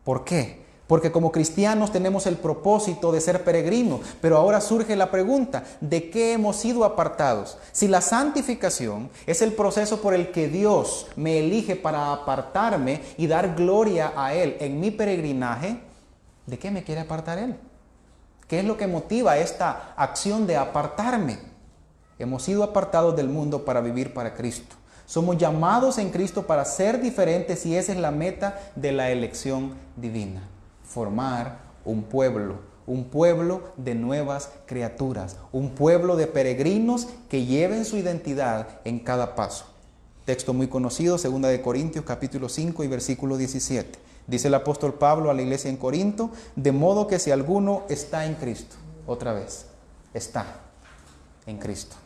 ¿Por 0.04 0.24
qué? 0.24 0.61
Porque 0.90 1.12
como 1.12 1.30
cristianos 1.30 1.92
tenemos 1.92 2.26
el 2.26 2.37
propósito 2.37 3.12
de 3.12 3.20
ser 3.20 3.44
peregrinos, 3.44 4.00
pero 4.20 4.37
ahora 4.37 4.61
surge 4.61 4.96
la 4.96 5.12
pregunta, 5.12 5.62
¿de 5.80 6.11
qué 6.11 6.33
hemos 6.33 6.56
sido 6.56 6.85
apartados? 6.85 7.59
Si 7.70 7.87
la 7.87 8.00
santificación 8.00 9.09
es 9.24 9.40
el 9.40 9.52
proceso 9.52 10.00
por 10.00 10.14
el 10.14 10.33
que 10.33 10.48
Dios 10.48 11.06
me 11.14 11.38
elige 11.38 11.76
para 11.76 12.12
apartarme 12.12 13.02
y 13.16 13.28
dar 13.28 13.54
gloria 13.54 14.12
a 14.16 14.35
Él 14.35 14.56
en 14.59 14.80
mi 14.80 14.90
peregrinaje, 14.90 15.80
¿de 16.46 16.59
qué 16.59 16.72
me 16.72 16.83
quiere 16.83 17.02
apartar 17.02 17.38
Él? 17.38 17.56
¿Qué 18.48 18.59
es 18.59 18.64
lo 18.64 18.76
que 18.76 18.88
motiva 18.88 19.38
esta 19.38 19.94
acción 19.96 20.44
de 20.48 20.56
apartarme? 20.56 21.38
Hemos 22.18 22.42
sido 22.42 22.64
apartados 22.64 23.14
del 23.14 23.28
mundo 23.28 23.64
para 23.64 23.80
vivir 23.80 24.12
para 24.12 24.35
Cristo. 24.35 24.74
Somos 25.11 25.38
llamados 25.38 25.99
en 25.99 26.11
Cristo 26.11 26.46
para 26.46 26.64
ser 26.64 27.01
diferentes 27.01 27.66
y 27.66 27.75
esa 27.75 27.90
es 27.90 27.99
la 27.99 28.12
meta 28.12 28.61
de 28.77 28.92
la 28.92 29.11
elección 29.11 29.75
divina. 29.96 30.49
Formar 30.85 31.59
un 31.85 32.05
pueblo, 32.05 32.61
un 32.87 33.07
pueblo 33.07 33.73
de 33.77 33.96
nuevas 33.96 34.53
criaturas, 34.66 35.37
un 35.51 35.70
pueblo 35.70 36.14
de 36.14 36.29
peregrinos 36.29 37.09
que 37.29 37.44
lleven 37.44 37.85
su 37.85 37.96
identidad 37.96 38.68
en 38.85 39.01
cada 39.01 39.35
paso. 39.35 39.64
Texto 40.27 40.55
muy 40.55 40.68
conocido, 40.68 41.18
2 41.18 41.42
de 41.42 41.61
Corintios 41.61 42.05
capítulo 42.05 42.49
5 42.49 42.85
y 42.85 42.87
versículo 42.87 43.37
17. 43.37 43.99
Dice 44.29 44.46
el 44.46 44.55
apóstol 44.55 44.94
Pablo 44.94 45.29
a 45.29 45.35
la 45.35 45.42
iglesia 45.42 45.70
en 45.70 45.77
Corinto, 45.77 46.31
de 46.55 46.70
modo 46.70 47.09
que 47.09 47.18
si 47.18 47.33
alguno 47.33 47.83
está 47.88 48.27
en 48.27 48.35
Cristo, 48.37 48.77
otra 49.09 49.33
vez, 49.33 49.66
está 50.14 50.46
en 51.46 51.59
Cristo. 51.59 51.96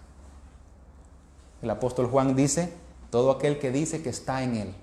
El 1.61 1.69
apóstol 1.69 2.07
Juan 2.07 2.35
dice, 2.35 2.83
todo 3.15 3.31
aquel 3.31 3.61
que 3.61 3.71
dice 3.71 4.03
que 4.03 4.09
está 4.09 4.43
en 4.43 4.57
Él, 4.57 4.75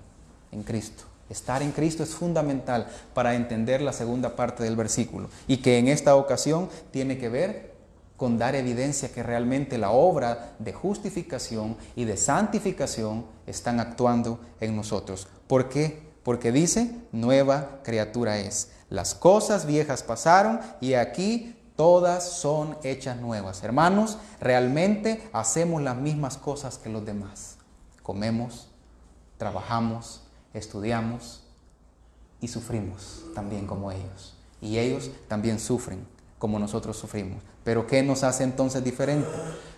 en 0.52 0.62
Cristo. 0.62 1.04
Estar 1.28 1.60
en 1.60 1.70
Cristo 1.70 2.02
es 2.02 2.14
fundamental 2.14 2.86
para 3.12 3.34
entender 3.34 3.82
la 3.82 3.92
segunda 3.92 4.36
parte 4.36 4.64
del 4.64 4.74
versículo 4.74 5.28
y 5.46 5.58
que 5.58 5.76
en 5.76 5.86
esta 5.88 6.16
ocasión 6.16 6.70
tiene 6.92 7.18
que 7.18 7.28
ver 7.28 7.74
con 8.16 8.38
dar 8.38 8.54
evidencia 8.54 9.12
que 9.12 9.22
realmente 9.22 9.76
la 9.76 9.90
obra 9.90 10.54
de 10.58 10.72
justificación 10.72 11.76
y 11.94 12.06
de 12.06 12.16
santificación 12.16 13.26
están 13.46 13.80
actuando 13.80 14.40
en 14.62 14.76
nosotros. 14.76 15.28
¿Por 15.46 15.68
qué? 15.68 16.00
Porque 16.22 16.52
dice, 16.52 16.90
nueva 17.12 17.80
criatura 17.84 18.38
es. 18.38 18.70
Las 18.88 19.14
cosas 19.14 19.66
viejas 19.66 20.02
pasaron 20.02 20.58
y 20.80 20.94
aquí 20.94 21.54
todas 21.76 22.30
son 22.30 22.78
hechas 22.82 23.18
nuevas. 23.18 23.62
Hermanos, 23.62 24.16
realmente 24.40 25.22
hacemos 25.34 25.82
las 25.82 25.98
mismas 25.98 26.38
cosas 26.38 26.78
que 26.78 26.88
los 26.88 27.04
demás. 27.04 27.51
Comemos, 28.02 28.68
trabajamos, 29.38 30.22
estudiamos 30.54 31.42
y 32.40 32.48
sufrimos 32.48 33.24
también 33.34 33.66
como 33.66 33.90
ellos. 33.92 34.34
Y 34.60 34.78
ellos 34.78 35.10
también 35.28 35.58
sufren 35.58 36.06
como 36.38 36.58
nosotros 36.58 36.96
sufrimos. 36.96 37.42
Pero 37.64 37.86
¿qué 37.86 38.02
nos 38.02 38.24
hace 38.24 38.44
entonces 38.44 38.82
diferente? 38.82 39.28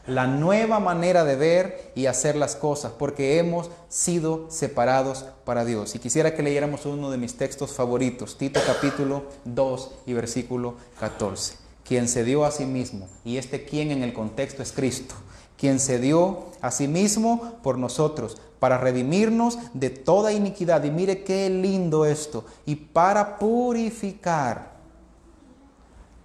La 0.06 0.26
nueva 0.26 0.80
manera 0.80 1.24
de 1.24 1.36
ver 1.36 1.92
y 1.94 2.06
hacer 2.06 2.36
las 2.36 2.56
cosas, 2.56 2.92
porque 2.98 3.38
hemos 3.38 3.70
sido 3.88 4.46
separados 4.50 5.26
para 5.44 5.64
Dios. 5.64 5.94
Y 5.94 5.98
quisiera 5.98 6.34
que 6.34 6.42
leyéramos 6.42 6.86
uno 6.86 7.10
de 7.10 7.18
mis 7.18 7.36
textos 7.36 7.72
favoritos, 7.72 8.38
Tito 8.38 8.60
capítulo 8.66 9.24
2 9.44 9.90
y 10.06 10.12
versículo 10.14 10.76
14. 11.00 11.56
Quien 11.86 12.08
se 12.08 12.24
dio 12.24 12.46
a 12.46 12.50
sí 12.50 12.64
mismo, 12.64 13.08
y 13.24 13.36
este 13.36 13.64
quien 13.64 13.90
en 13.90 14.02
el 14.02 14.14
contexto 14.14 14.62
es 14.62 14.72
Cristo, 14.72 15.14
quien 15.56 15.80
se 15.80 15.98
dio 15.98 16.46
a 16.60 16.70
sí 16.70 16.88
mismo 16.88 17.54
por 17.62 17.78
nosotros, 17.78 18.40
para 18.58 18.78
redimirnos 18.78 19.58
de 19.74 19.90
toda 19.90 20.32
iniquidad. 20.32 20.84
Y 20.84 20.90
mire 20.90 21.24
qué 21.24 21.50
lindo 21.50 22.04
esto, 22.04 22.44
y 22.64 22.76
para 22.76 23.38
purificar 23.38 24.74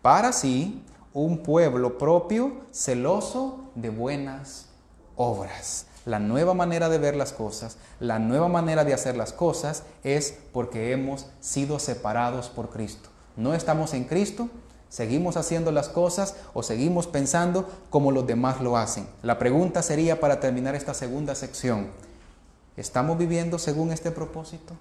para 0.02 0.32
sí 0.32 0.82
un 1.14 1.40
pueblo 1.40 1.98
propio, 1.98 2.54
celoso 2.72 3.60
de 3.76 3.90
buenas 3.90 4.68
obras. 5.16 5.88
La 6.06 6.20
nueva 6.20 6.54
manera 6.54 6.88
de 6.88 6.98
ver 6.98 7.16
las 7.16 7.34
cosas, 7.34 7.78
la 8.00 8.20
nueva 8.20 8.48
manera 8.48 8.86
de 8.86 8.94
hacer 8.94 9.18
las 9.18 9.34
cosas 9.34 9.84
es 10.04 10.38
porque 10.54 10.92
hemos 10.94 11.28
sido 11.42 11.78
separados 11.78 12.50
por 12.50 12.70
Cristo. 12.70 13.10
No 13.36 13.54
estamos 13.54 13.94
en 13.94 14.06
Cristo, 14.06 14.50
seguimos 14.90 15.38
haciendo 15.38 15.72
las 15.72 15.88
cosas 15.90 16.36
o 16.54 16.64
seguimos 16.64 17.08
pensando 17.08 17.70
como 17.90 18.12
los 18.12 18.28
demás 18.28 18.62
lo 18.62 18.78
hacen. 18.78 19.08
La 19.24 19.40
pregunta 19.40 19.82
sería 19.82 20.20
para 20.20 20.40
terminar 20.40 20.76
esta 20.76 20.94
segunda 20.94 21.36
sección, 21.36 21.88
¿estamos 22.76 23.18
viviendo 23.18 23.60
según 23.60 23.92
este 23.92 24.12
propósito? 24.12 24.76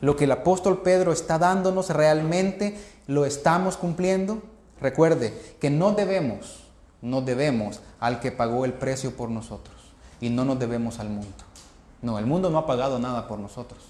Lo 0.00 0.16
que 0.16 0.24
el 0.24 0.32
apóstol 0.32 0.82
Pedro 0.82 1.12
está 1.12 1.38
dándonos 1.38 1.90
realmente 1.90 2.76
¿Lo 3.06 3.26
estamos 3.26 3.76
cumpliendo? 3.76 4.42
Recuerde 4.80 5.56
que 5.60 5.70
no 5.70 5.92
debemos, 5.92 6.64
no 7.00 7.20
debemos 7.20 7.80
al 7.98 8.20
que 8.20 8.30
pagó 8.30 8.64
el 8.64 8.72
precio 8.72 9.16
por 9.16 9.28
nosotros 9.28 9.76
y 10.20 10.30
no 10.30 10.44
nos 10.44 10.58
debemos 10.58 11.00
al 11.00 11.08
mundo. 11.08 11.44
No, 12.00 12.18
el 12.18 12.26
mundo 12.26 12.50
no 12.50 12.58
ha 12.58 12.66
pagado 12.66 12.98
nada 12.98 13.26
por 13.26 13.38
nosotros. 13.38 13.80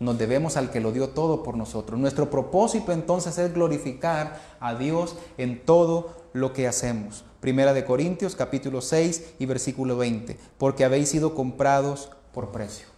Nos 0.00 0.18
debemos 0.18 0.56
al 0.56 0.70
que 0.70 0.80
lo 0.80 0.92
dio 0.92 1.10
todo 1.10 1.42
por 1.42 1.56
nosotros. 1.56 1.98
Nuestro 1.98 2.30
propósito 2.30 2.92
entonces 2.92 3.38
es 3.38 3.54
glorificar 3.54 4.40
a 4.60 4.74
Dios 4.74 5.16
en 5.38 5.64
todo 5.64 6.24
lo 6.32 6.52
que 6.52 6.66
hacemos. 6.66 7.24
Primera 7.40 7.72
de 7.72 7.84
Corintios 7.84 8.34
capítulo 8.34 8.80
6 8.80 9.34
y 9.38 9.46
versículo 9.46 9.96
20. 9.96 10.36
Porque 10.58 10.84
habéis 10.84 11.10
sido 11.10 11.34
comprados 11.34 12.10
por 12.32 12.50
precio. 12.50 12.88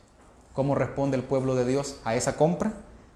¿Cómo 0.54 0.74
responde 0.74 1.16
el 1.16 1.22
pueblo 1.22 1.54
de 1.54 1.66
Dios 1.66 1.96
a 2.04 2.14
esa 2.14 2.36
compra? 2.36 2.72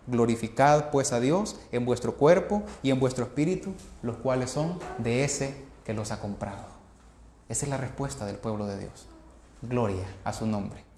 Glorificad 0.07 0.90
pues 0.90 1.12
a 1.12 1.21
Dios 1.21 1.59
en 1.73 1.87
vuestro 1.87 2.16
cuerpo 2.16 2.62
y 2.83 2.90
en 2.90 3.01
vuestro 3.01 3.25
espíritu, 3.25 3.73
los 4.03 4.16
cuales 4.16 4.51
son 4.51 4.79
de 4.99 5.25
ese 5.25 5.55
que 5.85 5.95
los 5.95 6.12
ha 6.12 6.21
comprado. 6.21 6.64
Esa 7.49 7.64
es 7.64 7.71
la 7.71 7.79
respuesta 7.79 8.27
del 8.27 8.37
pueblo 8.37 8.66
de 8.66 8.79
Dios. 8.79 9.07
Gloria 9.62 10.05
a 10.25 10.33
su 10.33 10.47
nombre. 10.47 10.89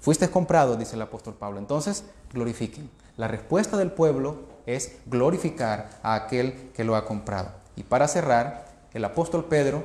Fuiste 0.00 0.28
comprado, 0.30 0.76
dice 0.76 0.96
el 0.96 1.02
apóstol 1.02 1.34
Pablo. 1.34 1.58
Entonces, 1.58 2.04
glorifiquen. 2.32 2.90
La 3.16 3.28
respuesta 3.28 3.76
del 3.76 3.90
pueblo 3.90 4.36
es 4.66 4.96
glorificar 5.06 5.90
a 6.02 6.14
aquel 6.14 6.70
que 6.72 6.84
lo 6.84 6.96
ha 6.96 7.04
comprado. 7.04 7.50
Y 7.76 7.82
para 7.82 8.08
cerrar, 8.08 8.66
el 8.94 9.04
apóstol 9.04 9.46
Pedro, 9.46 9.82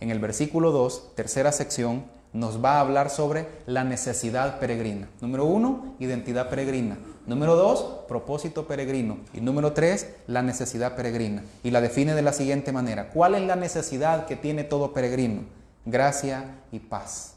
en 0.00 0.10
el 0.10 0.18
versículo 0.18 0.70
2, 0.70 1.14
tercera 1.14 1.52
sección, 1.52 2.04
nos 2.32 2.64
va 2.64 2.76
a 2.76 2.80
hablar 2.80 3.10
sobre 3.10 3.48
la 3.66 3.84
necesidad 3.84 4.60
peregrina. 4.60 5.08
Número 5.20 5.44
uno, 5.44 5.94
identidad 5.98 6.48
peregrina. 6.48 6.96
Número 7.26 7.56
dos, 7.56 8.04
propósito 8.08 8.66
peregrino. 8.66 9.18
Y 9.32 9.40
número 9.40 9.72
tres, 9.72 10.08
la 10.26 10.42
necesidad 10.42 10.96
peregrina. 10.96 11.42
Y 11.62 11.70
la 11.70 11.80
define 11.80 12.14
de 12.14 12.22
la 12.22 12.32
siguiente 12.32 12.72
manera. 12.72 13.10
¿Cuál 13.10 13.34
es 13.34 13.42
la 13.42 13.56
necesidad 13.56 14.26
que 14.26 14.36
tiene 14.36 14.64
todo 14.64 14.92
peregrino? 14.92 15.42
Gracia 15.84 16.58
y 16.70 16.78
paz. 16.78 17.34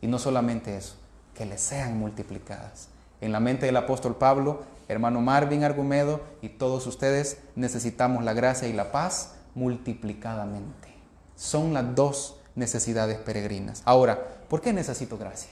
Y 0.00 0.06
no 0.06 0.18
solamente 0.18 0.76
eso, 0.76 0.94
que 1.36 1.46
le 1.46 1.58
sean 1.58 1.98
multiplicadas. 1.98 2.88
En 3.20 3.32
la 3.32 3.40
mente 3.40 3.66
del 3.66 3.76
apóstol 3.76 4.16
Pablo, 4.16 4.62
hermano 4.88 5.20
Marvin 5.20 5.64
Argumedo 5.64 6.20
y 6.42 6.48
todos 6.50 6.86
ustedes 6.86 7.38
necesitamos 7.54 8.24
la 8.24 8.32
gracia 8.32 8.68
y 8.68 8.72
la 8.72 8.92
paz 8.92 9.34
multiplicadamente. 9.54 10.88
Son 11.34 11.74
las 11.74 11.94
dos 11.94 12.40
necesidades 12.54 13.18
peregrinas. 13.18 13.82
Ahora, 13.84 14.44
¿por 14.48 14.60
qué 14.60 14.72
necesito 14.72 15.18
gracia? 15.18 15.50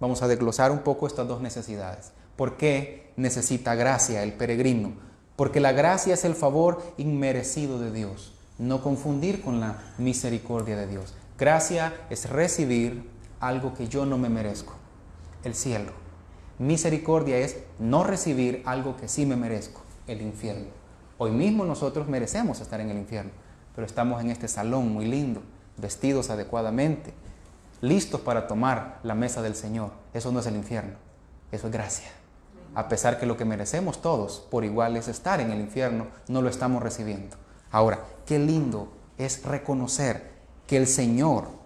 Vamos 0.00 0.22
a 0.22 0.28
desglosar 0.28 0.70
un 0.70 0.80
poco 0.80 1.06
estas 1.06 1.28
dos 1.28 1.40
necesidades. 1.40 2.12
¿Por 2.36 2.56
qué 2.56 3.12
necesita 3.16 3.74
gracia 3.74 4.22
el 4.22 4.32
peregrino? 4.32 4.92
Porque 5.36 5.60
la 5.60 5.72
gracia 5.72 6.14
es 6.14 6.24
el 6.24 6.34
favor 6.34 6.82
inmerecido 6.96 7.78
de 7.78 7.92
Dios. 7.92 8.34
No 8.58 8.82
confundir 8.82 9.42
con 9.42 9.60
la 9.60 9.78
misericordia 9.98 10.76
de 10.76 10.86
Dios. 10.86 11.14
Gracia 11.38 11.94
es 12.10 12.28
recibir 12.28 13.11
algo 13.42 13.74
que 13.74 13.88
yo 13.88 14.06
no 14.06 14.18
me 14.18 14.28
merezco, 14.28 14.72
el 15.42 15.54
cielo. 15.54 15.90
Misericordia 16.60 17.38
es 17.38 17.58
no 17.80 18.04
recibir 18.04 18.62
algo 18.64 18.96
que 18.96 19.08
sí 19.08 19.26
me 19.26 19.34
merezco, 19.34 19.82
el 20.06 20.22
infierno. 20.22 20.68
Hoy 21.18 21.32
mismo 21.32 21.64
nosotros 21.64 22.06
merecemos 22.06 22.60
estar 22.60 22.80
en 22.80 22.90
el 22.90 22.98
infierno, 22.98 23.32
pero 23.74 23.84
estamos 23.84 24.20
en 24.20 24.30
este 24.30 24.46
salón 24.46 24.92
muy 24.92 25.06
lindo, 25.06 25.42
vestidos 25.76 26.30
adecuadamente, 26.30 27.12
listos 27.80 28.20
para 28.20 28.46
tomar 28.46 29.00
la 29.02 29.16
mesa 29.16 29.42
del 29.42 29.56
Señor. 29.56 29.90
Eso 30.14 30.30
no 30.30 30.38
es 30.38 30.46
el 30.46 30.54
infierno, 30.54 30.94
eso 31.50 31.66
es 31.66 31.72
gracia. 31.72 32.10
A 32.76 32.88
pesar 32.88 33.18
que 33.18 33.26
lo 33.26 33.36
que 33.36 33.44
merecemos 33.44 34.00
todos 34.00 34.46
por 34.52 34.64
igual 34.64 34.96
es 34.96 35.08
estar 35.08 35.40
en 35.40 35.50
el 35.50 35.60
infierno, 35.60 36.06
no 36.28 36.42
lo 36.42 36.48
estamos 36.48 36.80
recibiendo. 36.80 37.36
Ahora, 37.72 38.04
qué 38.24 38.38
lindo 38.38 38.92
es 39.18 39.42
reconocer 39.42 40.30
que 40.68 40.76
el 40.76 40.86
Señor, 40.86 41.61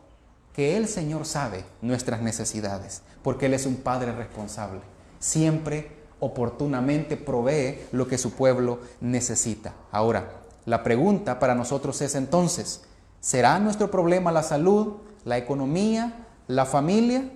que 0.57 0.79
el 0.79 0.89
Señor 0.89 1.27
sabe 1.27 1.67
nuestras 1.83 2.23
necesidades, 2.23 3.03
porque 3.23 3.45
Él 3.45 3.53
es 3.53 3.67
un 3.67 3.77
Padre 3.77 4.13
responsable. 4.13 4.81
Siempre 5.19 5.91
oportunamente 6.19 7.19
provee 7.19 7.81
lo 7.93 8.09
que 8.09 8.17
su 8.17 8.33
pueblo 8.33 8.81
necesita. 9.03 9.75
Ahora, 9.93 10.31
la 10.65 10.83
pregunta 10.83 11.39
para 11.39 11.55
nosotros 11.55 12.01
es 12.01 12.15
entonces, 12.15 12.85
¿será 13.21 13.59
nuestro 13.59 13.91
problema 13.91 14.33
la 14.33 14.43
salud, 14.43 14.95
la 15.27 15.37
economía, 15.37 16.27
la 16.49 16.65
familia? 16.65 17.31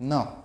No. 0.00 0.42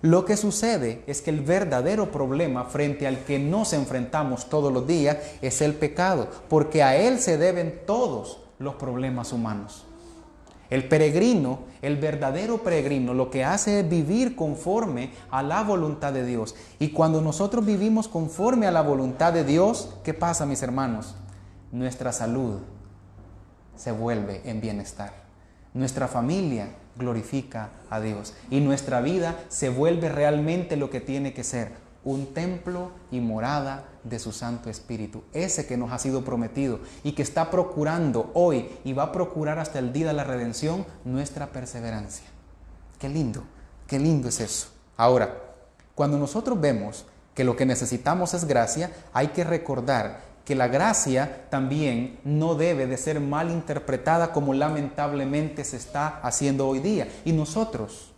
Lo 0.00 0.24
que 0.24 0.36
sucede 0.36 1.02
es 1.08 1.22
que 1.22 1.30
el 1.30 1.40
verdadero 1.40 2.12
problema 2.12 2.66
frente 2.66 3.08
al 3.08 3.24
que 3.24 3.40
nos 3.40 3.72
enfrentamos 3.72 4.48
todos 4.48 4.72
los 4.72 4.86
días 4.86 5.16
es 5.42 5.60
el 5.60 5.74
pecado, 5.74 6.28
porque 6.48 6.84
a 6.84 6.94
él 6.94 7.18
se 7.18 7.36
deben 7.36 7.80
todos 7.84 8.38
los 8.60 8.76
problemas 8.76 9.32
humanos. 9.32 9.87
El 10.70 10.86
peregrino, 10.88 11.60
el 11.80 11.96
verdadero 11.96 12.58
peregrino, 12.62 13.14
lo 13.14 13.30
que 13.30 13.44
hace 13.44 13.80
es 13.80 13.88
vivir 13.88 14.36
conforme 14.36 15.10
a 15.30 15.42
la 15.42 15.62
voluntad 15.62 16.12
de 16.12 16.26
Dios. 16.26 16.54
Y 16.78 16.90
cuando 16.90 17.22
nosotros 17.22 17.64
vivimos 17.64 18.08
conforme 18.08 18.66
a 18.66 18.70
la 18.70 18.82
voluntad 18.82 19.32
de 19.32 19.44
Dios, 19.44 19.94
¿qué 20.04 20.12
pasa, 20.12 20.44
mis 20.44 20.62
hermanos? 20.62 21.14
Nuestra 21.72 22.12
salud 22.12 22.58
se 23.76 23.92
vuelve 23.92 24.42
en 24.44 24.60
bienestar. 24.60 25.12
Nuestra 25.72 26.08
familia 26.08 26.68
glorifica 26.96 27.70
a 27.88 28.00
Dios. 28.00 28.34
Y 28.50 28.60
nuestra 28.60 29.00
vida 29.00 29.36
se 29.48 29.70
vuelve 29.70 30.08
realmente 30.08 30.76
lo 30.76 30.90
que 30.90 31.00
tiene 31.00 31.32
que 31.32 31.44
ser, 31.44 31.72
un 32.04 32.34
templo 32.34 32.90
y 33.10 33.20
morada 33.20 33.84
de 34.08 34.18
su 34.18 34.32
Santo 34.32 34.70
Espíritu, 34.70 35.22
ese 35.32 35.66
que 35.66 35.76
nos 35.76 35.92
ha 35.92 35.98
sido 35.98 36.24
prometido 36.24 36.80
y 37.02 37.12
que 37.12 37.22
está 37.22 37.50
procurando 37.50 38.30
hoy 38.34 38.68
y 38.84 38.92
va 38.92 39.04
a 39.04 39.12
procurar 39.12 39.58
hasta 39.58 39.78
el 39.78 39.92
día 39.92 40.08
de 40.08 40.12
la 40.12 40.24
redención 40.24 40.86
nuestra 41.04 41.48
perseverancia. 41.48 42.26
Qué 42.98 43.08
lindo, 43.08 43.44
qué 43.86 43.98
lindo 43.98 44.28
es 44.28 44.40
eso. 44.40 44.68
Ahora, 44.96 45.42
cuando 45.94 46.18
nosotros 46.18 46.60
vemos 46.60 47.06
que 47.34 47.44
lo 47.44 47.56
que 47.56 47.66
necesitamos 47.66 48.34
es 48.34 48.44
gracia, 48.44 48.90
hay 49.12 49.28
que 49.28 49.44
recordar 49.44 50.20
que 50.44 50.54
la 50.54 50.68
gracia 50.68 51.46
también 51.50 52.18
no 52.24 52.54
debe 52.54 52.86
de 52.86 52.96
ser 52.96 53.20
mal 53.20 53.50
interpretada 53.50 54.32
como 54.32 54.54
lamentablemente 54.54 55.62
se 55.62 55.76
está 55.76 56.20
haciendo 56.22 56.66
hoy 56.66 56.80
día. 56.80 57.06
Y 57.24 57.32
nosotros, 57.32 58.14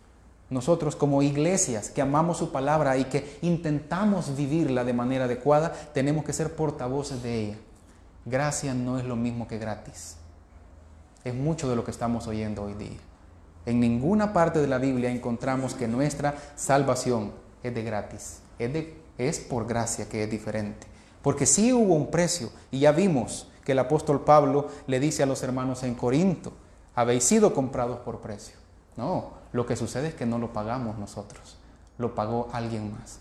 nosotros 0.51 0.97
como 0.97 1.23
iglesias 1.23 1.89
que 1.89 2.01
amamos 2.01 2.37
su 2.37 2.51
palabra 2.51 2.97
y 2.97 3.05
que 3.05 3.37
intentamos 3.41 4.35
vivirla 4.35 4.83
de 4.83 4.93
manera 4.93 5.25
adecuada, 5.25 5.71
tenemos 5.93 6.25
que 6.25 6.33
ser 6.33 6.55
portavoces 6.55 7.23
de 7.23 7.39
ella. 7.39 7.57
Gracia 8.25 8.73
no 8.73 8.99
es 8.99 9.05
lo 9.05 9.15
mismo 9.15 9.47
que 9.47 9.57
gratis. 9.57 10.17
Es 11.23 11.33
mucho 11.33 11.69
de 11.69 11.77
lo 11.77 11.85
que 11.85 11.91
estamos 11.91 12.27
oyendo 12.27 12.63
hoy 12.63 12.73
día. 12.73 12.99
En 13.65 13.79
ninguna 13.79 14.33
parte 14.33 14.59
de 14.59 14.67
la 14.67 14.77
Biblia 14.77 15.09
encontramos 15.09 15.73
que 15.73 15.87
nuestra 15.87 16.35
salvación 16.57 17.31
es 17.63 17.73
de 17.73 17.83
gratis. 17.83 18.39
Es, 18.59 18.71
es 19.17 19.39
por 19.39 19.65
gracia 19.65 20.09
que 20.09 20.25
es 20.25 20.29
diferente. 20.29 20.85
Porque 21.21 21.45
sí 21.45 21.71
hubo 21.71 21.95
un 21.95 22.11
precio 22.11 22.49
y 22.71 22.79
ya 22.79 22.91
vimos 22.91 23.47
que 23.63 23.71
el 23.71 23.79
apóstol 23.79 24.25
Pablo 24.25 24.67
le 24.87 24.99
dice 24.99 25.23
a 25.23 25.27
los 25.27 25.43
hermanos 25.43 25.83
en 25.83 25.95
Corinto, 25.95 26.51
habéis 26.93 27.23
sido 27.23 27.53
comprados 27.53 27.99
por 27.99 28.19
precio. 28.19 28.60
No, 28.97 29.31
lo 29.53 29.65
que 29.65 29.75
sucede 29.75 30.09
es 30.09 30.13
que 30.13 30.25
no 30.25 30.37
lo 30.37 30.53
pagamos 30.53 30.97
nosotros, 30.97 31.57
lo 31.97 32.15
pagó 32.15 32.49
alguien 32.53 32.91
más. 32.91 33.19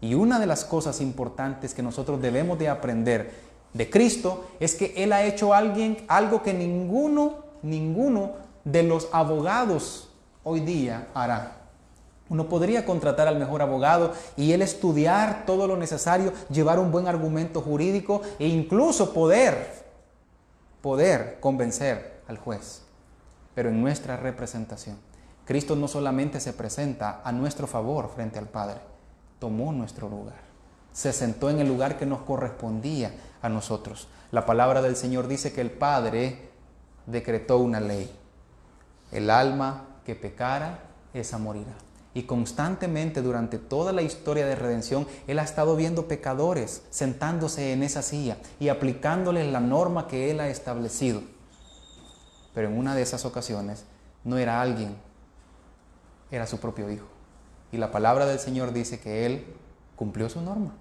Y 0.00 0.14
una 0.14 0.38
de 0.38 0.46
las 0.46 0.64
cosas 0.64 1.00
importantes 1.00 1.74
que 1.74 1.82
nosotros 1.82 2.20
debemos 2.20 2.58
de 2.58 2.68
aprender 2.68 3.32
de 3.72 3.90
Cristo 3.90 4.46
es 4.60 4.74
que 4.74 4.92
Él 4.96 5.12
ha 5.12 5.24
hecho 5.24 5.54
alguien, 5.54 6.04
algo 6.08 6.42
que 6.42 6.54
ninguno, 6.54 7.44
ninguno 7.62 8.32
de 8.64 8.82
los 8.82 9.08
abogados 9.12 10.10
hoy 10.42 10.60
día 10.60 11.08
hará. 11.14 11.64
Uno 12.28 12.48
podría 12.48 12.86
contratar 12.86 13.28
al 13.28 13.38
mejor 13.38 13.60
abogado 13.60 14.12
y 14.36 14.52
él 14.52 14.62
estudiar 14.62 15.44
todo 15.44 15.66
lo 15.66 15.76
necesario, 15.76 16.32
llevar 16.48 16.78
un 16.78 16.90
buen 16.90 17.06
argumento 17.06 17.60
jurídico 17.60 18.22
e 18.38 18.48
incluso 18.48 19.12
poder, 19.12 19.84
poder 20.80 21.38
convencer 21.40 22.22
al 22.26 22.38
juez. 22.38 22.83
Pero 23.54 23.68
en 23.68 23.80
nuestra 23.80 24.16
representación, 24.16 24.96
Cristo 25.44 25.76
no 25.76 25.88
solamente 25.88 26.40
se 26.40 26.52
presenta 26.52 27.20
a 27.22 27.30
nuestro 27.32 27.66
favor 27.66 28.10
frente 28.14 28.38
al 28.38 28.48
Padre, 28.48 28.80
tomó 29.38 29.72
nuestro 29.72 30.08
lugar, 30.08 30.40
se 30.92 31.12
sentó 31.12 31.50
en 31.50 31.60
el 31.60 31.68
lugar 31.68 31.98
que 31.98 32.06
nos 32.06 32.20
correspondía 32.20 33.12
a 33.42 33.48
nosotros. 33.48 34.08
La 34.30 34.46
palabra 34.46 34.80
del 34.80 34.96
Señor 34.96 35.28
dice 35.28 35.52
que 35.52 35.60
el 35.60 35.70
Padre 35.70 36.48
decretó 37.06 37.58
una 37.58 37.80
ley. 37.80 38.10
El 39.12 39.30
alma 39.30 39.84
que 40.04 40.14
pecara, 40.14 40.80
esa 41.12 41.38
morirá. 41.38 41.74
Y 42.14 42.22
constantemente 42.22 43.22
durante 43.22 43.58
toda 43.58 43.92
la 43.92 44.02
historia 44.02 44.46
de 44.46 44.54
redención, 44.54 45.06
Él 45.26 45.40
ha 45.40 45.42
estado 45.42 45.76
viendo 45.76 46.06
pecadores 46.06 46.82
sentándose 46.90 47.72
en 47.72 47.82
esa 47.82 48.02
silla 48.02 48.38
y 48.60 48.68
aplicándoles 48.68 49.50
la 49.52 49.60
norma 49.60 50.06
que 50.06 50.30
Él 50.30 50.40
ha 50.40 50.48
establecido. 50.48 51.22
Pero 52.54 52.68
en 52.68 52.78
una 52.78 52.94
de 52.94 53.02
esas 53.02 53.24
ocasiones 53.24 53.84
no 54.22 54.38
era 54.38 54.60
alguien, 54.60 54.96
era 56.30 56.46
su 56.46 56.58
propio 56.58 56.90
Hijo. 56.90 57.06
Y 57.72 57.76
la 57.76 57.90
palabra 57.90 58.26
del 58.26 58.38
Señor 58.38 58.72
dice 58.72 59.00
que 59.00 59.26
Él 59.26 59.44
cumplió 59.96 60.28
su 60.28 60.40
norma 60.40 60.74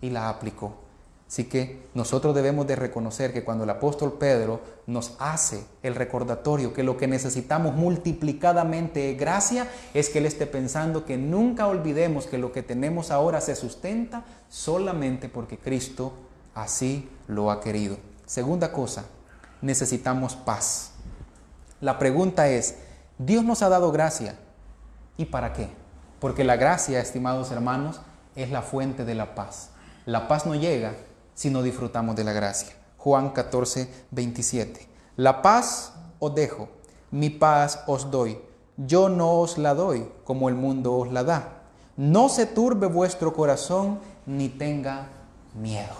y 0.00 0.10
la 0.10 0.28
aplicó. 0.28 0.86
Así 1.28 1.44
que 1.44 1.88
nosotros 1.94 2.36
debemos 2.36 2.68
de 2.68 2.76
reconocer 2.76 3.32
que 3.32 3.42
cuando 3.42 3.64
el 3.64 3.70
apóstol 3.70 4.16
Pedro 4.18 4.60
nos 4.86 5.16
hace 5.18 5.64
el 5.82 5.96
recordatorio 5.96 6.72
que 6.72 6.84
lo 6.84 6.96
que 6.96 7.08
necesitamos 7.08 7.74
multiplicadamente 7.74 9.10
es 9.10 9.18
gracia, 9.18 9.68
es 9.92 10.08
que 10.08 10.18
él 10.18 10.26
esté 10.26 10.46
pensando 10.46 11.04
que 11.04 11.16
nunca 11.16 11.66
olvidemos 11.66 12.26
que 12.26 12.38
lo 12.38 12.52
que 12.52 12.62
tenemos 12.62 13.10
ahora 13.10 13.40
se 13.40 13.56
sustenta 13.56 14.24
solamente 14.48 15.28
porque 15.28 15.58
Cristo 15.58 16.12
así 16.54 17.08
lo 17.26 17.50
ha 17.50 17.60
querido. 17.60 17.96
Segunda 18.24 18.72
cosa, 18.72 19.06
necesitamos 19.62 20.36
paz. 20.36 20.92
La 21.80 21.98
pregunta 21.98 22.48
es, 22.48 22.76
¿Dios 23.18 23.44
nos 23.44 23.62
ha 23.62 23.68
dado 23.68 23.92
gracia? 23.92 24.38
¿Y 25.18 25.26
para 25.26 25.52
qué? 25.52 25.68
Porque 26.20 26.42
la 26.42 26.56
gracia, 26.56 27.00
estimados 27.00 27.50
hermanos, 27.50 28.00
es 28.34 28.50
la 28.50 28.62
fuente 28.62 29.04
de 29.04 29.14
la 29.14 29.34
paz. 29.34 29.70
La 30.06 30.26
paz 30.26 30.46
no 30.46 30.54
llega 30.54 30.94
si 31.34 31.50
no 31.50 31.62
disfrutamos 31.62 32.16
de 32.16 32.24
la 32.24 32.32
gracia. 32.32 32.74
Juan 32.96 33.30
14, 33.30 33.90
27. 34.10 34.88
La 35.16 35.42
paz 35.42 35.92
os 36.18 36.34
dejo, 36.34 36.68
mi 37.10 37.28
paz 37.28 37.82
os 37.86 38.10
doy. 38.10 38.40
Yo 38.78 39.10
no 39.10 39.40
os 39.40 39.58
la 39.58 39.74
doy 39.74 40.10
como 40.24 40.48
el 40.48 40.54
mundo 40.54 40.94
os 40.94 41.12
la 41.12 41.24
da. 41.24 41.62
No 41.98 42.30
se 42.30 42.46
turbe 42.46 42.86
vuestro 42.86 43.34
corazón 43.34 44.00
ni 44.24 44.48
tenga 44.48 45.08
miedo. 45.54 45.94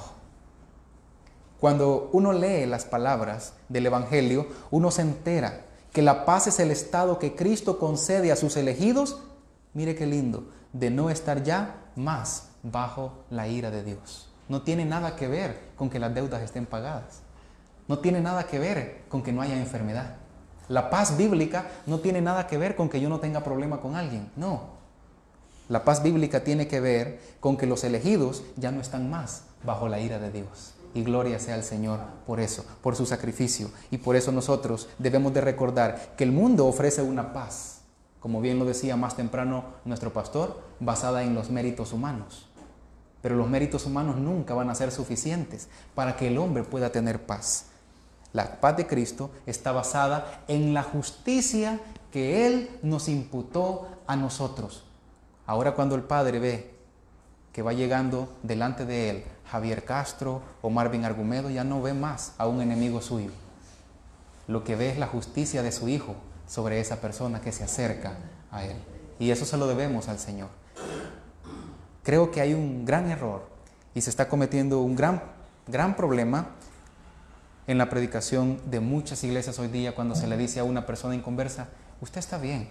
Cuando 1.61 2.09
uno 2.13 2.33
lee 2.33 2.65
las 2.67 2.85
palabras 2.87 3.55
del 3.69 3.87
Evangelio, 3.87 4.47
uno 4.71 4.91
se 4.91 5.03
entera 5.03 5.66
que 5.97 6.03
la 6.03 6.27
paz 6.27 6.47
es 6.47 6.61
el 6.61 6.71
estado 6.71 7.19
que 7.19 7.35
Cristo 7.35 7.79
concede 7.79 8.31
a 8.31 8.37
sus 8.37 8.59
elegidos, 8.59 9.23
mire 9.73 9.95
qué 9.95 10.05
lindo, 10.05 10.45
de 10.75 10.91
no 10.91 11.09
estar 11.09 11.43
ya 11.43 11.87
más 11.97 12.51
bajo 12.63 13.25
la 13.31 13.49
ira 13.49 13.71
de 13.71 13.83
Dios. 13.83 14.29
No 14.51 14.61
tiene 14.61 14.85
nada 14.85 15.17
que 15.17 15.27
ver 15.27 15.59
con 15.75 15.89
que 15.89 15.99
las 15.99 16.15
deudas 16.15 16.43
estén 16.43 16.67
pagadas. 16.67 17.23
No 17.89 18.01
tiene 18.01 18.21
nada 18.21 18.47
que 18.47 18.59
ver 18.59 19.05
con 19.09 19.23
que 19.23 19.33
no 19.33 19.41
haya 19.41 19.57
enfermedad. 19.57 20.17
La 20.69 20.91
paz 20.91 21.17
bíblica 21.17 21.67
no 21.87 22.01
tiene 22.01 22.21
nada 22.21 22.47
que 22.47 22.59
ver 22.59 22.77
con 22.77 22.91
que 22.91 23.01
yo 23.01 23.09
no 23.09 23.21
tenga 23.21 23.43
problema 23.43 23.81
con 23.81 23.97
alguien. 23.97 24.31
No. 24.37 24.65
La 25.71 25.83
paz 25.83 26.03
bíblica 26.03 26.45
tiene 26.45 26.69
que 26.69 26.81
ver 26.81 27.21
con 27.41 27.57
que 27.57 27.65
los 27.65 27.85
elegidos 27.85 28.45
ya 28.57 28.71
no 28.71 28.83
están 28.83 29.09
más 29.09 29.45
bajo 29.65 29.89
la 29.89 29.99
ira 29.99 30.19
de 30.19 30.31
Dios. 30.31 30.75
Y 30.95 31.03
gloria 31.03 31.39
sea 31.39 31.55
al 31.55 31.65
Señor 31.65 32.01
por 32.27 32.41
eso, 32.41 32.65
por 32.83 32.97
su 32.97 33.07
sacrificio. 33.07 33.71
Y 33.91 33.99
por 33.99 34.17
eso 34.17 34.33
nosotros 34.33 34.89
debemos 34.99 35.33
de 35.35 35.41
recordar 35.41 36.15
que 36.17 36.25
el 36.25 36.33
mundo 36.33 36.67
ofrece 36.67 37.03
una 37.03 37.33
paz, 37.33 37.83
como 38.21 38.41
bien 38.41 38.59
lo 38.59 38.65
decía 38.65 38.97
más 38.97 39.17
temprano 39.17 39.65
nuestro 39.85 40.13
pastor, 40.13 40.63
basada 40.81 41.23
en 41.23 41.35
los 41.35 41.51
méritos 41.51 41.93
humanos. 41.93 42.49
Pero 43.23 43.37
los 43.37 43.49
méritos 43.49 43.87
humanos 43.87 44.17
nunca 44.17 44.55
van 44.55 44.71
a 44.71 44.75
ser 44.75 44.91
suficientes 44.91 45.69
para 45.95 46.17
que 46.17 46.29
el 46.29 46.39
hombre 46.39 46.63
pueda 46.63 46.91
tener 46.91 47.27
paz. 47.27 47.67
La 48.33 48.61
paz 48.61 48.77
de 48.77 48.87
Cristo 48.87 49.31
está 49.47 49.73
basada 49.73 50.43
en 50.49 50.75
la 50.75 50.83
justicia 50.83 51.81
que 52.13 52.47
Él 52.47 52.71
nos 52.83 53.09
imputó 53.09 53.89
a 54.07 54.17
nosotros. 54.17 54.85
Ahora 55.47 55.75
cuando 55.75 55.95
el 55.95 56.03
Padre 56.03 56.39
ve 56.39 56.75
que 57.53 57.63
va 57.63 57.73
llegando 57.73 58.29
delante 58.43 58.85
de 58.85 59.11
Él 59.11 59.25
Javier 59.51 59.85
Castro 59.85 60.43
o 60.63 60.71
Marvin 60.71 61.05
Argumedo, 61.05 61.51
ya 61.51 61.65
no 61.65 61.83
ve 61.83 61.95
más 61.95 62.35
a 62.39 62.47
un 62.47 62.61
enemigo 62.61 63.01
suyo. 63.01 63.31
Lo 64.49 64.65
que 64.65 64.77
ve 64.77 64.91
es 64.91 64.99
la 64.99 65.07
justicia 65.07 65.63
de 65.63 65.73
su 65.73 65.89
Hijo 65.89 66.15
sobre 66.47 66.81
esa 66.81 67.01
persona 67.01 67.41
que 67.41 67.53
se 67.53 67.65
acerca 67.65 68.17
a 68.51 68.65
Él. 68.65 68.77
Y 69.19 69.31
eso 69.31 69.45
se 69.45 69.57
lo 69.57 69.67
debemos 69.67 70.09
al 70.09 70.19
Señor. 70.19 70.49
Creo 72.03 72.31
que 72.31 72.41
hay 72.41 72.55
un 72.55 72.85
gran 72.85 73.11
error 73.11 73.49
y 73.95 74.01
se 74.01 74.11
está 74.11 74.29
cometiendo 74.29 74.81
un 74.81 74.95
gran, 74.95 75.23
gran 75.67 75.97
problema 75.97 76.51
en 77.67 77.79
la 77.79 77.91
predicación 77.91 78.61
de 78.71 78.81
muchas 78.81 79.25
iglesias 79.25 79.59
hoy 79.59 79.69
día 79.69 79.95
cuando 79.95 80.15
se 80.15 80.29
le 80.29 80.37
dice 80.37 80.61
a 80.61 80.65
una 80.65 80.87
persona 80.87 81.15
inconversa, 81.15 81.69
usted 82.01 82.21
está 82.21 82.39
bien, 82.39 82.69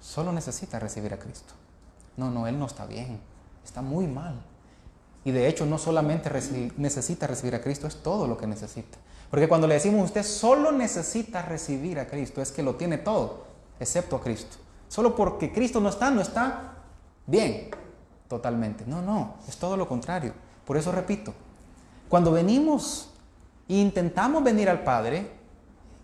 solo 0.00 0.32
necesita 0.32 0.80
recibir 0.80 1.14
a 1.14 1.18
Cristo. 1.18 1.54
No, 2.16 2.30
no, 2.30 2.46
él 2.48 2.58
no 2.58 2.66
está 2.66 2.86
bien, 2.86 3.20
está 3.64 3.82
muy 3.82 4.06
mal. 4.06 4.42
Y 5.26 5.32
de 5.32 5.48
hecho 5.48 5.66
no 5.66 5.76
solamente 5.76 6.30
necesita 6.76 7.26
recibir 7.26 7.56
a 7.56 7.60
Cristo, 7.60 7.88
es 7.88 7.96
todo 7.96 8.28
lo 8.28 8.38
que 8.38 8.46
necesita. 8.46 8.96
Porque 9.28 9.48
cuando 9.48 9.66
le 9.66 9.74
decimos 9.74 10.04
usted 10.04 10.22
solo 10.22 10.70
necesita 10.70 11.42
recibir 11.42 11.98
a 11.98 12.06
Cristo, 12.06 12.40
es 12.40 12.52
que 12.52 12.62
lo 12.62 12.76
tiene 12.76 12.98
todo, 12.98 13.44
excepto 13.80 14.14
a 14.14 14.20
Cristo. 14.20 14.56
Solo 14.86 15.16
porque 15.16 15.52
Cristo 15.52 15.80
no 15.80 15.88
está, 15.88 16.12
no 16.12 16.20
está 16.20 16.74
bien 17.26 17.70
totalmente. 18.28 18.84
No, 18.86 19.02
no, 19.02 19.34
es 19.48 19.56
todo 19.56 19.76
lo 19.76 19.88
contrario. 19.88 20.32
Por 20.64 20.76
eso 20.76 20.92
repito, 20.92 21.34
cuando 22.08 22.30
venimos 22.30 23.10
e 23.68 23.78
intentamos 23.78 24.44
venir 24.44 24.70
al 24.70 24.84
Padre 24.84 25.28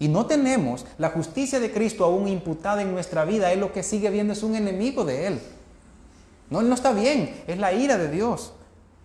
y 0.00 0.08
no 0.08 0.26
tenemos 0.26 0.84
la 0.98 1.10
justicia 1.10 1.60
de 1.60 1.70
Cristo 1.70 2.04
aún 2.04 2.26
imputada 2.26 2.82
en 2.82 2.90
nuestra 2.90 3.24
vida, 3.24 3.52
Él 3.52 3.60
lo 3.60 3.72
que 3.72 3.84
sigue 3.84 4.10
viendo 4.10 4.32
es 4.32 4.42
un 4.42 4.56
enemigo 4.56 5.04
de 5.04 5.28
Él. 5.28 5.40
No, 6.50 6.58
Él 6.58 6.68
no 6.68 6.74
está 6.74 6.92
bien, 6.92 7.44
es 7.46 7.56
la 7.56 7.72
ira 7.72 7.96
de 7.96 8.10
Dios. 8.10 8.54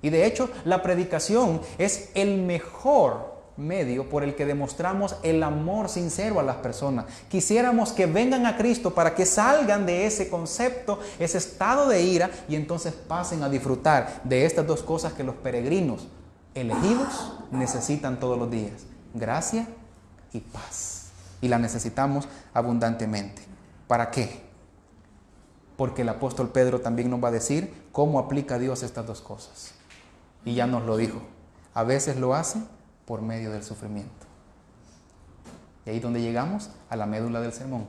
Y 0.02 0.10
de 0.10 0.26
hecho, 0.26 0.50
la 0.66 0.84
predicación 0.84 1.62
es 1.78 2.10
el 2.14 2.42
mejor 2.42 3.38
medio 3.58 4.08
por 4.08 4.24
el 4.24 4.36
que 4.36 4.46
demostramos 4.46 5.16
el 5.24 5.42
amor 5.44 5.90
sincero 5.90 6.40
a 6.40 6.44
las 6.44 6.58
personas. 6.58 7.06
Quisiéramos 7.30 7.92
que 7.92 8.06
vengan 8.06 8.46
a 8.46 8.56
Cristo 8.56 8.94
para 8.94 9.16
que 9.16 9.26
salgan 9.26 9.86
de 9.86 10.06
ese 10.06 10.30
concepto, 10.30 11.00
ese 11.20 11.40
estado 11.40 11.90
de 11.90 12.02
ira 12.02 12.30
y 12.48 12.56
entonces 12.56 12.94
pasen 12.94 13.44
a 13.44 13.50
disfrutar 13.50 14.22
de 14.24 14.46
estas 14.46 14.66
dos 14.66 14.84
cosas 14.84 15.14
que 15.14 15.24
los 15.24 15.36
peregrinos 15.36 16.08
elegidos 16.54 17.34
necesitan 17.52 18.20
todos 18.20 18.38
los 18.38 18.50
días. 18.50 18.84
Gracia 19.14 19.68
y 20.34 20.40
paz. 20.40 21.08
Y 21.42 21.48
la 21.48 21.58
necesitamos 21.58 22.28
abundantemente. 22.54 23.42
¿Para 23.88 24.12
qué? 24.12 24.42
Porque 25.76 26.02
el 26.02 26.10
apóstol 26.10 26.50
Pedro 26.50 26.82
también 26.82 27.10
nos 27.10 27.24
va 27.24 27.30
a 27.30 27.32
decir 27.32 27.88
cómo 27.92 28.20
aplica 28.20 28.58
Dios 28.58 28.84
estas 28.84 29.06
dos 29.06 29.22
cosas. 29.22 29.77
Y 30.46 30.56
ya 30.56 30.68
nos 30.68 30.84
lo 30.86 30.98
dijo. 30.98 31.22
A 31.74 31.84
veces 31.84 32.18
lo 32.18 32.34
hace 32.34 32.60
por 33.06 33.22
medio 33.22 33.52
del 33.52 33.64
sufrimiento. 33.64 34.26
Y 35.86 35.92
ahí 35.92 36.00
donde 36.00 36.22
llegamos 36.22 36.70
a 36.90 36.96
la 36.96 37.06
médula 37.06 37.40
del 37.40 37.54
sermón. 37.54 37.88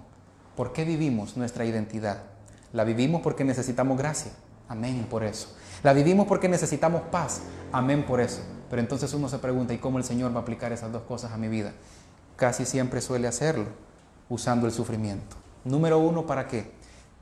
¿Por 0.57 0.73
qué 0.73 0.85
vivimos 0.85 1.37
nuestra 1.37 1.65
identidad? 1.65 2.23
La 2.73 2.85
vivimos 2.85 3.23
porque 3.23 3.45
necesitamos 3.45 3.99
gracia. 3.99 4.33
Amén 4.69 5.07
por 5.09 5.25
eso. 5.25 5.57
La 5.83 5.93
vivimos 5.93 6.27
porque 6.27 6.49
necesitamos 6.49 7.03
paz. 7.11 7.43
Amén 7.73 8.05
por 8.07 8.21
eso. 8.21 8.43
Pero 8.69 8.81
entonces 8.81 9.13
uno 9.15 9.29
se 9.29 9.39
pregunta, 9.39 9.73
¿y 9.73 9.79
cómo 9.79 9.99
el 9.99 10.05
Señor 10.05 10.35
va 10.35 10.41
a 10.41 10.43
aplicar 10.43 10.73
esas 10.73 10.93
dos 10.93 11.03
cosas 11.03 11.33
a 11.33 11.39
mi 11.39 11.49
vida? 11.49 11.73
Casi 12.37 12.65
siempre 12.67 13.01
suele 13.01 13.27
hacerlo 13.27 13.67
usando 14.29 14.67
el 14.67 14.73
sufrimiento. 14.73 15.37
Número 15.65 15.99
uno, 15.99 16.27
¿para 16.27 16.47
qué? 16.49 16.71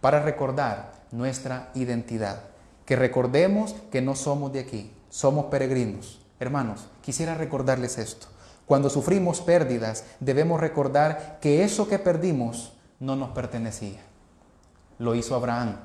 Para 0.01 0.23
recordar 0.23 0.93
nuestra 1.13 1.71
identidad. 1.75 2.43
Que 2.85 2.97
recordemos 2.97 3.75
que 3.91 4.03
no 4.03 4.15
somos 4.15 4.53
de 4.53 4.61
aquí, 4.61 4.93
somos 5.09 5.47
peregrinos. 5.47 6.21
Hermanos, 6.39 6.87
quisiera 7.03 7.35
recordarles 7.35 7.99
esto. 7.99 8.27
Cuando 8.67 8.91
sufrimos 8.91 9.41
pérdidas, 9.41 10.05
debemos 10.21 10.61
recordar 10.61 11.39
que 11.41 11.63
eso 11.63 11.89
que 11.89 11.99
perdimos 11.99 12.73
no 12.99 13.15
nos 13.15 13.31
pertenecía. 13.31 14.01
Lo 14.99 15.15
hizo 15.15 15.35
Abraham, 15.35 15.77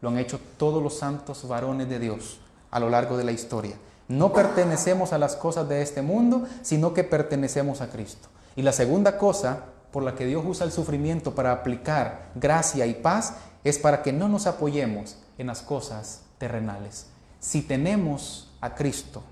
lo 0.00 0.10
han 0.10 0.18
hecho 0.18 0.38
todos 0.56 0.82
los 0.82 0.98
santos 0.98 1.46
varones 1.48 1.88
de 1.88 1.98
Dios 1.98 2.40
a 2.70 2.80
lo 2.80 2.90
largo 2.90 3.16
de 3.16 3.24
la 3.24 3.32
historia. 3.32 3.76
No 4.08 4.32
pertenecemos 4.32 5.12
a 5.12 5.18
las 5.18 5.36
cosas 5.36 5.68
de 5.68 5.82
este 5.82 6.02
mundo, 6.02 6.46
sino 6.62 6.94
que 6.94 7.04
pertenecemos 7.04 7.80
a 7.80 7.88
Cristo. 7.88 8.28
Y 8.56 8.62
la 8.62 8.72
segunda 8.72 9.18
cosa 9.18 9.64
por 9.92 10.02
la 10.02 10.14
que 10.14 10.26
Dios 10.26 10.44
usa 10.46 10.66
el 10.66 10.72
sufrimiento 10.72 11.34
para 11.34 11.52
aplicar 11.52 12.30
gracia 12.34 12.86
y 12.86 12.94
paz 12.94 13.34
es 13.64 13.78
para 13.78 14.02
que 14.02 14.12
no 14.12 14.28
nos 14.28 14.46
apoyemos 14.46 15.18
en 15.38 15.46
las 15.46 15.62
cosas 15.62 16.22
terrenales. 16.38 17.06
Si 17.40 17.62
tenemos 17.62 18.47
a 18.60 18.74
Cristo, 18.74 19.22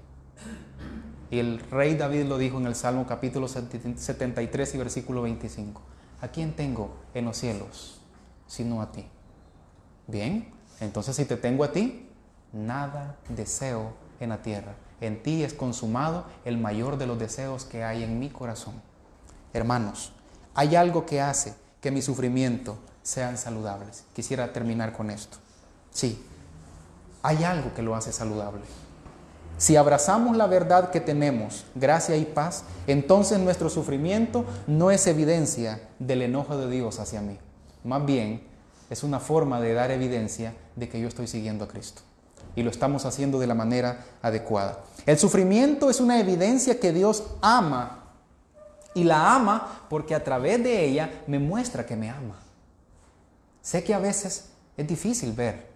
y 1.30 1.38
el 1.38 1.58
rey 1.58 1.96
David 1.96 2.26
lo 2.26 2.38
dijo 2.38 2.58
en 2.58 2.66
el 2.66 2.76
Salmo 2.76 3.06
capítulo 3.06 3.48
73 3.48 4.74
y 4.74 4.78
versículo 4.78 5.22
25, 5.22 5.82
¿a 6.20 6.28
quién 6.28 6.54
tengo 6.54 6.96
en 7.14 7.24
los 7.24 7.36
cielos 7.36 8.00
sino 8.46 8.80
a 8.80 8.92
ti? 8.92 9.04
Bien, 10.06 10.52
entonces 10.78 11.16
si 11.16 11.24
te 11.24 11.36
tengo 11.36 11.64
a 11.64 11.72
ti, 11.72 12.08
nada 12.52 13.16
deseo 13.28 13.92
en 14.20 14.28
la 14.28 14.42
tierra. 14.42 14.76
En 15.00 15.22
ti 15.22 15.42
es 15.42 15.52
consumado 15.52 16.26
el 16.44 16.58
mayor 16.58 16.96
de 16.96 17.06
los 17.06 17.18
deseos 17.18 17.64
que 17.64 17.82
hay 17.82 18.04
en 18.04 18.20
mi 18.20 18.30
corazón. 18.30 18.74
Hermanos, 19.52 20.12
hay 20.54 20.76
algo 20.76 21.06
que 21.06 21.20
hace 21.20 21.54
que 21.80 21.90
mi 21.90 22.02
sufrimiento 22.02 22.78
sean 23.02 23.36
saludables. 23.36 24.04
Quisiera 24.14 24.52
terminar 24.52 24.92
con 24.92 25.10
esto. 25.10 25.38
Sí, 25.90 26.24
hay 27.22 27.42
algo 27.42 27.74
que 27.74 27.82
lo 27.82 27.96
hace 27.96 28.12
saludable. 28.12 28.62
Si 29.58 29.76
abrazamos 29.76 30.36
la 30.36 30.46
verdad 30.46 30.90
que 30.90 31.00
tenemos, 31.00 31.64
gracia 31.74 32.16
y 32.16 32.26
paz, 32.26 32.64
entonces 32.86 33.38
nuestro 33.38 33.70
sufrimiento 33.70 34.44
no 34.66 34.90
es 34.90 35.06
evidencia 35.06 35.80
del 35.98 36.22
enojo 36.22 36.58
de 36.58 36.70
Dios 36.70 37.00
hacia 37.00 37.22
mí. 37.22 37.38
Más 37.82 38.04
bien, 38.04 38.42
es 38.90 39.02
una 39.02 39.18
forma 39.18 39.60
de 39.60 39.72
dar 39.72 39.90
evidencia 39.90 40.54
de 40.76 40.88
que 40.88 41.00
yo 41.00 41.08
estoy 41.08 41.26
siguiendo 41.26 41.64
a 41.64 41.68
Cristo. 41.68 42.02
Y 42.54 42.62
lo 42.62 42.70
estamos 42.70 43.06
haciendo 43.06 43.38
de 43.38 43.46
la 43.46 43.54
manera 43.54 44.04
adecuada. 44.22 44.80
El 45.06 45.18
sufrimiento 45.18 45.88
es 45.88 46.00
una 46.00 46.20
evidencia 46.20 46.78
que 46.78 46.92
Dios 46.92 47.24
ama. 47.40 48.04
Y 48.94 49.04
la 49.04 49.34
ama 49.34 49.84
porque 49.88 50.14
a 50.14 50.24
través 50.24 50.62
de 50.62 50.84
ella 50.84 51.22
me 51.26 51.38
muestra 51.38 51.84
que 51.84 51.96
me 51.96 52.10
ama. 52.10 52.38
Sé 53.62 53.82
que 53.84 53.94
a 53.94 53.98
veces 53.98 54.50
es 54.76 54.86
difícil 54.86 55.32
ver 55.32 55.66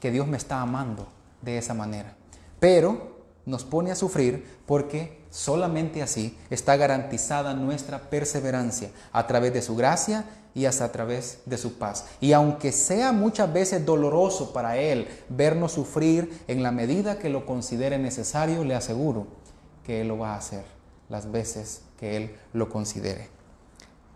que 0.00 0.10
Dios 0.10 0.26
me 0.26 0.36
está 0.36 0.60
amando 0.60 1.06
de 1.42 1.58
esa 1.58 1.74
manera. 1.74 2.14
Pero 2.60 3.18
nos 3.46 3.64
pone 3.64 3.90
a 3.90 3.96
sufrir 3.96 4.44
porque 4.66 5.18
solamente 5.30 6.02
así 6.02 6.36
está 6.50 6.76
garantizada 6.76 7.54
nuestra 7.54 8.10
perseverancia 8.10 8.90
a 9.12 9.26
través 9.26 9.52
de 9.52 9.62
su 9.62 9.74
gracia 9.76 10.24
y 10.54 10.66
hasta 10.66 10.84
a 10.84 10.92
través 10.92 11.40
de 11.46 11.56
su 11.56 11.78
paz. 11.78 12.06
Y 12.20 12.32
aunque 12.32 12.72
sea 12.72 13.12
muchas 13.12 13.52
veces 13.52 13.86
doloroso 13.86 14.52
para 14.52 14.76
Él 14.76 15.08
vernos 15.28 15.72
sufrir 15.72 16.42
en 16.48 16.62
la 16.62 16.72
medida 16.72 17.18
que 17.18 17.28
lo 17.30 17.46
considere 17.46 17.98
necesario, 17.98 18.64
le 18.64 18.74
aseguro 18.74 19.26
que 19.84 20.00
Él 20.00 20.08
lo 20.08 20.18
va 20.18 20.34
a 20.34 20.38
hacer 20.38 20.64
las 21.08 21.30
veces 21.30 21.82
que 21.98 22.16
Él 22.16 22.36
lo 22.52 22.68
considere. 22.68 23.28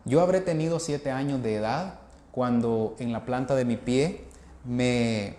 Yo 0.05 0.21
habré 0.21 0.41
tenido 0.41 0.81
siete 0.81 1.11
años 1.11 1.43
de 1.43 1.55
edad 1.55 2.01
cuando 2.33 2.97
en 2.99 3.13
la 3.13 3.25
planta 3.25 3.55
de 3.55 3.65
mi 3.65 3.77
pie 3.77 4.25
me 4.65 5.37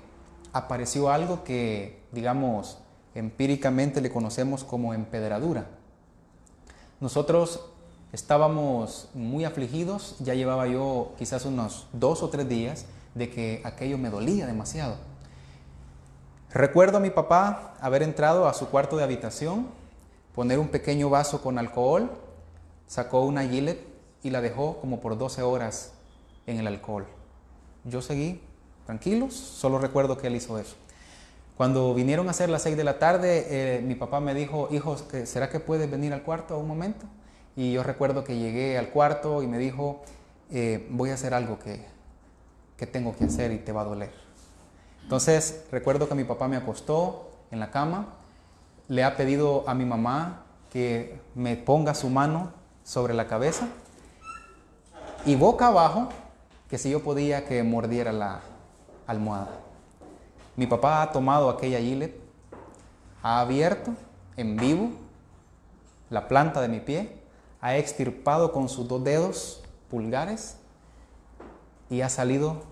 apareció 0.53 1.09
algo 1.09 1.43
que, 1.43 2.01
digamos, 2.11 2.77
empíricamente 3.15 4.01
le 4.01 4.11
conocemos 4.11 4.63
como 4.63 4.93
empedradura. 4.93 5.67
Nosotros 6.99 7.65
estábamos 8.11 9.09
muy 9.13 9.45
afligidos, 9.45 10.15
ya 10.19 10.33
llevaba 10.33 10.67
yo 10.67 11.13
quizás 11.17 11.45
unos 11.45 11.87
dos 11.93 12.23
o 12.23 12.29
tres 12.29 12.47
días 12.47 12.85
de 13.15 13.29
que 13.29 13.61
aquello 13.63 13.97
me 13.97 14.09
dolía 14.09 14.45
demasiado. 14.47 14.95
Recuerdo 16.51 16.97
a 16.97 17.01
mi 17.01 17.09
papá 17.09 17.73
haber 17.81 18.03
entrado 18.03 18.47
a 18.47 18.53
su 18.53 18.69
cuarto 18.69 18.95
de 18.95 19.03
habitación, 19.03 19.67
poner 20.35 20.59
un 20.59 20.69
pequeño 20.69 21.09
vaso 21.09 21.41
con 21.41 21.57
alcohol, 21.57 22.11
sacó 22.87 23.21
una 23.21 23.43
gilet 23.43 23.79
y 24.21 24.29
la 24.29 24.39
dejó 24.41 24.77
como 24.79 25.01
por 25.01 25.17
12 25.17 25.41
horas 25.41 25.93
en 26.45 26.59
el 26.59 26.67
alcohol. 26.67 27.07
Yo 27.83 28.01
seguí 28.01 28.39
tranquilos, 28.85 29.33
solo 29.33 29.79
recuerdo 29.79 30.17
que 30.17 30.27
él 30.27 30.35
hizo 30.35 30.59
eso. 30.59 30.75
Cuando 31.57 31.93
vinieron 31.93 32.27
a 32.29 32.33
ser 32.33 32.49
las 32.49 32.63
6 32.63 32.75
de 32.75 32.83
la 32.83 32.97
tarde, 32.97 33.45
eh, 33.49 33.81
mi 33.81 33.93
papá 33.95 34.19
me 34.19 34.33
dijo, 34.33 34.69
hijo, 34.71 34.97
¿será 35.25 35.49
que 35.49 35.59
puedes 35.59 35.89
venir 35.89 36.11
al 36.11 36.23
cuarto 36.23 36.57
un 36.57 36.67
momento? 36.67 37.05
Y 37.55 37.73
yo 37.73 37.83
recuerdo 37.83 38.23
que 38.23 38.37
llegué 38.37 38.77
al 38.77 38.89
cuarto 38.89 39.43
y 39.43 39.47
me 39.47 39.59
dijo, 39.59 40.01
eh, 40.49 40.87
voy 40.89 41.11
a 41.11 41.13
hacer 41.13 41.33
algo 41.33 41.59
que, 41.59 41.85
que 42.75 42.87
tengo 42.87 43.15
que 43.15 43.25
hacer 43.25 43.51
y 43.51 43.59
te 43.59 43.71
va 43.71 43.81
a 43.81 43.85
doler. 43.85 44.11
Entonces 45.03 45.65
recuerdo 45.71 46.09
que 46.09 46.15
mi 46.15 46.23
papá 46.23 46.47
me 46.47 46.57
acostó 46.57 47.29
en 47.51 47.59
la 47.59 47.69
cama, 47.69 48.15
le 48.87 49.03
ha 49.03 49.15
pedido 49.15 49.63
a 49.67 49.75
mi 49.75 49.85
mamá 49.85 50.45
que 50.71 51.19
me 51.35 51.55
ponga 51.55 51.93
su 51.93 52.09
mano 52.09 52.51
sobre 52.83 53.13
la 53.13 53.27
cabeza 53.27 53.67
y 55.25 55.35
boca 55.35 55.67
abajo, 55.67 56.09
que 56.67 56.77
si 56.79 56.89
yo 56.89 57.03
podía 57.03 57.45
que 57.45 57.61
mordiera 57.61 58.11
la 58.11 58.41
almohada. 59.05 59.62
Mi 60.55 60.67
papá 60.67 61.01
ha 61.01 61.11
tomado 61.11 61.49
aquella 61.49 61.79
gilet, 61.79 62.15
ha 63.21 63.39
abierto 63.39 63.93
en 64.37 64.55
vivo 64.55 64.91
la 66.09 66.27
planta 66.27 66.61
de 66.61 66.67
mi 66.67 66.79
pie, 66.79 67.17
ha 67.59 67.77
extirpado 67.77 68.51
con 68.51 68.69
sus 68.69 68.87
dos 68.87 69.03
dedos 69.03 69.63
pulgares 69.89 70.57
y 71.89 72.01
ha 72.01 72.09
salido 72.09 72.63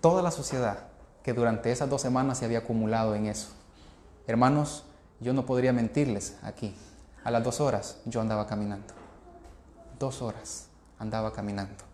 toda 0.00 0.22
la 0.22 0.30
suciedad 0.30 0.88
que 1.22 1.32
durante 1.32 1.70
esas 1.70 1.88
dos 1.88 2.02
semanas 2.02 2.38
se 2.38 2.44
había 2.44 2.58
acumulado 2.58 3.14
en 3.14 3.26
eso. 3.26 3.48
Hermanos, 4.26 4.84
yo 5.20 5.32
no 5.32 5.46
podría 5.46 5.72
mentirles 5.72 6.36
aquí. 6.42 6.74
A 7.24 7.30
las 7.30 7.44
dos 7.44 7.60
horas 7.60 8.00
yo 8.04 8.20
andaba 8.20 8.46
caminando. 8.46 8.92
Dos 9.98 10.20
horas 10.20 10.68
andaba 10.98 11.32
caminando. 11.32 11.84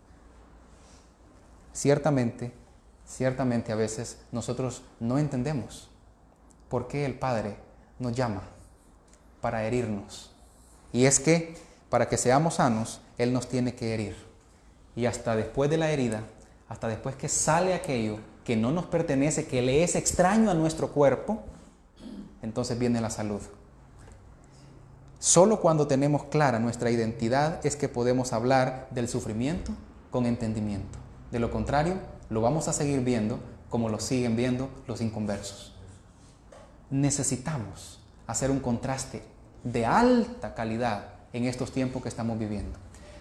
Ciertamente 1.71 2.51
Ciertamente 3.09 3.71
a 3.71 3.75
veces 3.75 4.19
nosotros 4.31 4.83
no 4.99 5.17
entendemos 5.17 5.89
por 6.69 6.87
qué 6.87 7.05
el 7.05 7.15
Padre 7.15 7.57
nos 7.97 8.13
llama 8.13 8.43
para 9.41 9.65
herirnos. 9.65 10.31
Y 10.93 11.05
es 11.05 11.19
que 11.19 11.57
para 11.89 12.07
que 12.07 12.17
seamos 12.17 12.55
sanos, 12.55 13.01
Él 13.17 13.33
nos 13.33 13.49
tiene 13.49 13.73
que 13.73 13.95
herir. 13.95 14.15
Y 14.95 15.07
hasta 15.07 15.35
después 15.35 15.71
de 15.71 15.77
la 15.77 15.89
herida, 15.89 16.21
hasta 16.67 16.87
después 16.87 17.15
que 17.15 17.29
sale 17.29 17.73
aquello 17.73 18.19
que 18.45 18.55
no 18.55 18.71
nos 18.71 18.85
pertenece, 18.85 19.47
que 19.47 19.63
le 19.63 19.83
es 19.83 19.95
extraño 19.95 20.51
a 20.51 20.53
nuestro 20.53 20.91
cuerpo, 20.91 21.41
entonces 22.43 22.77
viene 22.77 23.01
la 23.01 23.09
salud. 23.09 23.41
Solo 25.17 25.59
cuando 25.61 25.87
tenemos 25.87 26.25
clara 26.25 26.59
nuestra 26.59 26.91
identidad 26.91 27.65
es 27.65 27.75
que 27.75 27.89
podemos 27.89 28.33
hablar 28.33 28.87
del 28.91 29.07
sufrimiento 29.09 29.71
con 30.11 30.27
entendimiento. 30.27 30.99
De 31.31 31.39
lo 31.39 31.49
contrario, 31.49 31.95
lo 32.29 32.41
vamos 32.41 32.67
a 32.67 32.73
seguir 32.73 33.01
viendo 33.01 33.39
como 33.69 33.89
lo 33.89 33.99
siguen 33.99 34.35
viendo 34.35 34.69
los 34.87 35.01
inconversos. 35.01 35.73
Necesitamos 36.89 37.99
hacer 38.27 38.51
un 38.51 38.59
contraste 38.59 39.23
de 39.63 39.85
alta 39.85 40.55
calidad 40.55 41.05
en 41.33 41.45
estos 41.45 41.71
tiempos 41.71 42.01
que 42.01 42.09
estamos 42.09 42.39
viviendo. 42.39 42.77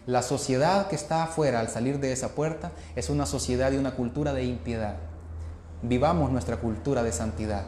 La 0.07 0.23
sociedad 0.23 0.89
que 0.89 0.97
está 0.97 1.25
afuera 1.25 1.61
al 1.61 1.69
salir 1.69 2.01
de 2.01 2.13
esa 2.13 2.35
puerta 2.35 2.73
es 2.97 3.11
una 3.11 3.27
sociedad 3.27 3.73
y 3.73 3.77
una 3.77 3.95
cultura 3.95 4.33
de 4.33 4.45
impiedad. 4.45 4.97
Vivamos 5.83 6.31
nuestra 6.31 6.57
cultura 6.57 7.03
de 7.03 7.13
santidad 7.13 7.65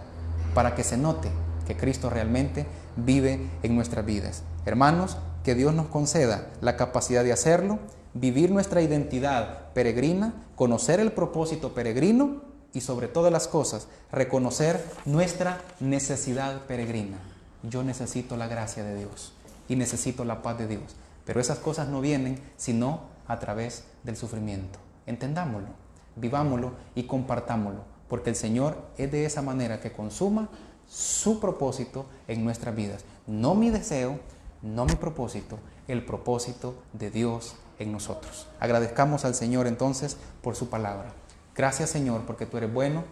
para 0.54 0.74
que 0.74 0.84
se 0.84 0.96
note 0.96 1.30
que 1.66 1.76
Cristo 1.76 2.08
realmente 2.08 2.66
vive 2.96 3.48
en 3.62 3.76
nuestras 3.76 4.04
vidas. 4.06 4.42
Hermanos, 4.64 5.18
que 5.44 5.54
Dios 5.54 5.74
nos 5.74 5.86
conceda 5.88 6.46
la 6.60 6.76
capacidad 6.76 7.24
de 7.24 7.32
hacerlo, 7.32 7.78
vivir 8.14 8.50
nuestra 8.50 8.82
identidad 8.82 9.72
peregrina, 9.72 10.34
conocer 10.56 11.00
el 11.00 11.12
propósito 11.12 11.74
peregrino 11.74 12.42
y 12.72 12.80
sobre 12.80 13.08
todas 13.08 13.32
las 13.32 13.48
cosas, 13.48 13.88
reconocer 14.12 14.84
nuestra 15.04 15.60
necesidad 15.80 16.62
peregrina. 16.62 17.18
Yo 17.62 17.82
necesito 17.82 18.36
la 18.36 18.48
gracia 18.48 18.84
de 18.84 18.96
Dios 18.96 19.32
y 19.68 19.76
necesito 19.76 20.24
la 20.24 20.42
paz 20.42 20.58
de 20.58 20.66
Dios. 20.66 20.96
Pero 21.24 21.40
esas 21.40 21.58
cosas 21.58 21.88
no 21.88 22.00
vienen 22.00 22.40
sino 22.56 23.02
a 23.26 23.38
través 23.38 23.84
del 24.02 24.16
sufrimiento. 24.16 24.78
Entendámoslo, 25.06 25.68
vivámoslo 26.16 26.72
y 26.94 27.04
compartámoslo, 27.04 27.84
porque 28.08 28.30
el 28.30 28.36
Señor 28.36 28.76
es 28.98 29.12
de 29.12 29.24
esa 29.24 29.42
manera 29.42 29.80
que 29.80 29.92
consuma 29.92 30.48
su 30.88 31.38
propósito 31.38 32.06
en 32.26 32.44
nuestras 32.44 32.74
vidas. 32.74 33.04
No 33.26 33.54
mi 33.54 33.70
deseo, 33.70 34.18
no 34.62 34.86
mi 34.86 34.96
propósito, 34.96 35.58
el 35.86 36.04
propósito 36.04 36.74
de 36.92 37.10
Dios 37.10 37.54
en 37.80 37.90
nosotros. 37.90 38.46
Agradezcamos 38.60 39.24
al 39.24 39.34
Señor 39.34 39.66
entonces 39.66 40.16
por 40.42 40.54
su 40.54 40.70
palabra. 40.70 41.12
Gracias 41.56 41.90
Señor 41.90 42.22
porque 42.26 42.46
tú 42.46 42.58
eres 42.58 42.72
bueno. 42.72 43.02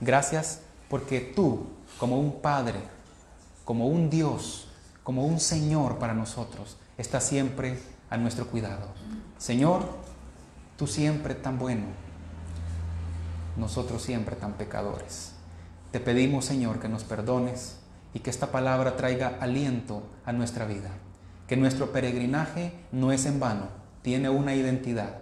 Gracias 0.00 0.60
porque 0.90 1.20
tú, 1.20 1.66
como 1.98 2.20
un 2.20 2.40
Padre, 2.40 2.80
como 3.64 3.86
un 3.86 4.10
Dios, 4.10 4.68
como 5.02 5.24
un 5.24 5.40
Señor 5.40 5.98
para 5.98 6.14
nosotros, 6.14 6.76
estás 6.98 7.24
siempre 7.24 7.78
a 8.10 8.16
nuestro 8.16 8.46
cuidado. 8.46 8.88
Señor, 9.38 9.86
tú 10.76 10.86
siempre 10.86 11.34
tan 11.34 11.58
bueno, 11.58 11.86
nosotros 13.56 14.02
siempre 14.02 14.36
tan 14.36 14.54
pecadores. 14.54 15.32
Te 15.92 16.00
pedimos, 16.00 16.44
Señor, 16.44 16.80
que 16.80 16.88
nos 16.88 17.04
perdones 17.04 17.76
y 18.14 18.20
que 18.20 18.30
esta 18.30 18.48
palabra 18.48 18.96
traiga 18.96 19.38
aliento 19.40 20.02
a 20.24 20.32
nuestra 20.32 20.64
vida. 20.64 20.90
Que 21.46 21.56
nuestro 21.56 21.92
peregrinaje 21.92 22.72
no 22.92 23.10
es 23.12 23.24
en 23.26 23.40
vano, 23.40 23.68
tiene 24.08 24.30
una 24.30 24.54
identidad. 24.54 25.16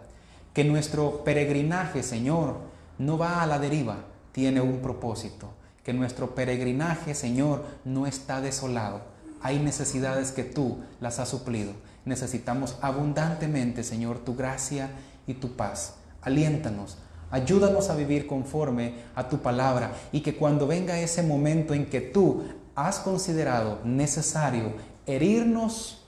Que 0.54 0.62
nuestro 0.62 1.24
peregrinaje, 1.24 2.04
Señor, 2.04 2.58
no 2.98 3.18
va 3.18 3.42
a 3.42 3.46
la 3.48 3.58
deriva, 3.58 3.96
tiene 4.30 4.60
un 4.60 4.78
propósito. 4.78 5.48
Que 5.82 5.92
nuestro 5.92 6.36
peregrinaje, 6.36 7.16
Señor, 7.16 7.64
no 7.84 8.06
está 8.06 8.40
desolado. 8.40 9.00
Hay 9.42 9.58
necesidades 9.58 10.30
que 10.30 10.44
tú 10.44 10.78
las 11.00 11.18
has 11.18 11.30
suplido. 11.30 11.72
Necesitamos 12.04 12.76
abundantemente, 12.80 13.82
Señor, 13.82 14.20
tu 14.20 14.36
gracia 14.36 14.90
y 15.26 15.34
tu 15.34 15.56
paz. 15.56 15.94
Aliéntanos, 16.22 16.96
ayúdanos 17.32 17.90
a 17.90 17.96
vivir 17.96 18.28
conforme 18.28 18.94
a 19.16 19.28
tu 19.28 19.38
palabra 19.38 19.94
y 20.12 20.20
que 20.20 20.36
cuando 20.36 20.68
venga 20.68 21.00
ese 21.00 21.24
momento 21.24 21.74
en 21.74 21.86
que 21.86 22.00
tú 22.00 22.44
has 22.76 23.00
considerado 23.00 23.80
necesario 23.82 24.74
herirnos, 25.06 26.04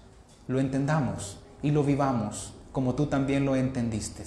lo 0.46 0.60
entendamos 0.60 1.40
y 1.60 1.72
lo 1.72 1.82
vivamos 1.82 2.54
como 2.72 2.94
tú 2.94 3.06
también 3.06 3.44
lo 3.44 3.56
entendiste. 3.56 4.24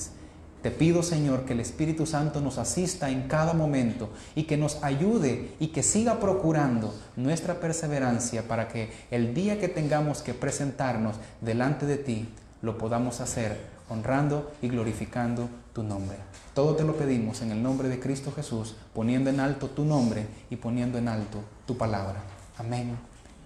Te 0.61 0.69
pido, 0.69 1.01
Señor, 1.01 1.45
que 1.45 1.53
el 1.53 1.59
Espíritu 1.59 2.05
Santo 2.05 2.39
nos 2.39 2.59
asista 2.59 3.09
en 3.09 3.27
cada 3.27 3.53
momento 3.53 4.09
y 4.35 4.43
que 4.43 4.57
nos 4.57 4.83
ayude 4.83 5.55
y 5.59 5.67
que 5.69 5.81
siga 5.81 6.19
procurando 6.19 6.93
nuestra 7.15 7.59
perseverancia 7.59 8.47
para 8.47 8.67
que 8.67 8.91
el 9.09 9.33
día 9.33 9.59
que 9.59 9.69
tengamos 9.69 10.21
que 10.21 10.35
presentarnos 10.35 11.15
delante 11.41 11.87
de 11.87 11.97
ti, 11.97 12.29
lo 12.61 12.77
podamos 12.77 13.21
hacer 13.21 13.57
honrando 13.89 14.51
y 14.61 14.69
glorificando 14.69 15.49
tu 15.73 15.81
nombre. 15.81 16.17
Todo 16.53 16.75
te 16.75 16.83
lo 16.83 16.95
pedimos 16.95 17.41
en 17.41 17.51
el 17.51 17.63
nombre 17.63 17.89
de 17.89 17.99
Cristo 17.99 18.31
Jesús, 18.35 18.75
poniendo 18.93 19.31
en 19.31 19.39
alto 19.39 19.67
tu 19.67 19.83
nombre 19.83 20.27
y 20.51 20.57
poniendo 20.57 20.99
en 20.99 21.07
alto 21.07 21.39
tu 21.65 21.75
palabra. 21.75 22.21
Amén 22.59 22.97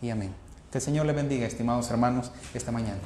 y 0.01 0.09
amén. 0.09 0.33
Que 0.69 0.79
el 0.79 0.83
Señor 0.83 1.05
le 1.05 1.13
bendiga, 1.13 1.47
estimados 1.47 1.89
hermanos, 1.89 2.31
esta 2.53 2.73
mañana. 2.73 2.99